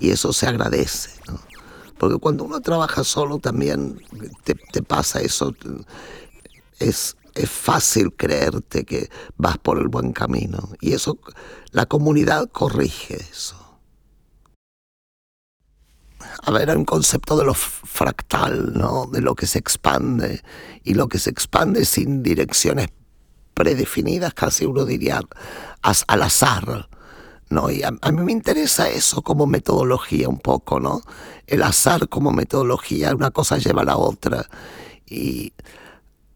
[0.00, 1.10] Y eso se agradece.
[1.96, 4.02] Porque cuando uno trabaja solo también
[4.44, 5.54] te, te pasa eso,
[6.78, 10.68] es, es fácil creerte que vas por el buen camino.
[10.80, 11.18] Y eso,
[11.70, 13.62] la comunidad corrige eso
[16.44, 19.06] a ver, un concepto de lo fractal, ¿no?
[19.06, 20.42] De lo que se expande
[20.82, 22.88] y lo que se expande sin direcciones
[23.54, 25.20] predefinidas, casi uno diría
[25.82, 26.88] al azar,
[27.48, 27.70] ¿no?
[27.70, 31.02] Y a, mí me interesa eso como metodología un poco, ¿no?
[31.46, 34.46] El azar como metodología, una cosa lleva a la otra
[35.06, 35.52] y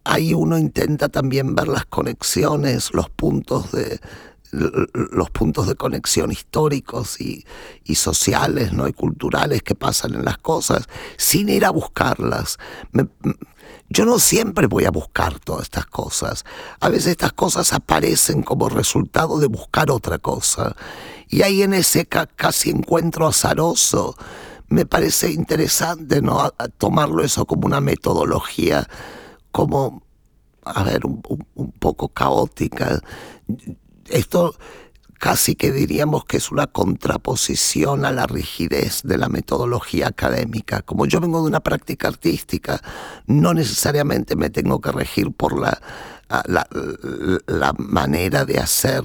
[0.06, 4.00] ahí uno intenta también ver las conexiones, los puntos de,
[4.52, 7.44] los puntos de conexión históricos y,
[7.94, 8.88] sociales ¿no?
[8.88, 12.58] y culturales que pasan en las cosas sin ir a buscarlas.
[13.88, 16.44] yo no siempre voy a buscar todas estas cosas.
[16.80, 20.76] A veces estas cosas aparecen como resultado de buscar otra cosa.
[21.28, 24.16] Y ahí en ese casi encuentro azaroso
[24.68, 26.52] me parece interesante ¿no?
[26.78, 28.88] tomarlo eso como una metodología,
[29.56, 30.02] como,
[30.66, 31.22] a ver, un,
[31.78, 33.00] poco caótica
[34.10, 34.54] esto
[35.18, 40.82] casi que diríamos que es una contraposición a la rigidez de la metodología académica.
[40.82, 42.82] Como yo vengo de una práctica artística,
[43.26, 45.80] no necesariamente me tengo que regir por la,
[46.44, 46.68] la,
[47.46, 49.04] la manera de hacer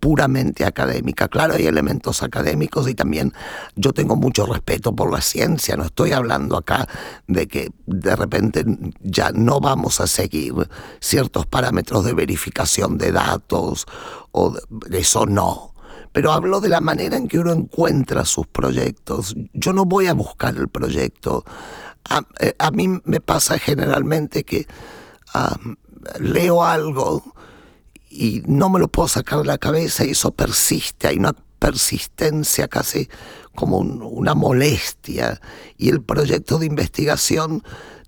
[0.00, 1.28] puramente académica.
[1.28, 3.32] Claro, hay elementos académicos y también
[3.74, 5.76] yo tengo mucho respeto por la ciencia.
[5.76, 6.88] No estoy hablando acá
[7.26, 8.64] de que de repente
[9.00, 10.54] ya no vamos a seguir
[11.00, 13.86] ciertos parámetros de verificación de datos
[14.32, 15.74] o de, eso no.
[16.12, 19.34] pero hablo de la manera en que uno encuentra sus proyectos.
[19.52, 21.44] Yo no voy a buscar el proyecto.
[22.08, 24.66] A, eh, mí me pasa generalmente que
[26.20, 27.22] leo algo
[28.16, 32.68] y no me lo puedo sacar de la cabeza y eso persiste, hay una persistencia
[32.68, 33.08] casi
[33.54, 35.40] como una molestia
[35.76, 37.62] y el proyecto de investigación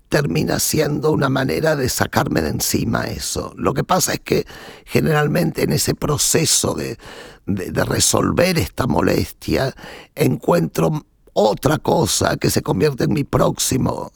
[0.09, 3.53] termina siendo una manera de sacarme de encima eso.
[3.55, 4.45] Lo que pasa es que
[4.85, 6.97] generalmente en ese proceso de,
[7.45, 9.75] de, resolver esta molestia
[10.15, 14.11] encuentro otra cosa que se convierte en mi próximo.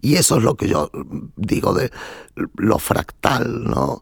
[0.00, 0.90] Y eso es lo que yo
[1.36, 1.90] digo de
[2.56, 4.00] lo fractal, ¿no?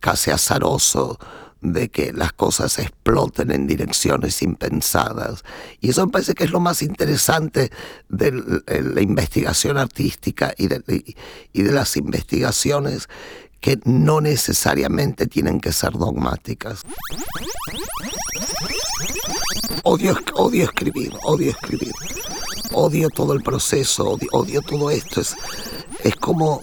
[0.00, 1.18] Casi azaroso
[1.60, 5.42] de que las cosas exploten en direcciones impensadas.
[5.80, 7.70] Y eso me parece que es lo más interesante
[8.08, 8.32] de
[8.66, 10.82] la investigación artística y de,
[11.52, 13.08] y de las investigaciones
[13.60, 16.82] que no necesariamente tienen que ser dogmáticas.
[19.88, 21.92] Odio, escribir, odio escribir.
[22.72, 25.20] Odio todo el proceso, odio, odio todo esto.
[25.20, 25.36] Es,
[26.02, 26.60] es como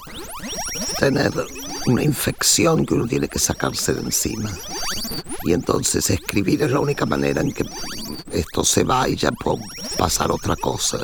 [0.99, 1.31] tener
[1.87, 4.51] una infección que uno tiene que sacarse de encima.
[5.45, 7.63] Y entonces escribir es la única manera en que
[8.33, 9.59] esto se va y ya puedo
[9.97, 10.97] pasar otra cosa.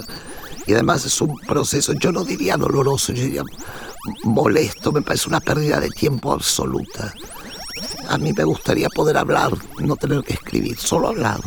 [0.68, 3.44] Y además es un proceso, yo no diría doloroso, yo diría
[4.26, 7.14] molesto, me parece una pérdida de tiempo absoluta.
[8.10, 11.40] A mí me gustaría poder hablar, no tener que escribir, solo hablar.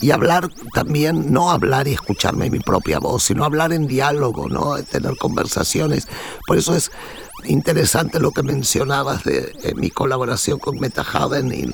[0.00, 4.76] Y hablar también, no hablar y escucharme mi propia voz, sino hablar en diálogo, ¿no?
[4.82, 6.06] Tener conversaciones.
[6.46, 6.90] Por eso es
[7.46, 11.72] interesante lo que mencionabas de, mi colaboración con Metahaven y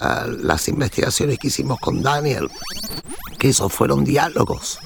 [0.00, 2.48] ah, las investigaciones que hicimos con Daniel,
[3.38, 4.78] que esos fueron diálogos.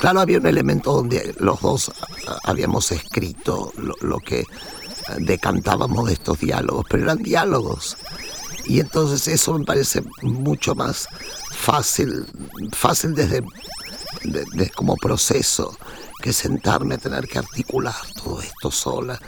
[0.00, 1.90] Claro, había un elemento donde los dos
[2.26, 4.77] ah, habíamos escrito lo, que ah,
[5.18, 7.96] decantábamos de estos diálogos, pero eran diálogos.
[8.66, 11.08] Y entonces eso me parece mucho más
[11.52, 12.26] fácil,
[12.72, 13.42] fácil desde,
[14.74, 15.76] como proceso
[16.20, 19.18] que sentarme a tener que articular todo esto sola.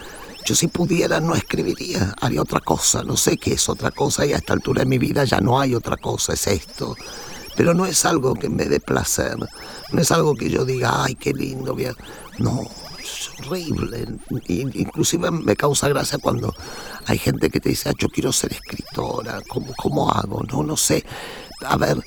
[0.45, 4.33] Yo si pudiera no escribiría, haría otra cosa, no sé qué es otra cosa y
[4.33, 6.97] a esta altura de mi vida ya no hay otra cosa, es esto.
[7.57, 9.37] Pero no es algo que me dé placer,
[9.93, 11.95] no es algo que yo diga, ay, qué lindo, bien.
[12.39, 12.63] no,
[13.51, 14.07] horrible.
[14.49, 16.55] Inclusive me causa gracia cuando
[17.07, 20.43] hay gente que te dice, ah, yo quiero ser escritora, ¿cómo, cómo hago?
[20.45, 21.05] No, no sé.
[21.65, 22.03] A ver,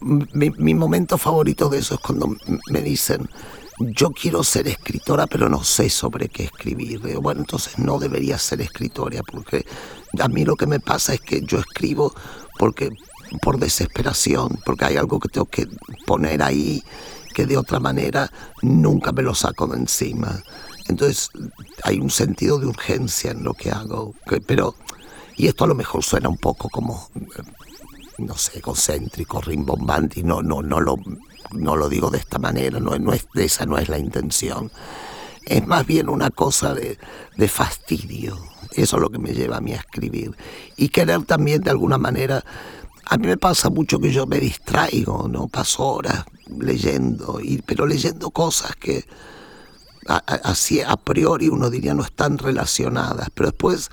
[0.00, 2.36] mi, momento favorito de eso es cuando
[2.70, 3.28] me dicen,
[3.78, 7.00] yo quiero ser escritora, pero no sé sobre qué escribir.
[7.20, 9.64] bueno, entonces no debería ser escritora, porque
[10.20, 12.14] a mí lo que me pasa es que yo escribo
[12.58, 12.90] porque
[13.40, 15.66] por desesperación, porque hay algo que tengo que
[16.06, 16.82] poner ahí
[17.34, 18.30] que de otra manera
[18.62, 20.42] nunca me lo saco de encima.
[20.88, 21.30] Entonces
[21.82, 24.14] hay un sentido de urgencia en lo que hago,
[24.46, 24.74] pero
[25.36, 27.10] y esto a lo mejor suena un poco como
[28.18, 30.96] no sé, egocéntrico, rimbombante, y no, no, no lo
[31.50, 34.70] no lo digo de esta manera, no, no es, esa no es la intención.
[35.44, 36.98] Es más bien una cosa de,
[37.36, 38.38] de fastidio.
[38.72, 40.34] Eso es lo que me lleva a mí a escribir.
[40.76, 42.44] Y querer también de alguna manera
[43.06, 45.48] a mí me pasa mucho que yo me distraigo, ¿no?
[45.48, 46.24] Paso horas
[46.58, 49.04] leyendo, y, pero leyendo cosas que
[50.06, 53.90] así a priori uno diría no están relacionadas, pero después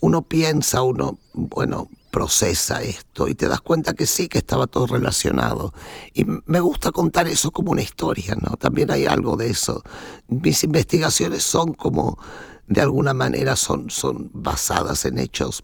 [0.00, 4.86] uno piensa, uno, bueno, procesa esto y te das cuenta que sí, que estaba todo
[4.86, 5.72] relacionado.
[6.14, 8.56] Y me gusta contar eso como una historia, ¿no?
[8.56, 9.82] También hay algo de eso.
[10.28, 12.18] Mis investigaciones son como,
[12.66, 15.62] de alguna manera, son, son basadas en hechos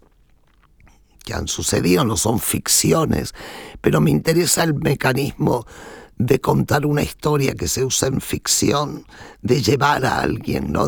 [1.22, 3.34] que han sucedido, no son ficciones,
[3.80, 5.66] pero me interesa el mecanismo
[6.18, 9.04] de contar una historia que se usa en ficción,
[9.40, 10.86] de llevar a alguien, ¿no?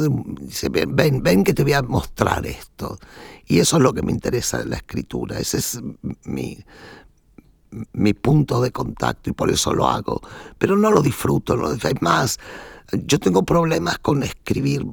[0.89, 2.98] ven, ven que te voy a mostrar esto.
[3.47, 5.81] Y eso es lo que me interesa de la escritura, ese es
[6.24, 6.59] mi,
[7.93, 10.20] mi punto de contacto y por eso lo hago.
[10.59, 12.39] Pero no lo disfruto, no, hay más.
[12.93, 14.86] Yo tengo problemas con escribir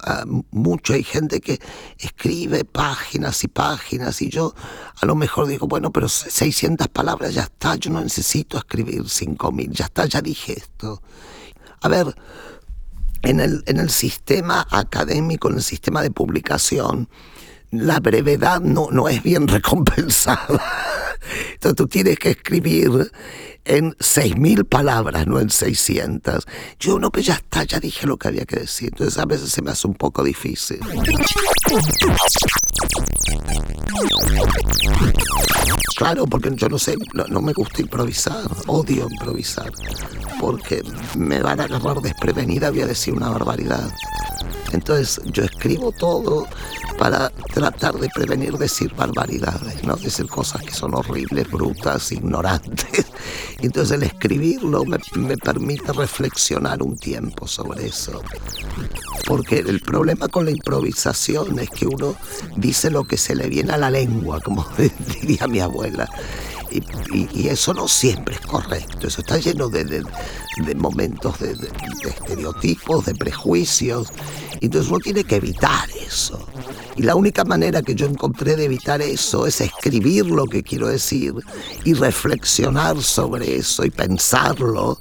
[0.00, 0.92] ah, mucho.
[0.92, 1.58] Hay gente que
[1.98, 4.54] escribe páginas y páginas y yo
[5.00, 9.70] a lo mejor digo, bueno, pero 600 palabras ya está, yo no necesito escribir 5000,
[9.72, 11.02] ya está, ya dije esto.
[11.80, 12.14] A ver,
[13.22, 17.08] en el, en el sistema académico, en el sistema de publicación,
[17.70, 20.60] la brevedad no, no es bien recompensada.
[21.52, 23.10] Entonces tú tienes que escribir
[23.64, 26.46] en 6.000 palabras, no en 600.
[26.80, 28.90] Yo no, pues ya está, ya dije lo que había que decir.
[28.92, 30.80] Entonces a veces se me hace un poco difícil.
[35.96, 39.70] Claro, porque yo no sé, no, me gusta improvisar, odio improvisar,
[40.40, 40.82] porque
[41.16, 43.90] me van a agarrar desprevenida, voy a decir una barbaridad.
[44.72, 46.46] Entonces yo escribo todo
[46.98, 49.96] para tratar de prevenir decir barbaridades, ¿no?
[49.96, 53.06] decir cosas que son horribles, brutas, ignorantes.
[53.60, 58.22] Entonces el escribirlo me, me permite reflexionar un tiempo sobre eso.
[59.26, 62.14] Porque el problema con la improvisación es que uno
[62.56, 64.66] dice lo que se le viene a la lengua, como
[65.20, 66.08] diría mi abuela.
[66.70, 70.04] Y, eso no siempre es correcto, eso está lleno de,
[70.76, 71.56] momentos de,
[72.06, 74.08] estereotipos, de prejuicios,
[74.60, 76.46] entonces uno tiene que evitar eso.
[76.96, 80.88] Y la única manera que yo encontré de evitar eso es escribir lo que quiero
[80.88, 81.32] decir
[81.84, 84.98] y reflexionar sobre eso y pensarlo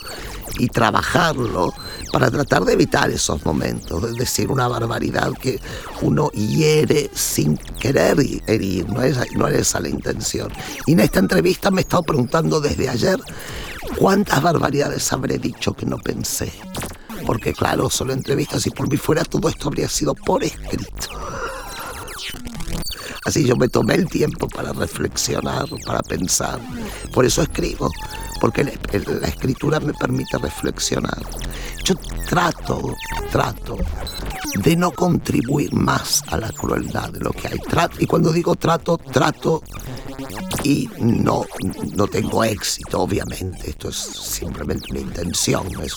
[0.58, 1.74] y trabajarlo
[2.12, 5.60] para tratar de evitar esos momentos, de decir una barbaridad que
[6.02, 8.18] uno hiere sin querer
[8.48, 10.52] herir, no es, no es esa la intención.
[10.86, 13.20] Y en esta entrevista me he estado preguntando desde ayer
[13.98, 16.52] cuántas barbaridades habré dicho que no pensé.
[17.26, 21.10] Porque claro, solo entrevistas, y por mí fuera todo esto habría sido por escrito.
[23.26, 26.60] Así yo me tomé el tiempo para reflexionar, para pensar.
[27.14, 27.92] Por eso escribo,
[28.40, 28.72] porque la,
[29.28, 31.20] escritura me permite reflexionar.
[31.84, 31.96] Yo
[32.30, 32.96] trato,
[33.32, 33.78] trato
[34.64, 37.60] de no contribuir más a la crueldad de lo que hay.
[38.00, 39.62] y cuando digo trato, trato
[40.64, 41.46] y no,
[41.96, 43.70] no tengo éxito, obviamente.
[43.70, 45.68] Esto es simplemente mi intención.
[45.84, 45.96] Es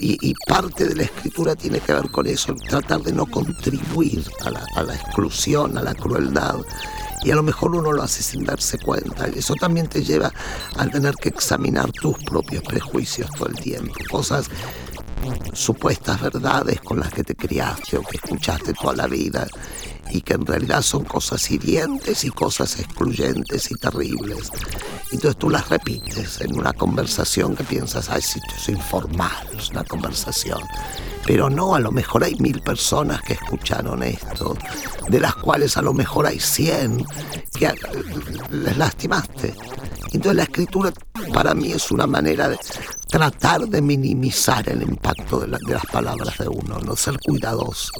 [0.00, 4.50] y, parte de la escritura tiene que ver con eso, tratar de no contribuir a
[4.50, 6.56] la, a la exclusión, a la crueldad.
[7.22, 9.28] Y a lo mejor uno lo hace sin darse cuenta.
[9.28, 10.32] Y eso también te lleva
[10.76, 13.94] a tener que examinar tus propios prejuicios todo el tiempo.
[14.10, 14.48] Cosas
[15.52, 19.46] supuestas verdades con las que te criaste o que escuchaste toda la vida
[20.10, 24.50] y que en realidad son cosas hirientes y cosas excluyentes y terribles.
[25.12, 29.84] Entonces tú las repites en una conversación que piensas, ay, sí, es informal, es una
[29.84, 30.60] conversación.
[31.26, 34.56] Pero no, a lo mejor hay mil personas que escucharon esto,
[35.08, 37.04] de las cuales a lo mejor hay cien
[37.58, 37.72] que
[38.50, 39.54] les lastimaste.
[40.12, 40.92] Entonces la escritura
[41.32, 42.58] para mí es una manera de
[43.14, 47.92] tratar de minimizar el impacto de, las palabras de uno, no ser cuidadoso.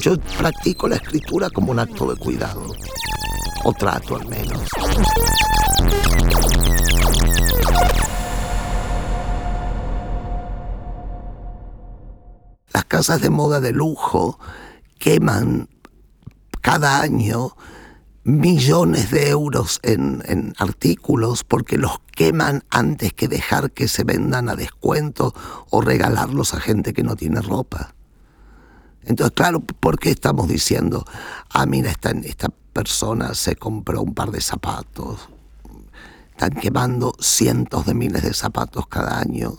[0.00, 2.66] Yo practico la escritura como un acto de cuidado,
[3.62, 4.60] o trato al menos.
[12.72, 14.40] Las casas de moda de lujo
[14.98, 15.68] queman
[16.60, 17.52] cada año
[18.28, 24.54] millones de euros en, artículos porque los queman antes que dejar que se vendan a
[24.54, 25.34] descuento
[25.70, 27.94] o regalarlos a gente que no tiene ropa.
[29.04, 31.06] Entonces, claro, ¿por qué estamos diciendo,
[31.48, 35.30] ah, mira, esta, esta persona se compró un par de zapatos?
[36.32, 39.54] Están quemando cientos de miles de zapatos cada año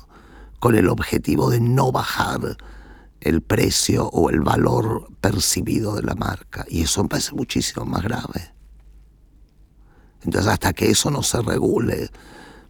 [0.60, 2.58] con el objetivo de no bajar
[3.20, 6.66] el precio o el valor percibido de la marca.
[6.70, 8.59] Y eso me parece muchísimo más grave.
[10.24, 12.10] Entonces, hasta que eso no se regule,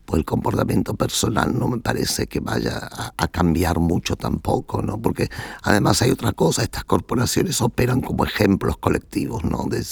[0.06, 5.00] pues el comportamiento personal no me parece que vaya a, cambiar mucho tampoco, ¿no?
[5.00, 5.30] Porque
[5.62, 9.66] además hay otra cosa, estas corporaciones operan como ejemplos colectivos, ¿no?
[9.70, 9.86] De,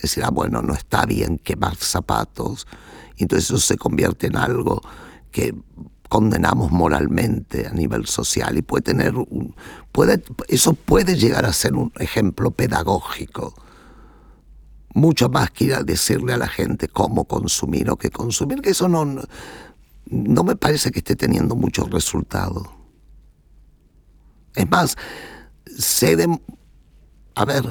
[0.00, 2.66] decir, ah, bueno, no está bien quemar zapatos,
[3.16, 4.80] y entonces eso se convierte en algo
[5.30, 5.54] que
[6.08, 9.54] condenamos moralmente a nivel social y puede tener un,
[9.92, 13.54] puede, eso puede llegar a ser un ejemplo pedagógico
[14.94, 18.70] mucho más que ir a decirle a la gente cómo consumir o qué consumir, que
[18.70, 19.04] eso no,
[20.06, 22.68] no me parece que esté teniendo muchos resultados.
[24.54, 24.96] Es más,
[25.78, 26.40] sé de...
[27.36, 27.64] A ver,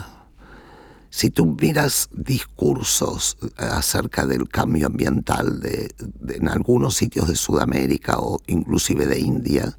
[1.10, 5.94] si tú miras discursos acerca del cambio ambiental de,
[6.30, 9.78] en algunos sitios de Sudamérica o inclusive de India,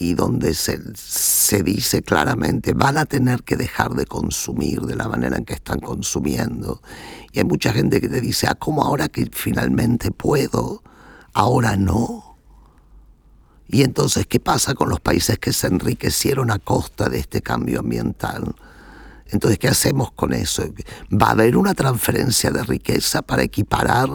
[0.00, 5.06] y donde se, se, dice claramente van a tener que dejar de consumir de la
[5.08, 6.80] manera en que están consumiendo.
[7.32, 10.82] Y hay mucha gente que te dice, ah, ¿cómo ahora que finalmente puedo?
[11.34, 12.38] Ahora no.
[13.68, 17.80] Y entonces, ¿qué pasa con los países que se enriquecieron a costa de este cambio
[17.80, 18.54] ambiental?
[19.26, 20.64] Entonces, ¿qué hacemos con eso?
[21.12, 24.08] ¿Va a haber una transferencia de riqueza para equiparar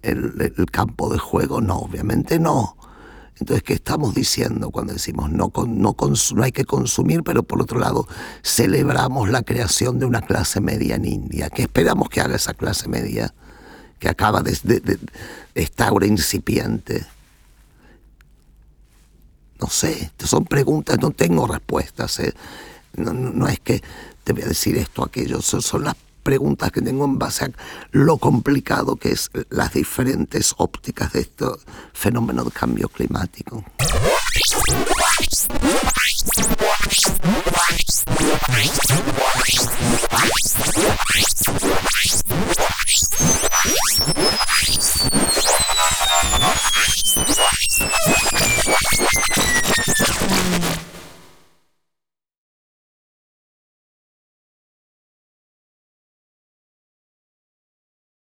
[0.00, 1.60] el, el campo de juego?
[1.60, 2.79] No, obviamente no.
[3.40, 7.78] Entonces, ¿qué estamos diciendo cuando decimos no, no, no, hay que consumir, pero por otro
[7.78, 8.06] lado
[8.42, 11.48] celebramos la creación de una clase media en India?
[11.48, 13.32] ¿Qué esperamos que haga esa clase media
[13.98, 14.98] que acaba de, de,
[15.78, 17.06] ahora incipiente?
[19.58, 22.20] No sé, son preguntas, no tengo respuestas.
[22.20, 22.34] ¿eh?
[22.94, 23.82] No, no, es que
[24.22, 27.46] te voy a decir esto o aquello, son, son las preguntas que tengo en base
[27.46, 27.50] a
[27.90, 31.46] lo complicado que es las diferentes ópticas de este
[31.92, 33.64] fenómeno de cambio climático.